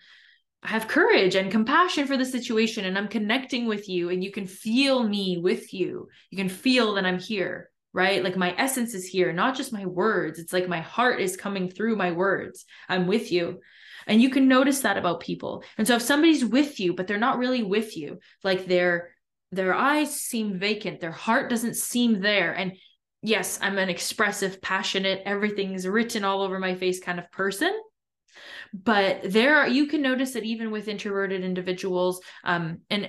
have 0.66 0.88
courage 0.88 1.36
and 1.36 1.52
compassion 1.52 2.08
for 2.08 2.18
the 2.18 2.26
situation 2.26 2.86
and 2.86 2.98
I'm 2.98 3.08
connecting 3.08 3.66
with 3.66 3.90
you 3.90 4.10
and 4.10 4.24
you 4.24 4.32
can 4.32 4.48
feel 4.48 5.04
me 5.04 5.38
with 5.38 5.74
you. 5.74 6.08
You 6.30 6.38
can 6.38 6.50
feel 6.50 6.94
that 6.94 7.06
I'm 7.06 7.20
here, 7.20 7.70
right? 7.92 8.24
Like 8.24 8.38
my 8.38 8.56
essence 8.58 8.94
is 8.94 9.06
here, 9.06 9.34
not 9.34 9.56
just 9.56 9.74
my 9.74 9.86
words. 9.86 10.40
It's 10.40 10.54
like 10.54 10.68
my 10.68 10.80
heart 10.80 11.20
is 11.20 11.36
coming 11.36 11.70
through 11.70 11.96
my 11.96 12.12
words. 12.12 12.66
I'm 12.88 13.08
with 13.08 13.32
you. 13.32 13.60
And 14.08 14.22
you 14.22 14.30
can 14.30 14.48
notice 14.48 14.82
that 14.82 14.98
about 14.98 15.20
people. 15.20 15.64
And 15.78 15.88
so 15.88 15.96
if 15.96 16.02
somebody's 16.02 16.46
with 16.46 16.80
you 16.80 16.94
but 16.94 17.08
they're 17.08 17.18
not 17.18 17.40
really 17.40 17.64
with 17.64 17.98
you, 17.98 18.20
like 18.44 18.66
their 18.66 19.10
their 19.52 19.74
eyes 19.74 20.20
seem 20.20 20.58
vacant, 20.58 21.00
their 21.00 21.12
heart 21.12 21.50
doesn't 21.50 21.76
seem 21.76 22.22
there 22.22 22.54
and 22.54 22.74
yes, 23.22 23.60
I'm 23.62 23.78
an 23.78 23.90
expressive, 23.90 24.62
passionate, 24.62 25.22
everything's 25.26 25.88
written 25.88 26.24
all 26.24 26.42
over 26.42 26.60
my 26.60 26.76
face 26.76 27.00
kind 27.00 27.20
of 27.20 27.32
person 27.32 27.74
but 28.74 29.22
there 29.24 29.58
are 29.58 29.68
you 29.68 29.88
can 29.88 30.02
notice 30.02 30.32
that 30.32 30.44
even 30.44 30.72
with 30.72 30.88
introverted 30.88 31.44
individuals 31.44 32.22
um 32.44 32.80
and 32.90 33.08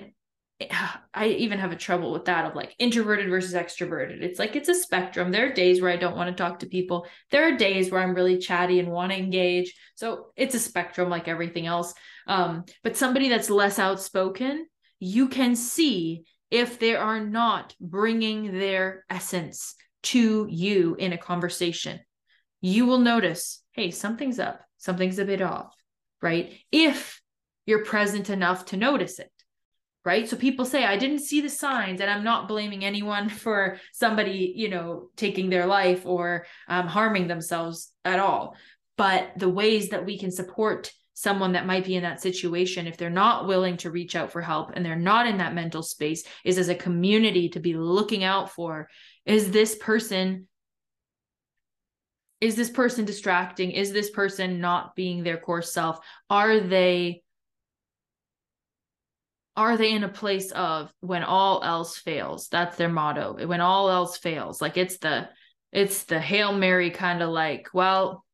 I 1.14 1.28
even 1.28 1.58
have 1.58 1.72
a 1.72 1.76
trouble 1.76 2.12
with 2.12 2.26
that 2.26 2.44
of 2.44 2.54
like 2.54 2.74
introverted 2.78 3.28
versus 3.28 3.54
extroverted. 3.54 4.22
It's 4.22 4.38
like 4.38 4.56
it's 4.56 4.68
a 4.68 4.74
spectrum. 4.74 5.30
There 5.30 5.50
are 5.50 5.52
days 5.52 5.80
where 5.80 5.90
I 5.90 5.96
don't 5.96 6.16
want 6.16 6.34
to 6.34 6.42
talk 6.42 6.60
to 6.60 6.66
people. 6.66 7.06
There 7.30 7.46
are 7.48 7.56
days 7.56 7.90
where 7.90 8.00
I'm 8.00 8.14
really 8.14 8.38
chatty 8.38 8.80
and 8.80 8.90
want 8.90 9.12
to 9.12 9.18
engage. 9.18 9.74
So 9.94 10.26
it's 10.36 10.54
a 10.54 10.60
spectrum 10.60 11.08
like 11.08 11.28
everything 11.28 11.66
else. 11.66 11.94
Um, 12.26 12.64
but 12.82 12.96
somebody 12.96 13.28
that's 13.28 13.50
less 13.50 13.78
outspoken, 13.78 14.66
you 14.98 15.28
can 15.28 15.56
see 15.56 16.24
if 16.50 16.78
they 16.78 16.94
are 16.94 17.20
not 17.20 17.74
bringing 17.80 18.58
their 18.58 19.04
essence 19.10 19.74
to 20.04 20.46
you 20.48 20.96
in 20.98 21.12
a 21.12 21.18
conversation. 21.18 22.00
You 22.60 22.86
will 22.86 22.98
notice, 22.98 23.62
hey, 23.72 23.90
something's 23.90 24.38
up 24.38 24.60
something's 24.84 25.18
a 25.18 25.24
bit 25.24 25.40
off, 25.40 25.74
right? 26.20 26.52
If 26.70 27.20
you're 27.66 27.84
present 27.84 28.28
enough 28.30 28.66
to 28.66 28.76
notice 28.76 29.18
it, 29.18 29.30
right? 30.04 30.28
So 30.28 30.36
people 30.36 30.66
say, 30.66 30.84
I 30.84 30.98
didn't 30.98 31.20
see 31.20 31.40
the 31.40 31.48
signs, 31.48 32.00
and 32.00 32.10
I'm 32.10 32.24
not 32.24 32.48
blaming 32.48 32.84
anyone 32.84 33.28
for 33.44 33.78
somebody, 33.92 34.52
you 34.54 34.68
know, 34.68 35.08
taking 35.16 35.48
their 35.50 35.66
life 35.66 36.04
or 36.04 36.46
um, 36.68 36.86
harming 36.86 37.28
themselves 37.28 37.90
at 38.04 38.18
all. 38.18 38.56
But 38.96 39.32
the 39.36 39.48
ways 39.48 39.88
that 39.88 40.04
we 40.04 40.18
can 40.18 40.30
support 40.30 40.92
someone 41.14 41.52
that 41.52 41.66
might 41.66 41.84
be 41.84 41.94
in 41.94 42.02
that 42.02 42.20
situation 42.20 42.86
if 42.86 42.96
they're 42.96 43.08
not 43.08 43.46
willing 43.46 43.76
to 43.78 43.90
reach 43.90 44.16
out 44.16 44.32
for 44.32 44.42
help 44.42 44.72
and 44.74 44.84
they're 44.84 44.96
not 44.96 45.28
in 45.28 45.38
that 45.38 45.54
mental 45.54 45.82
space 45.82 46.24
is 46.44 46.58
as 46.58 46.68
a 46.68 46.74
community 46.74 47.48
to 47.48 47.60
be 47.60 47.74
looking 47.74 48.24
out 48.24 48.50
for 48.50 48.88
is 49.24 49.52
this 49.52 49.76
person 49.76 50.48
is 52.40 52.56
this 52.56 52.70
person 52.70 53.04
distracting? 53.04 53.70
Is 53.70 53.92
this 53.92 54.10
person 54.10 54.60
not 54.60 54.94
being 54.94 55.22
their 55.22 55.38
core 55.38 55.62
self? 55.62 55.98
Are 56.28 56.60
they 56.60 57.22
are 59.56 59.76
they 59.76 59.92
in 59.92 60.02
a 60.02 60.08
place 60.08 60.50
of 60.50 60.92
when 61.00 61.22
all 61.22 61.62
else 61.62 61.96
fails 61.96 62.48
that's 62.48 62.76
their 62.76 62.88
motto. 62.88 63.46
When 63.46 63.60
all 63.60 63.88
else 63.88 64.18
fails 64.18 64.60
like 64.60 64.76
it's 64.76 64.98
the 64.98 65.28
it's 65.72 66.04
the 66.04 66.20
hail 66.20 66.52
mary 66.52 66.90
kind 66.90 67.22
of 67.22 67.30
like 67.30 67.68
well 67.72 68.24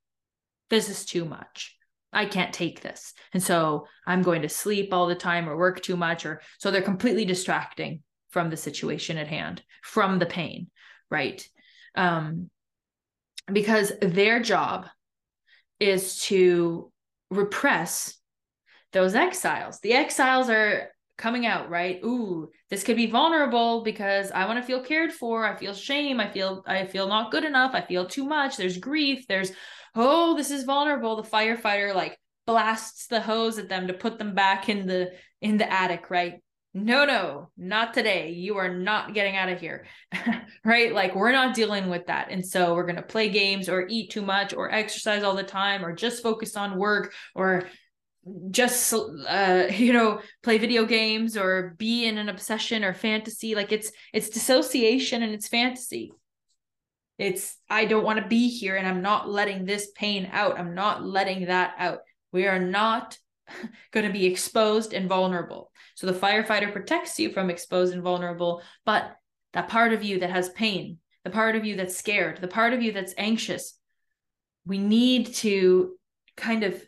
this 0.71 0.89
is 0.89 1.05
too 1.05 1.25
much. 1.25 1.77
I 2.13 2.27
can't 2.27 2.53
take 2.53 2.81
this. 2.81 3.13
And 3.35 3.43
so 3.43 3.87
i'm 4.07 4.23
going 4.23 4.43
to 4.43 4.49
sleep 4.49 4.93
all 4.93 5.07
the 5.07 5.15
time 5.15 5.49
or 5.49 5.57
work 5.57 5.83
too 5.83 5.97
much 5.97 6.25
or 6.25 6.41
so 6.59 6.71
they're 6.71 6.83
completely 6.83 7.25
distracting 7.25 8.03
from 8.31 8.49
the 8.49 8.57
situation 8.57 9.19
at 9.19 9.29
hand 9.29 9.63
from 9.83 10.18
the 10.18 10.27
pain 10.27 10.68
right? 11.11 11.47
Um 11.95 12.51
because 13.53 13.92
their 14.01 14.40
job 14.40 14.86
is 15.78 16.20
to 16.22 16.92
repress 17.30 18.18
those 18.92 19.14
exiles. 19.14 19.80
The 19.80 19.92
exiles 19.92 20.51
are 20.51 20.90
coming 21.16 21.46
out, 21.46 21.70
right? 21.70 22.01
Ooh, 22.05 22.51
this 22.70 22.82
could 22.82 22.96
be 22.96 23.07
vulnerable 23.07 23.82
because 23.82 24.30
I 24.32 24.46
want 24.46 24.59
to 24.59 24.64
feel 24.64 24.82
cared 24.82 25.12
for. 25.12 25.44
I 25.44 25.55
feel 25.55 25.74
shame. 25.74 26.18
I 26.18 26.30
feel 26.30 26.64
I 26.66 26.86
feel 26.86 27.07
not 27.07 27.30
good 27.30 27.44
enough. 27.44 27.72
I 27.74 27.82
feel 27.82 28.07
too 28.07 28.24
much. 28.24 28.57
There's 28.57 28.78
grief. 28.78 29.26
There's 29.28 29.53
oh, 29.94 30.36
this 30.36 30.51
is 30.51 30.64
vulnerable. 30.64 31.16
The 31.16 31.28
firefighter 31.28 31.94
like 31.94 32.18
blasts 32.46 33.07
the 33.07 33.20
hose 33.20 33.59
at 33.59 33.68
them 33.68 33.86
to 33.86 33.92
put 33.92 34.18
them 34.18 34.34
back 34.34 34.68
in 34.68 34.86
the 34.86 35.12
in 35.40 35.57
the 35.57 35.70
attic, 35.70 36.11
right? 36.11 36.40
No, 36.73 37.05
no, 37.05 37.51
not 37.57 37.95
today. 37.95 38.31
You 38.31 38.59
are 38.59 38.73
not 38.73 39.12
getting 39.12 39.37
out 39.37 39.49
of 39.49 39.61
here. 39.61 39.87
right? 40.64 40.93
Like, 40.95 41.14
we're 41.14 41.33
not 41.33 41.55
dealing 41.55 41.91
with 41.91 42.07
that. 42.07 42.31
And 42.31 42.47
so 42.47 42.75
we're 42.75 42.87
going 42.87 42.97
to 42.97 43.03
play 43.03 43.29
games 43.29 43.68
or 43.68 43.87
eat 43.89 44.11
too 44.11 44.23
much 44.23 44.55
or 44.55 44.71
exercise 44.73 45.23
all 45.23 45.35
the 45.35 45.43
time 45.43 45.85
or 45.85 45.95
just 45.95 46.23
focus 46.23 46.57
on 46.57 46.79
work 46.79 47.12
or 47.35 47.64
just 48.51 48.93
uh 48.93 49.66
you 49.75 49.95
know 49.95 50.21
play 50.43 50.59
video 50.59 50.85
games 50.85 51.39
or 51.39 51.75
be 51.79 52.05
in 52.05 52.18
an 52.18 52.29
obsession 52.29 52.85
or 52.85 52.93
fantasy 52.93 53.55
like 53.55 53.73
it's 53.73 53.91
it's 54.12 54.29
dissociation 54.29 55.23
and 55.23 55.33
it's 55.33 55.49
fantasy 55.49 56.12
It's, 57.18 57.57
I 57.68 57.85
don't 57.85 58.05
want 58.05 58.21
to 58.21 58.29
be 58.29 58.49
here 58.49 58.77
and 58.77 58.87
I'm 58.87 59.03
not 59.03 59.29
letting 59.29 59.64
this 59.64 59.91
pain 59.95 60.29
out. 60.33 60.59
I'm 60.59 60.75
not 60.75 61.05
letting 61.05 61.47
that 61.47 61.75
out. 61.79 62.01
We 62.33 62.47
are 62.47 62.59
not 62.59 63.18
going 63.93 64.07
to 64.07 64.12
be 64.12 64.27
exposed 64.27 64.95
and 64.95 65.09
vulnerable. 65.09 65.70
So 66.01 66.07
the 66.07 66.18
firefighter 66.18 66.72
protects 66.72 67.18
you 67.18 67.28
from 67.30 67.51
exposed 67.51 67.92
and 67.92 68.03
vulnerable, 68.03 68.62
but 68.86 69.16
that 69.53 69.68
part 69.68 69.92
of 69.92 70.03
you 70.03 70.20
that 70.20 70.30
has 70.30 70.48
pain, 70.48 70.96
the 71.24 71.30
part 71.30 71.57
of 71.57 71.66
you 71.66 71.76
that's 71.76 71.94
scared, 71.94 72.40
the 72.40 72.48
part 72.48 72.72
of 72.72 72.80
you 72.80 72.90
that's 72.90 73.12
anxious, 73.18 73.78
we 74.64 74.78
need 74.78 75.34
to 75.34 75.98
kind 76.38 76.64
of 76.64 76.82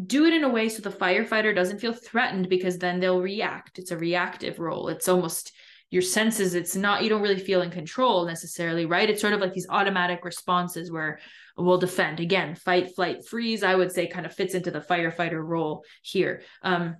do 0.00 0.26
it 0.26 0.34
in 0.34 0.44
a 0.44 0.48
way 0.48 0.68
so 0.68 0.82
the 0.82 0.96
firefighter 0.96 1.52
doesn't 1.52 1.80
feel 1.80 1.92
threatened 1.92 2.48
because 2.48 2.78
then 2.78 3.00
they'll 3.00 3.20
react. 3.20 3.80
It's 3.80 3.90
a 3.90 3.98
reactive 3.98 4.60
role. 4.60 4.86
It's 4.86 5.08
almost 5.08 5.50
your 5.90 6.02
senses, 6.02 6.54
it's 6.54 6.76
not, 6.76 7.02
you 7.02 7.08
don't 7.08 7.22
really 7.22 7.40
feel 7.40 7.62
in 7.62 7.70
control 7.70 8.24
necessarily, 8.24 8.86
right? 8.86 9.10
It's 9.10 9.20
sort 9.20 9.32
of 9.32 9.40
like 9.40 9.52
these 9.52 9.66
automatic 9.68 10.24
responses 10.24 10.92
where 10.92 11.18
we'll 11.56 11.78
defend. 11.78 12.20
Again, 12.20 12.54
fight, 12.54 12.94
flight, 12.94 13.26
freeze, 13.26 13.64
I 13.64 13.74
would 13.74 13.90
say 13.90 14.06
kind 14.06 14.26
of 14.26 14.32
fits 14.32 14.54
into 14.54 14.70
the 14.70 14.80
firefighter 14.80 15.44
role 15.44 15.82
here. 16.02 16.42
Um, 16.62 16.98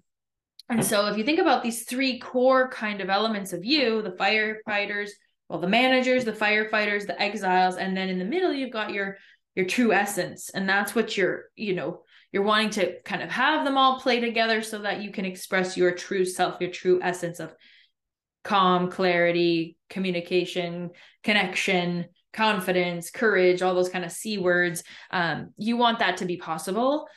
and 0.68 0.84
so 0.84 1.06
if 1.06 1.16
you 1.16 1.24
think 1.24 1.38
about 1.38 1.62
these 1.62 1.84
three 1.84 2.18
core 2.18 2.68
kind 2.68 3.00
of 3.00 3.08
elements 3.08 3.52
of 3.52 3.64
you, 3.64 4.02
the 4.02 4.10
firefighters, 4.10 5.10
well, 5.48 5.60
the 5.60 5.68
managers, 5.68 6.24
the 6.24 6.32
firefighters, 6.32 7.06
the 7.06 7.20
exiles, 7.20 7.76
and 7.76 7.96
then 7.96 8.08
in 8.08 8.18
the 8.18 8.24
middle, 8.24 8.52
you've 8.52 8.72
got 8.72 8.92
your 8.92 9.16
your 9.54 9.66
true 9.66 9.92
essence. 9.92 10.50
And 10.50 10.68
that's 10.68 10.94
what 10.94 11.16
you're, 11.16 11.46
you 11.56 11.74
know, 11.74 12.02
you're 12.30 12.44
wanting 12.44 12.70
to 12.70 13.00
kind 13.02 13.22
of 13.22 13.30
have 13.30 13.64
them 13.64 13.76
all 13.76 13.98
play 13.98 14.20
together 14.20 14.62
so 14.62 14.78
that 14.82 15.02
you 15.02 15.10
can 15.10 15.24
express 15.24 15.76
your 15.76 15.92
true 15.92 16.24
self, 16.24 16.60
your 16.60 16.70
true 16.70 17.00
essence 17.02 17.40
of 17.40 17.52
calm, 18.44 18.90
clarity, 18.90 19.76
communication, 19.90 20.90
connection, 21.24 22.06
confidence, 22.32 23.10
courage, 23.10 23.62
all 23.62 23.74
those 23.74 23.88
kind 23.88 24.04
of 24.04 24.12
C 24.12 24.38
words. 24.38 24.84
Um, 25.10 25.52
you 25.56 25.76
want 25.76 25.98
that 26.00 26.18
to 26.18 26.24
be 26.24 26.36
possible. 26.36 27.08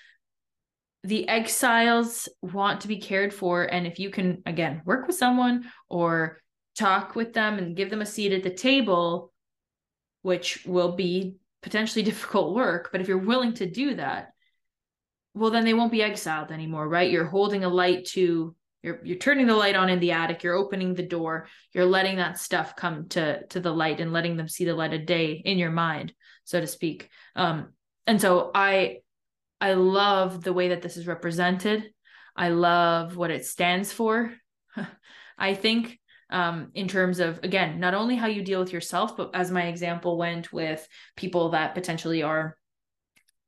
The 1.04 1.28
exiles 1.28 2.30
want 2.42 2.82
to 2.82 2.88
be 2.88 2.98
cared 3.00 3.34
for. 3.34 3.64
And 3.64 3.88
if 3.88 4.00
you 4.00 4.10
can, 4.10 4.44
again, 4.46 4.82
work 4.86 5.08
with 5.08 5.16
someone 5.16 5.66
or 5.90 6.40
talk 6.78 7.16
with 7.16 7.34
them 7.34 7.58
and 7.58 7.76
give 7.76 7.90
them 7.90 8.02
a 8.02 8.06
seat 8.06 8.34
at 8.34 8.44
the 8.44 8.54
table, 8.54 9.32
which 10.22 10.64
will 10.66 10.96
be 10.96 11.36
potentially 11.64 12.04
difficult 12.12 12.56
work, 12.56 12.90
but 12.92 13.02
if 13.02 13.08
you're 13.08 13.18
willing 13.18 13.54
to 13.56 13.66
do 13.66 13.96
that, 13.96 14.30
well, 15.34 15.50
then 15.50 15.64
they 15.64 15.74
won't 15.74 15.94
be 15.94 16.04
exiled 16.04 16.52
anymore, 16.52 16.88
right? 16.88 17.10
You're 17.10 17.26
holding 17.26 17.64
a 17.64 17.70
light 17.70 18.06
to 18.08 18.56
you're 18.84 19.00
you're 19.04 19.18
turning 19.18 19.48
the 19.48 19.56
light 19.56 19.76
on 19.76 19.90
in 19.90 20.00
the 20.00 20.12
attic 20.12 20.44
you're 20.44 20.56
opening 20.56 20.94
the 20.94 21.06
door 21.06 21.48
you're 21.74 21.86
letting 21.86 22.18
that 22.18 22.38
stuff 22.38 22.76
come 22.76 23.08
to 23.10 23.46
to 23.48 23.60
the 23.60 23.72
light 23.72 24.00
and 24.00 24.12
letting 24.12 24.38
them 24.38 24.48
see 24.48 24.66
the 24.66 24.74
light 24.74 24.94
of 24.94 25.06
day 25.06 25.34
in 25.34 25.58
your 25.58 25.72
mind 25.72 26.14
so 26.46 26.60
to 26.60 26.68
speak 26.68 27.10
um 27.36 27.70
and 28.08 28.20
so 28.20 28.52
i 28.56 28.98
i 29.62 29.74
love 29.74 30.44
the 30.44 30.54
way 30.54 30.70
that 30.70 30.82
this 30.82 30.98
is 30.98 31.08
represented. 31.08 31.90
I 32.36 32.50
love 32.50 33.18
what 33.18 33.32
it 33.32 33.46
stands 33.46 33.92
for. 33.92 34.34
I 35.38 35.54
think 35.54 36.00
um, 36.30 36.72
in 36.74 36.88
terms 36.88 37.20
of 37.20 37.40
again 37.44 37.80
not 37.80 37.94
only 37.94 38.16
how 38.16 38.28
you 38.28 38.42
deal 38.42 38.62
with 38.62 38.72
yourself 38.72 39.18
but 39.18 39.32
as 39.34 39.52
my 39.52 39.64
example 39.64 40.18
went 40.18 40.54
with 40.54 40.88
people 41.18 41.50
that 41.50 41.76
potentially 41.76 42.24
are 42.24 42.56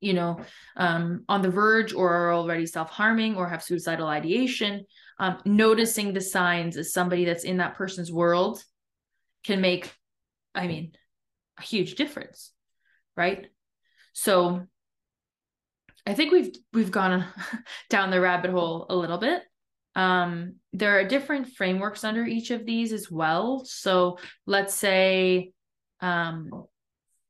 you 0.02 0.14
know 0.14 0.42
um, 0.76 1.24
on 1.30 1.42
the 1.42 1.50
verge 1.50 1.94
or 1.94 2.14
are 2.14 2.34
already 2.34 2.66
self-harming 2.66 3.38
or 3.38 3.48
have 3.48 3.64
suicidal 3.64 4.08
ideation 4.08 4.86
um, 5.18 5.38
noticing 5.46 6.12
the 6.12 6.20
signs 6.20 6.76
as 6.76 6.92
somebody 6.92 7.24
that's 7.24 7.46
in 7.46 7.58
that 7.58 7.76
person's 7.76 8.12
world 8.12 8.62
can 9.46 9.62
make 9.62 9.94
i 10.54 10.68
mean 10.68 10.92
a 11.58 11.62
huge 11.62 11.96
difference 11.96 12.54
right? 13.16 13.48
So 14.14 14.68
i 16.06 16.14
think 16.14 16.32
we've 16.32 16.56
we've 16.74 16.92
gone 16.92 17.26
down 17.90 18.12
the 18.12 18.22
rabbit 18.22 18.52
hole 18.52 18.86
a 18.90 18.96
little 18.96 19.18
bit. 19.18 19.44
Um 19.96 20.56
there 20.72 20.98
are 21.00 21.08
different 21.08 21.50
frameworks 21.50 22.04
under 22.04 22.26
each 22.26 22.52
of 22.52 22.66
these 22.66 22.92
as 22.94 23.12
well. 23.12 23.64
So 23.66 24.18
let's 24.46 24.74
say 24.74 25.52
um 26.02 26.66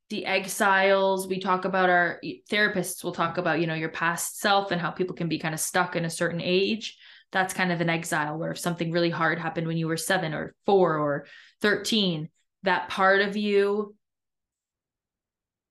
the 0.09 0.25
exiles 0.25 1.27
we 1.27 1.39
talk 1.39 1.65
about 1.65 1.89
our 1.89 2.21
therapists 2.51 3.03
will 3.03 3.13
talk 3.13 3.37
about 3.37 3.59
you 3.59 3.67
know 3.67 3.73
your 3.73 3.89
past 3.89 4.39
self 4.39 4.71
and 4.71 4.79
how 4.79 4.91
people 4.91 5.15
can 5.15 5.27
be 5.27 5.39
kind 5.39 5.53
of 5.53 5.59
stuck 5.59 5.95
in 5.95 6.05
a 6.05 6.09
certain 6.09 6.41
age. 6.41 6.97
That's 7.31 7.53
kind 7.53 7.71
of 7.71 7.81
an 7.81 7.89
exile 7.89 8.37
where 8.37 8.51
if 8.51 8.59
something 8.59 8.91
really 8.91 9.09
hard 9.09 9.39
happened 9.39 9.65
when 9.65 9.77
you 9.77 9.87
were 9.87 9.97
seven 9.97 10.33
or 10.35 10.53
four 10.67 10.97
or 10.97 11.25
13, 11.61 12.29
that 12.61 12.89
part 12.89 13.21
of 13.21 13.35
you 13.35 13.95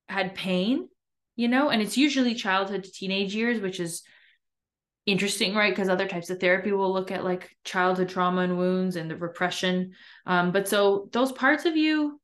had 0.09 0.35
pain, 0.35 0.89
you 1.37 1.49
know, 1.49 1.71
and 1.71 1.81
it's 1.83 1.97
usually 1.97 2.35
childhood 2.35 2.85
to 2.85 2.93
teenage 2.93 3.35
years, 3.35 3.61
which 3.61 3.81
is 3.81 4.03
interesting, 5.07 5.55
right? 5.55 5.75
Because 5.75 5.89
other 5.89 6.09
types 6.09 6.31
of 6.31 6.41
therapy 6.41 6.73
will 6.73 6.93
look 6.93 7.11
at 7.11 7.25
like 7.25 7.51
childhood 7.65 8.09
trauma 8.09 8.43
and 8.43 8.59
wounds 8.59 8.97
and 8.97 9.11
the 9.11 9.17
repression. 9.17 9.93
Um, 10.27 10.53
but 10.53 10.69
so 10.69 11.09
those 11.13 11.33
parts 11.33 11.65
of 11.65 11.77
you 11.77 12.21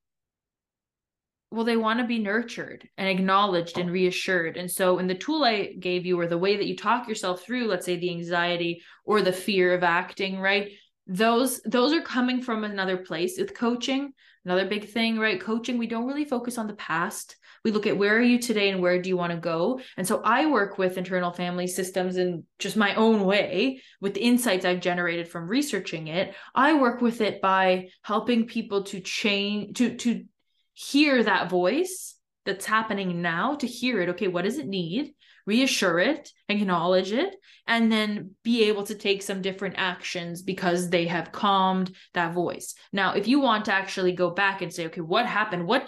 well 1.50 1.64
they 1.64 1.76
want 1.76 1.98
to 1.98 2.06
be 2.06 2.18
nurtured 2.18 2.88
and 2.96 3.08
acknowledged 3.08 3.78
and 3.78 3.90
reassured 3.90 4.56
and 4.56 4.70
so 4.70 4.98
in 4.98 5.06
the 5.06 5.14
tool 5.14 5.44
i 5.44 5.72
gave 5.72 6.04
you 6.04 6.18
or 6.18 6.26
the 6.26 6.38
way 6.38 6.56
that 6.56 6.66
you 6.66 6.76
talk 6.76 7.08
yourself 7.08 7.42
through 7.42 7.66
let's 7.66 7.86
say 7.86 7.96
the 7.96 8.10
anxiety 8.10 8.82
or 9.04 9.22
the 9.22 9.32
fear 9.32 9.74
of 9.74 9.82
acting 9.82 10.38
right 10.38 10.72
those 11.06 11.60
those 11.62 11.92
are 11.92 12.02
coming 12.02 12.42
from 12.42 12.64
another 12.64 12.98
place 12.98 13.36
with 13.38 13.56
coaching 13.56 14.12
another 14.44 14.66
big 14.66 14.90
thing 14.90 15.18
right 15.18 15.40
coaching 15.40 15.78
we 15.78 15.86
don't 15.86 16.06
really 16.06 16.24
focus 16.24 16.58
on 16.58 16.66
the 16.66 16.74
past 16.74 17.36
we 17.68 17.74
look 17.74 17.86
at 17.86 17.98
where 17.98 18.16
are 18.16 18.22
you 18.22 18.38
today 18.38 18.70
and 18.70 18.80
where 18.80 19.00
do 19.00 19.10
you 19.10 19.16
want 19.16 19.32
to 19.32 19.38
go? 19.38 19.80
And 19.98 20.06
so 20.06 20.22
i 20.24 20.46
work 20.46 20.78
with 20.78 20.96
internal 20.96 21.32
family 21.32 21.66
systems 21.66 22.16
in 22.16 22.44
just 22.58 22.76
my 22.76 22.94
own 22.94 23.24
way 23.24 23.82
with 24.00 24.14
the 24.14 24.22
insights 24.22 24.64
i've 24.64 24.80
generated 24.80 25.28
from 25.28 25.48
researching 25.48 26.08
it. 26.08 26.34
I 26.54 26.74
work 26.74 27.02
with 27.02 27.20
it 27.20 27.42
by 27.42 27.88
helping 28.02 28.46
people 28.46 28.84
to 28.84 29.00
change 29.00 29.76
to 29.78 29.96
to 29.96 30.24
hear 30.72 31.22
that 31.22 31.50
voice 31.50 32.14
that's 32.46 32.64
happening 32.64 33.20
now 33.20 33.56
to 33.56 33.66
hear 33.66 34.00
it 34.00 34.08
okay 34.10 34.28
what 34.28 34.44
does 34.44 34.56
it 34.58 34.66
need? 34.66 35.14
Reassure 35.44 35.98
it 35.98 36.30
acknowledge 36.48 37.12
it 37.12 37.36
and 37.66 37.92
then 37.92 38.34
be 38.42 38.64
able 38.64 38.84
to 38.84 38.94
take 38.94 39.22
some 39.22 39.42
different 39.42 39.74
actions 39.76 40.40
because 40.40 40.88
they 40.88 41.06
have 41.06 41.32
calmed 41.32 41.94
that 42.14 42.32
voice. 42.32 42.74
Now 42.94 43.12
if 43.12 43.28
you 43.28 43.40
want 43.40 43.66
to 43.66 43.74
actually 43.74 44.12
go 44.12 44.30
back 44.30 44.62
and 44.62 44.72
say 44.72 44.86
okay 44.86 45.02
what 45.02 45.26
happened? 45.26 45.66
What 45.66 45.86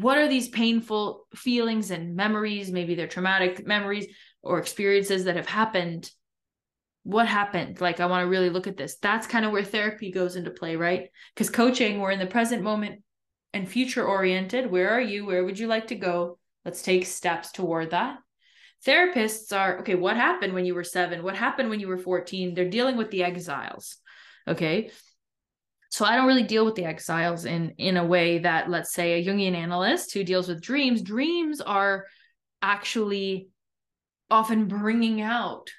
what 0.00 0.18
are 0.18 0.28
these 0.28 0.48
painful 0.48 1.26
feelings 1.34 1.90
and 1.90 2.14
memories 2.16 2.70
maybe 2.70 2.94
they're 2.94 3.06
traumatic 3.06 3.66
memories 3.66 4.06
or 4.42 4.58
experiences 4.58 5.24
that 5.24 5.36
have 5.36 5.46
happened 5.46 6.10
what 7.04 7.26
happened 7.26 7.80
like 7.80 8.00
i 8.00 8.06
want 8.06 8.24
to 8.24 8.28
really 8.28 8.50
look 8.50 8.66
at 8.66 8.76
this 8.76 8.96
that's 9.00 9.26
kind 9.26 9.44
of 9.44 9.52
where 9.52 9.64
therapy 9.64 10.10
goes 10.10 10.36
into 10.36 10.50
play 10.50 10.76
right 10.76 11.10
because 11.34 11.50
coaching 11.50 12.00
we're 12.00 12.10
in 12.10 12.18
the 12.18 12.26
present 12.26 12.62
moment 12.62 13.00
and 13.56 13.68
future 13.68 14.06
oriented. 14.06 14.70
Where 14.70 14.90
are 14.90 15.00
you? 15.00 15.24
Where 15.24 15.44
would 15.44 15.58
you 15.58 15.66
like 15.66 15.88
to 15.88 15.94
go? 15.94 16.38
Let's 16.64 16.82
take 16.82 17.06
steps 17.06 17.52
toward 17.52 17.90
that. 17.90 18.18
Therapists 18.86 19.56
are 19.56 19.80
okay, 19.80 19.94
what 19.94 20.16
happened 20.16 20.52
when 20.52 20.66
you 20.66 20.74
were 20.74 20.84
seven? 20.84 21.22
What 21.22 21.36
happened 21.36 21.70
when 21.70 21.80
you 21.80 21.88
were 21.88 21.98
14? 21.98 22.54
They're 22.54 22.68
dealing 22.68 22.96
with 22.96 23.10
the 23.10 23.24
exiles. 23.24 23.96
Okay. 24.46 24.90
So 25.90 26.04
I 26.04 26.16
don't 26.16 26.26
really 26.26 26.42
deal 26.42 26.64
with 26.64 26.74
the 26.74 26.84
exiles 26.84 27.44
in 27.44 27.70
in 27.78 27.96
a 27.96 28.04
way 28.04 28.38
that 28.38 28.68
let's 28.68 28.92
say 28.92 29.14
a 29.14 29.24
Jungian 29.24 29.54
analyst 29.54 30.12
who 30.12 30.24
deals 30.24 30.48
with 30.48 30.60
dreams, 30.62 31.02
dreams 31.02 31.60
are 31.60 32.06
actually 32.60 33.48
often 34.30 34.66
bringing 34.66 35.20
out 35.20 35.70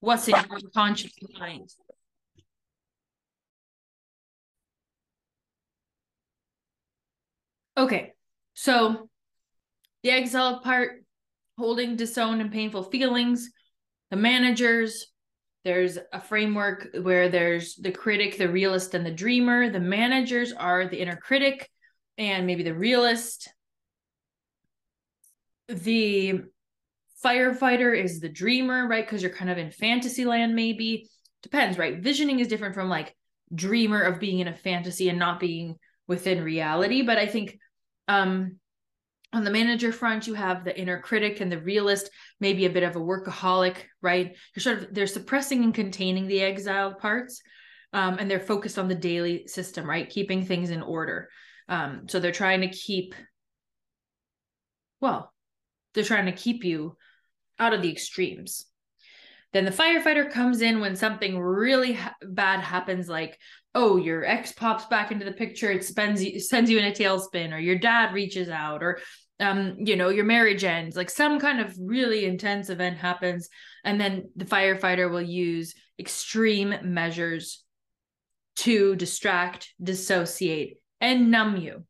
what's 0.00 0.28
in 0.28 0.34
your 0.34 0.70
conscious 0.74 1.12
mind. 1.38 1.68
Okay, 7.76 8.12
so 8.54 9.08
the 10.02 10.10
exile 10.10 10.60
part, 10.60 11.02
holding 11.58 11.96
disowned 11.96 12.40
and 12.40 12.52
painful 12.52 12.84
feelings, 12.84 13.50
the 14.10 14.16
managers, 14.16 15.06
there's 15.64 15.98
a 16.12 16.20
framework 16.20 16.88
where 17.02 17.28
there's 17.28 17.76
the 17.76 17.92
critic, 17.92 18.38
the 18.38 18.48
realist, 18.48 18.94
and 18.94 19.04
the 19.04 19.10
dreamer. 19.10 19.68
The 19.68 19.80
managers 19.80 20.52
are 20.52 20.88
the 20.88 21.00
inner 21.00 21.16
critic 21.16 21.68
and 22.16 22.46
maybe 22.46 22.62
the 22.62 22.74
realist. 22.74 23.48
The 25.68 26.40
firefighter 27.24 27.96
is 27.96 28.20
the 28.20 28.28
dreamer, 28.28 28.88
right? 28.88 29.04
Because 29.04 29.22
you're 29.22 29.30
kind 29.30 29.50
of 29.50 29.58
in 29.58 29.70
fantasy 29.70 30.24
land, 30.24 30.54
maybe. 30.54 31.08
Depends, 31.42 31.78
right? 31.78 31.98
Visioning 31.98 32.40
is 32.40 32.48
different 32.48 32.74
from 32.74 32.88
like 32.88 33.14
dreamer 33.54 34.00
of 34.00 34.20
being 34.20 34.38
in 34.38 34.48
a 34.48 34.56
fantasy 34.56 35.08
and 35.08 35.18
not 35.18 35.40
being 35.40 35.76
within 36.06 36.42
reality. 36.42 37.02
But 37.02 37.18
I 37.18 37.26
think 37.26 37.58
um, 38.08 38.56
on 39.32 39.44
the 39.44 39.50
manager 39.50 39.92
front, 39.92 40.26
you 40.26 40.34
have 40.34 40.64
the 40.64 40.78
inner 40.78 41.00
critic 41.00 41.40
and 41.40 41.50
the 41.50 41.60
realist, 41.60 42.10
maybe 42.40 42.66
a 42.66 42.70
bit 42.70 42.82
of 42.82 42.96
a 42.96 43.00
workaholic, 43.00 43.76
right? 44.02 44.36
You're 44.54 44.62
sort 44.62 44.78
of 44.78 44.94
they're 44.94 45.06
suppressing 45.06 45.62
and 45.62 45.74
containing 45.74 46.26
the 46.26 46.40
exiled 46.40 46.98
parts, 46.98 47.40
um, 47.92 48.18
and 48.18 48.30
they're 48.30 48.40
focused 48.40 48.78
on 48.78 48.88
the 48.88 48.94
daily 48.94 49.46
system, 49.46 49.88
right? 49.88 50.08
Keeping 50.08 50.44
things 50.44 50.70
in 50.70 50.82
order. 50.82 51.28
Um, 51.68 52.08
so 52.08 52.18
they're 52.18 52.32
trying 52.32 52.62
to 52.62 52.68
keep, 52.68 53.14
well, 55.00 55.32
they're 55.94 56.04
trying 56.04 56.26
to 56.26 56.32
keep 56.32 56.64
you 56.64 56.96
out 57.58 57.72
of 57.72 57.82
the 57.82 57.90
extremes. 57.90 58.66
Then 59.52 59.64
the 59.64 59.70
firefighter 59.70 60.30
comes 60.30 60.60
in 60.60 60.80
when 60.80 60.94
something 60.94 61.38
really 61.38 61.94
ha- 61.94 62.14
bad 62.22 62.60
happens, 62.60 63.08
like, 63.08 63.38
oh, 63.74 63.96
your 63.96 64.24
ex 64.24 64.52
pops 64.52 64.86
back 64.86 65.10
into 65.10 65.24
the 65.24 65.32
picture, 65.32 65.70
it 65.70 65.84
spends 65.84 66.22
you, 66.22 66.38
sends 66.40 66.70
you 66.70 66.78
in 66.78 66.84
a 66.84 66.92
tailspin, 66.92 67.52
or 67.52 67.58
your 67.58 67.78
dad 67.78 68.14
reaches 68.14 68.48
out, 68.48 68.82
or 68.82 69.00
um, 69.40 69.76
you 69.78 69.96
know, 69.96 70.10
your 70.10 70.24
marriage 70.24 70.64
ends, 70.64 70.96
like 70.96 71.10
some 71.10 71.40
kind 71.40 71.60
of 71.60 71.74
really 71.80 72.26
intense 72.26 72.68
event 72.68 72.98
happens, 72.98 73.48
and 73.84 74.00
then 74.00 74.30
the 74.36 74.44
firefighter 74.44 75.10
will 75.10 75.22
use 75.22 75.74
extreme 75.98 76.74
measures 76.82 77.64
to 78.56 78.94
distract, 78.96 79.72
dissociate, 79.82 80.76
and 81.00 81.30
numb 81.30 81.56
you. 81.56 81.84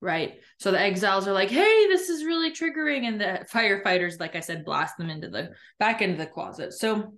Right. 0.00 0.34
So 0.62 0.70
the 0.70 0.80
exiles 0.80 1.26
are 1.26 1.32
like, 1.32 1.50
hey, 1.50 1.88
this 1.88 2.08
is 2.08 2.24
really 2.24 2.52
triggering. 2.52 3.02
And 3.02 3.20
the 3.20 3.44
firefighters, 3.52 4.20
like 4.20 4.36
I 4.36 4.40
said, 4.40 4.64
blast 4.64 4.96
them 4.96 5.10
into 5.10 5.28
the 5.28 5.50
back 5.80 6.02
into 6.02 6.16
the 6.16 6.24
closet. 6.24 6.72
So 6.72 7.14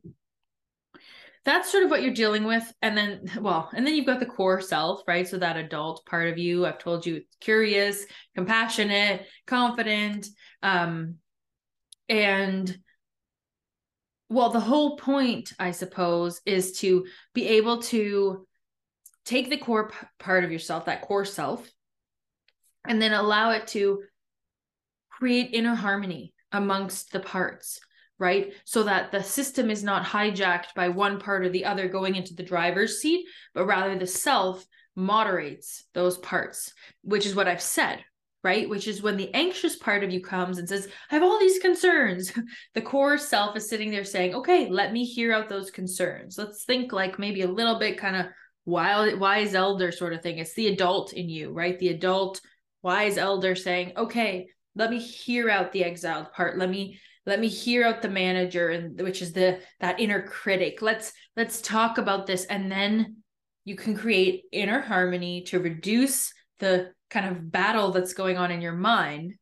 that's 1.44 1.70
sort 1.70 1.84
of 1.84 1.90
what 1.90 2.02
you're 2.02 2.14
dealing 2.14 2.44
with. 2.44 2.64
And 2.80 2.96
then, 2.96 3.30
well, 3.38 3.68
and 3.74 3.86
then 3.86 3.94
you've 3.94 4.06
got 4.06 4.18
the 4.18 4.24
core 4.24 4.62
self, 4.62 5.02
right? 5.06 5.28
So 5.28 5.36
that 5.36 5.58
adult 5.58 6.06
part 6.06 6.30
of 6.30 6.38
you, 6.38 6.64
I've 6.64 6.78
told 6.78 7.04
you, 7.04 7.20
curious, 7.40 8.06
compassionate, 8.34 9.26
confident. 9.46 10.26
Um, 10.62 11.16
and 12.08 12.74
well, 14.30 14.48
the 14.48 14.60
whole 14.60 14.96
point, 14.96 15.52
I 15.58 15.72
suppose, 15.72 16.40
is 16.46 16.78
to 16.78 17.04
be 17.34 17.46
able 17.48 17.82
to 17.82 18.46
take 19.26 19.50
the 19.50 19.58
core 19.58 19.90
p- 19.90 20.06
part 20.18 20.44
of 20.44 20.50
yourself, 20.50 20.86
that 20.86 21.02
core 21.02 21.26
self, 21.26 21.70
and 22.86 23.00
then 23.00 23.12
allow 23.12 23.50
it 23.50 23.66
to 23.68 24.02
create 25.10 25.50
inner 25.52 25.74
harmony 25.74 26.34
amongst 26.52 27.12
the 27.12 27.20
parts 27.20 27.80
right? 28.18 28.52
So 28.64 28.84
that 28.84 29.10
the 29.10 29.24
system 29.24 29.70
is 29.70 29.82
not 29.82 30.06
hijacked 30.06 30.74
by 30.76 30.88
one 30.88 31.18
part 31.18 31.44
or 31.44 31.48
the 31.48 31.64
other 31.64 31.88
going 31.88 32.14
into 32.14 32.34
the 32.34 32.44
driver's 32.44 33.00
seat 33.00 33.26
but 33.54 33.66
rather 33.66 33.98
the 33.98 34.06
self 34.06 34.64
moderates 34.96 35.84
those 35.92 36.16
parts 36.18 36.72
which 37.02 37.26
is 37.26 37.34
what 37.34 37.48
i've 37.48 37.60
said 37.60 38.04
right? 38.44 38.68
Which 38.68 38.86
is 38.86 39.02
when 39.02 39.16
the 39.16 39.32
anxious 39.32 39.74
part 39.74 40.04
of 40.04 40.12
you 40.12 40.20
comes 40.20 40.58
and 40.58 40.68
says 40.68 40.86
i 41.10 41.14
have 41.14 41.24
all 41.24 41.40
these 41.40 41.58
concerns. 41.58 42.30
The 42.74 42.82
core 42.82 43.16
self 43.16 43.56
is 43.56 43.68
sitting 43.68 43.90
there 43.90 44.04
saying 44.04 44.34
okay 44.34 44.68
let 44.68 44.92
me 44.92 45.04
hear 45.04 45.32
out 45.32 45.48
those 45.48 45.70
concerns. 45.70 46.36
Let's 46.38 46.64
think 46.64 46.92
like 46.92 47.18
maybe 47.18 47.40
a 47.42 47.50
little 47.50 47.78
bit 47.78 47.98
kind 47.98 48.16
of 48.16 48.26
wild 48.66 49.18
wise 49.18 49.54
elder 49.54 49.90
sort 49.90 50.12
of 50.12 50.22
thing. 50.22 50.38
It's 50.38 50.54
the 50.54 50.68
adult 50.68 51.14
in 51.14 51.28
you 51.28 51.52
right? 51.52 51.78
The 51.78 51.88
adult 51.88 52.40
wise 52.84 53.18
elder 53.18 53.54
saying 53.56 53.92
okay 53.96 54.46
let 54.76 54.90
me 54.90 54.98
hear 54.98 55.50
out 55.50 55.72
the 55.72 55.84
exiled 55.84 56.32
part. 56.32 56.58
Let 56.58 56.70
me 56.70 57.00
let 57.26 57.40
me 57.40 57.48
hear 57.48 57.84
out 57.84 58.02
the 58.02 58.08
manager 58.08 58.68
and 58.68 59.00
which 59.00 59.22
is 59.22 59.32
the 59.32 59.60
that 59.80 60.00
inner 60.00 60.22
critic. 60.22 60.82
Let's 60.82 61.12
let's 61.36 61.60
talk 61.60 61.98
about 61.98 62.26
this. 62.26 62.44
And 62.46 62.70
then 62.70 63.16
you 63.64 63.76
can 63.76 63.96
create 63.96 64.44
inner 64.52 64.80
harmony 64.80 65.42
to 65.44 65.58
reduce 65.58 66.32
the 66.58 66.92
kind 67.10 67.26
of 67.26 67.50
battle 67.50 67.92
that's 67.92 68.14
going 68.14 68.36
on 68.36 68.50
in 68.50 68.60
your 68.60 68.74
mind 68.74 69.34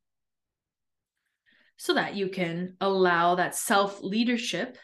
so 1.76 1.94
that 1.94 2.14
you 2.14 2.28
can 2.28 2.76
allow 2.80 3.34
that 3.36 3.56
self 3.56 4.02
leadership 4.02 4.76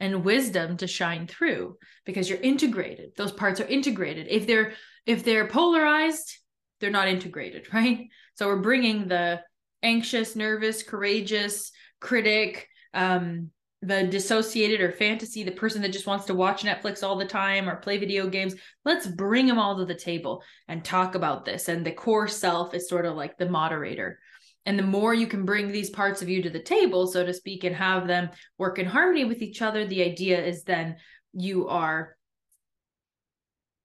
and 0.00 0.24
wisdom 0.24 0.76
to 0.78 0.86
shine 0.86 1.26
through 1.26 1.76
because 2.04 2.28
you're 2.28 2.40
integrated. 2.40 3.10
Those 3.16 3.32
parts 3.32 3.60
are 3.60 3.66
integrated. 3.66 4.26
If 4.28 4.46
they're 4.46 4.72
if 5.04 5.22
they're 5.22 5.46
polarized 5.46 6.38
they're 6.80 6.90
not 6.90 7.08
integrated 7.08 7.66
right? 7.72 8.08
So 8.34 8.46
we're 8.46 8.60
bringing 8.60 9.08
the 9.08 9.42
anxious 9.82 10.36
nervous 10.36 10.82
courageous 10.82 11.70
critic 12.00 12.68
um 12.94 13.50
the 13.82 14.04
dissociated 14.04 14.80
or 14.80 14.90
fantasy 14.90 15.44
the 15.44 15.50
person 15.50 15.82
that 15.82 15.92
just 15.92 16.06
wants 16.06 16.24
to 16.24 16.34
watch 16.34 16.62
netflix 16.62 17.02
all 17.02 17.16
the 17.16 17.26
time 17.26 17.68
or 17.68 17.76
play 17.76 17.98
video 17.98 18.26
games. 18.26 18.54
Let's 18.84 19.06
bring 19.06 19.46
them 19.46 19.58
all 19.58 19.76
to 19.78 19.84
the 19.84 19.94
table 19.94 20.42
and 20.66 20.84
talk 20.84 21.14
about 21.14 21.44
this. 21.44 21.68
And 21.68 21.84
the 21.84 21.92
core 21.92 22.26
self 22.26 22.74
is 22.74 22.88
sort 22.88 23.06
of 23.06 23.16
like 23.16 23.36
the 23.36 23.48
moderator. 23.48 24.18
And 24.64 24.76
the 24.76 24.82
more 24.82 25.14
you 25.14 25.28
can 25.28 25.44
bring 25.44 25.70
these 25.70 25.90
parts 25.90 26.22
of 26.22 26.28
you 26.28 26.42
to 26.42 26.50
the 26.50 26.62
table, 26.62 27.06
so 27.06 27.24
to 27.24 27.32
speak, 27.32 27.62
and 27.62 27.76
have 27.76 28.08
them 28.08 28.30
work 28.58 28.80
in 28.80 28.86
harmony 28.86 29.24
with 29.24 29.40
each 29.40 29.62
other, 29.62 29.86
the 29.86 30.02
idea 30.02 30.44
is 30.44 30.64
then 30.64 30.96
you 31.32 31.68
are 31.68 32.16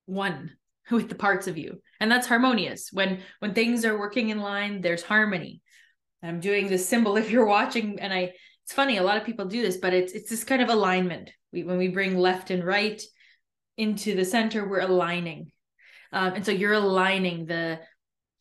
one 0.08 0.52
with 0.92 1.10
the 1.10 1.16
parts 1.16 1.48
of 1.48 1.58
you. 1.58 1.82
And 2.02 2.12
that's 2.12 2.28
harmonious. 2.28 2.90
When 2.92 3.22
when 3.40 3.54
things 3.54 3.86
are 3.86 3.98
working 3.98 4.30
in 4.30 4.40
line, 4.40 4.82
there's 4.82 5.04
harmony. 5.04 5.62
I'm 6.24 6.40
doing 6.40 6.68
this 6.68 6.90
symbol 6.90 7.16
if 7.22 7.30
you're 7.32 7.46
watching 7.46 8.00
and 8.00 8.12
I 8.12 8.34
it's 8.64 8.74
funny 8.74 8.98
a 8.98 9.04
lot 9.04 9.18
of 9.18 9.26
people 9.26 9.46
do 9.46 9.62
this 9.62 9.78
but 9.78 9.94
it's 9.94 10.12
it's 10.14 10.30
this 10.30 10.44
kind 10.44 10.62
of 10.62 10.70
alignment. 10.70 11.32
We 11.54 11.64
when 11.64 11.78
we 11.78 11.88
bring 11.88 12.18
left 12.18 12.50
and 12.50 12.66
right 12.66 13.02
into 13.78 14.16
the 14.16 14.26
center 14.26 14.68
we're 14.68 14.82
aligning. 14.82 15.52
Um, 16.12 16.34
and 16.34 16.46
so 16.46 16.52
you're 16.52 16.74
aligning 16.74 17.46
the 17.46 17.80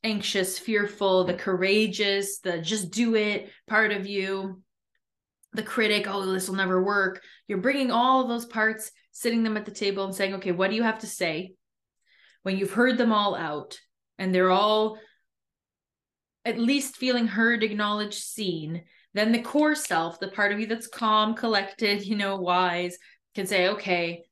anxious, 0.03 0.59
fearful, 0.59 1.25
the 1.25 1.35
courageous, 1.35 2.39
the 2.41 2.59
just 2.59 2.91
do 2.91 3.15
it 3.15 3.51
part 3.69 3.93
of 3.93 4.07
you, 4.07 4.63
the 5.53 5.63
critic, 5.63 6.07
oh, 6.09 6.33
this 6.33 6.49
will 6.49 6.57
never 6.57 6.83
work. 6.83 7.23
You're 7.47 7.59
bringing 7.59 7.91
all 7.91 8.27
those 8.27 8.47
parts, 8.47 8.91
sitting 9.13 9.43
them 9.43 9.57
at 9.59 9.67
the 9.67 9.71
table 9.71 10.05
and 10.05 10.15
saying, 10.15 10.35
okay, 10.37 10.53
what 10.53 10.71
do 10.71 10.77
you 10.77 10.83
have 10.83 11.01
to 11.01 11.07
say? 11.07 11.53
When 12.43 12.57
you've 12.57 12.73
heard 12.73 12.99
them 12.99 13.13
all 13.13 13.35
out 13.35 13.79
and 14.19 14.35
they're 14.35 14.51
all 14.51 14.99
at 16.45 16.59
least 16.59 16.97
feeling 16.97 17.27
heard, 17.27 17.63
acknowledged, 17.63 18.23
seen, 18.23 18.83
then 19.13 19.33
the 19.33 19.43
core 19.43 19.75
self, 19.75 20.21
the 20.21 20.29
part 20.29 20.53
of 20.53 20.61
you 20.61 20.67
that's 20.67 20.87
calm, 20.87 21.35
collected, 21.35 22.07
you 22.07 22.17
know, 22.17 22.37
wise, 22.37 22.97
can 23.35 23.47
say, 23.47 23.69
okay, 23.69 24.25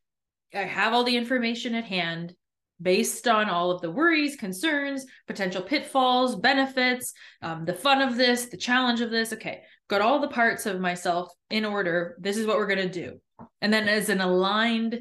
I 0.55 0.61
have 0.61 0.95
all 0.95 1.05
the 1.05 1.17
information 1.17 1.75
at 1.75 1.85
hand 1.85 2.35
based 2.81 3.27
on 3.27 3.51
all 3.51 3.71
of 3.71 3.81
the 3.81 3.91
worries, 3.91 4.37
concerns, 4.37 5.05
potential 5.27 5.63
pitfalls, 5.63 6.37
benefits, 6.37 7.13
um, 7.43 7.65
the 7.65 7.75
fun 7.75 8.01
of 8.01 8.17
this, 8.17 8.47
the 8.47 8.57
challenge 8.57 9.01
of 9.01 9.11
this. 9.11 9.33
Okay, 9.33 9.63
got 9.89 10.01
all 10.01 10.21
the 10.21 10.29
parts 10.29 10.65
of 10.65 10.81
myself 10.81 11.33
in 11.51 11.65
order. 11.65 12.17
This 12.21 12.37
is 12.37 12.47
what 12.47 12.57
we're 12.57 12.69
going 12.69 12.89
to 12.89 12.89
do. 12.89 13.21
And 13.61 13.73
then, 13.73 13.89
as 13.89 14.09
an 14.09 14.21
aligned 14.21 15.01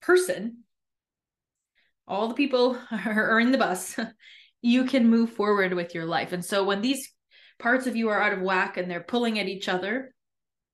person, 0.00 0.64
all 2.10 2.28
the 2.28 2.34
people 2.34 2.76
are 3.06 3.40
in 3.40 3.52
the 3.52 3.58
bus, 3.58 3.98
you 4.62 4.84
can 4.84 5.08
move 5.08 5.32
forward 5.32 5.72
with 5.72 5.94
your 5.94 6.04
life. 6.04 6.32
And 6.32 6.44
so, 6.44 6.64
when 6.64 6.82
these 6.82 7.10
parts 7.58 7.86
of 7.86 7.96
you 7.96 8.08
are 8.08 8.20
out 8.20 8.32
of 8.32 8.42
whack 8.42 8.76
and 8.76 8.90
they're 8.90 9.00
pulling 9.00 9.38
at 9.38 9.48
each 9.48 9.68
other, 9.68 10.12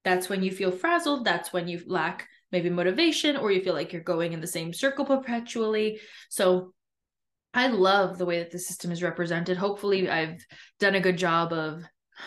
that's 0.05 0.29
when 0.29 0.43
you 0.43 0.51
feel 0.51 0.73
frazzled. 0.73 1.25
That's 1.25 1.53
when 1.53 1.69
you 1.69 1.83
lack 1.87 2.27
maybe 2.53 2.71
motivation 2.71 3.37
or 3.37 3.51
you 3.51 3.61
feel 3.63 3.75
like 3.75 3.93
you're 3.93 4.03
going 4.03 4.33
in 4.33 4.41
the 4.41 4.47
same 4.47 4.73
circle 4.73 5.05
perpetually. 5.05 6.01
So 6.31 6.73
I 7.53 7.69
love 7.69 8.19
the 8.19 8.27
way 8.27 8.39
that 8.39 8.51
the 8.51 8.59
system 8.59 8.93
is 8.93 9.03
represented. 9.03 9.57
Hopefully, 9.57 10.09
I've 10.09 10.41
done 10.79 10.95
a 10.95 11.01
good 11.01 11.19
job 11.19 11.53
of 11.53 11.83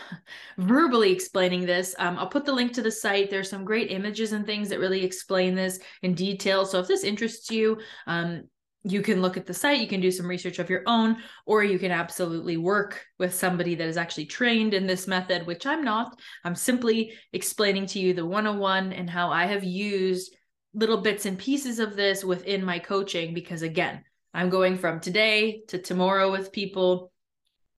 verbally 0.58 1.12
explaining 1.12 1.66
this. 1.66 1.96
Um, 1.98 2.18
I'll 2.18 2.28
put 2.28 2.46
the 2.46 2.54
link 2.54 2.74
to 2.74 2.82
the 2.82 2.92
site. 2.92 3.30
There's 3.30 3.50
some 3.50 3.66
great 3.66 3.92
images 3.92 4.34
and 4.34 4.46
things 4.46 4.70
that 4.70 4.80
really 4.80 5.04
explain 5.04 5.56
this 5.56 5.80
in 6.04 6.14
detail. 6.14 6.66
So 6.66 6.80
if 6.80 6.88
this 6.88 7.04
interests 7.04 7.50
you, 7.50 7.80
um, 8.08 8.44
you 8.84 9.02
can 9.02 9.22
look 9.22 9.36
at 9.36 9.46
the 9.46 9.54
site, 9.54 9.82
you 9.82 9.88
can 9.88 10.00
do 10.00 10.12
some 10.12 10.28
research 10.28 10.58
of 10.60 10.70
your 10.70 10.84
own, 10.86 11.18
or 11.46 11.64
you 11.64 11.78
can 11.78 11.92
absolutely 11.92 12.56
work 12.56 13.06
with 13.18 13.34
somebody 13.34 13.76
that 13.76 13.88
is 13.88 13.98
actually 13.98 14.26
trained 14.26 14.74
in 14.74 14.88
this 14.88 15.08
method, 15.08 15.46
which 15.46 15.66
I'm 15.66 15.84
not. 15.84 16.18
I'm 16.46 16.56
simply 16.56 17.14
explaining 17.34 17.88
to 17.88 18.00
you 18.00 18.14
the 18.14 18.26
101 18.26 18.94
and 18.94 19.10
how 19.10 19.32
I 19.32 19.48
have 19.48 19.64
used 19.64 20.34
little 20.74 21.02
bits 21.02 21.26
and 21.26 21.38
pieces 21.38 21.80
of 21.80 21.96
this 21.96 22.24
within 22.24 22.64
my 22.64 22.80
coaching 22.80 23.34
because, 23.34 23.64
again, 23.64 24.04
I'm 24.34 24.50
going 24.50 24.78
from 24.78 25.00
today 25.00 25.64
to 25.68 25.80
tomorrow 25.80 26.32
with 26.32 26.54
people, 26.54 27.12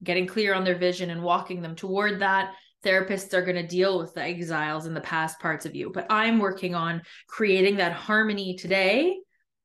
getting 0.03 0.27
clear 0.27 0.53
on 0.53 0.63
their 0.63 0.77
vision 0.77 1.09
and 1.09 1.23
walking 1.23 1.61
them 1.61 1.75
toward 1.75 2.19
that. 2.19 2.53
Therapists 2.85 3.33
are 3.33 3.43
going 3.43 3.55
to 3.55 3.67
deal 3.67 3.97
with 3.97 4.13
the 4.13 4.21
exiles 4.21 4.85
and 4.85 4.95
the 4.95 5.01
past 5.01 5.39
parts 5.39 5.65
of 5.65 5.75
you, 5.75 5.91
but 5.91 6.07
I'm 6.09 6.39
working 6.39 6.75
on 6.75 7.01
creating 7.27 7.77
that 7.77 7.93
harmony 7.93 8.55
today 8.55 9.17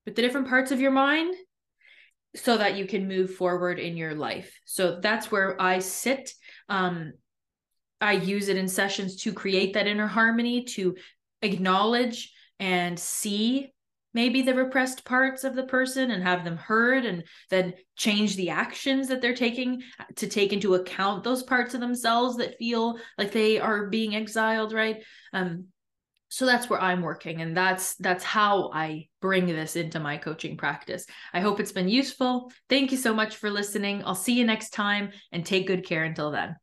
with 0.07 0.15
the 0.15 0.23
different 0.23 0.49
parts 0.49 0.71
of 0.71 0.81
your 0.81 0.93
mind 0.93 1.35
so 2.35 2.57
that 2.57 2.77
you 2.77 2.87
can 2.87 3.09
move 3.09 3.35
forward 3.35 3.79
in 3.79 3.97
your 3.97 4.15
life. 4.15 4.59
So 4.65 5.01
that's 5.01 5.31
where 5.31 5.61
I 5.61 5.81
sit. 5.81 6.31
Um, 6.69 7.15
I 8.01 8.13
use 8.13 8.49
it 8.49 8.57
in 8.57 8.69
sessions 8.69 9.17
to 9.23 9.33
create 9.33 9.75
that 9.75 9.87
inner 9.87 10.07
harmony, 10.07 10.65
to 10.65 10.97
acknowledge 11.43 12.33
and 12.59 12.99
see 12.99 13.73
maybe 14.17 14.41
the 14.41 14.55
repressed 14.55 15.05
parts 15.05 15.45
of 15.45 15.55
the 15.55 15.65
person 15.65 16.11
and 16.11 16.23
have 16.23 16.43
them 16.43 16.57
heard 16.57 17.05
and 17.05 17.23
then 17.51 17.75
change 17.97 18.35
the 18.35 18.49
actions 18.49 19.09
that 19.09 19.21
they're 19.21 19.35
taking 19.35 19.83
to 20.15 20.27
take 20.27 20.55
into 20.55 20.75
account 20.75 21.23
those 21.23 21.43
parts 21.43 21.75
of 21.75 21.81
themselves 21.81 22.37
that 22.37 22.57
feel 22.59 22.99
like 23.19 23.31
they 23.31 23.59
are 23.59 23.89
being 23.89 24.17
exiled 24.17 24.73
right 24.73 25.03
um 25.35 25.67
so 26.29 26.47
that's 26.47 26.69
where 26.69 26.81
i'm 26.81 27.03
working 27.03 27.41
and 27.41 27.57
that's 27.57 27.95
that's 27.97 28.25
how 28.25 28.71
i 28.73 29.07
bring 29.27 29.47
this 29.47 29.75
into 29.75 29.99
my 29.99 30.17
coaching 30.17 30.57
practice. 30.57 31.05
I 31.33 31.41
hope 31.41 31.59
it's 31.59 31.73
been 31.73 31.89
useful. 31.89 32.53
Thank 32.69 32.93
you 32.93 32.97
so 32.97 33.13
much 33.13 33.35
for 33.35 33.51
listening. 33.51 34.05
I'll 34.05 34.15
see 34.15 34.35
you 34.35 34.45
next 34.45 34.71
time 34.71 35.11
and 35.33 35.45
take 35.45 35.67
good 35.67 35.85
care 35.85 36.05
until 36.05 36.31
then 36.31 36.55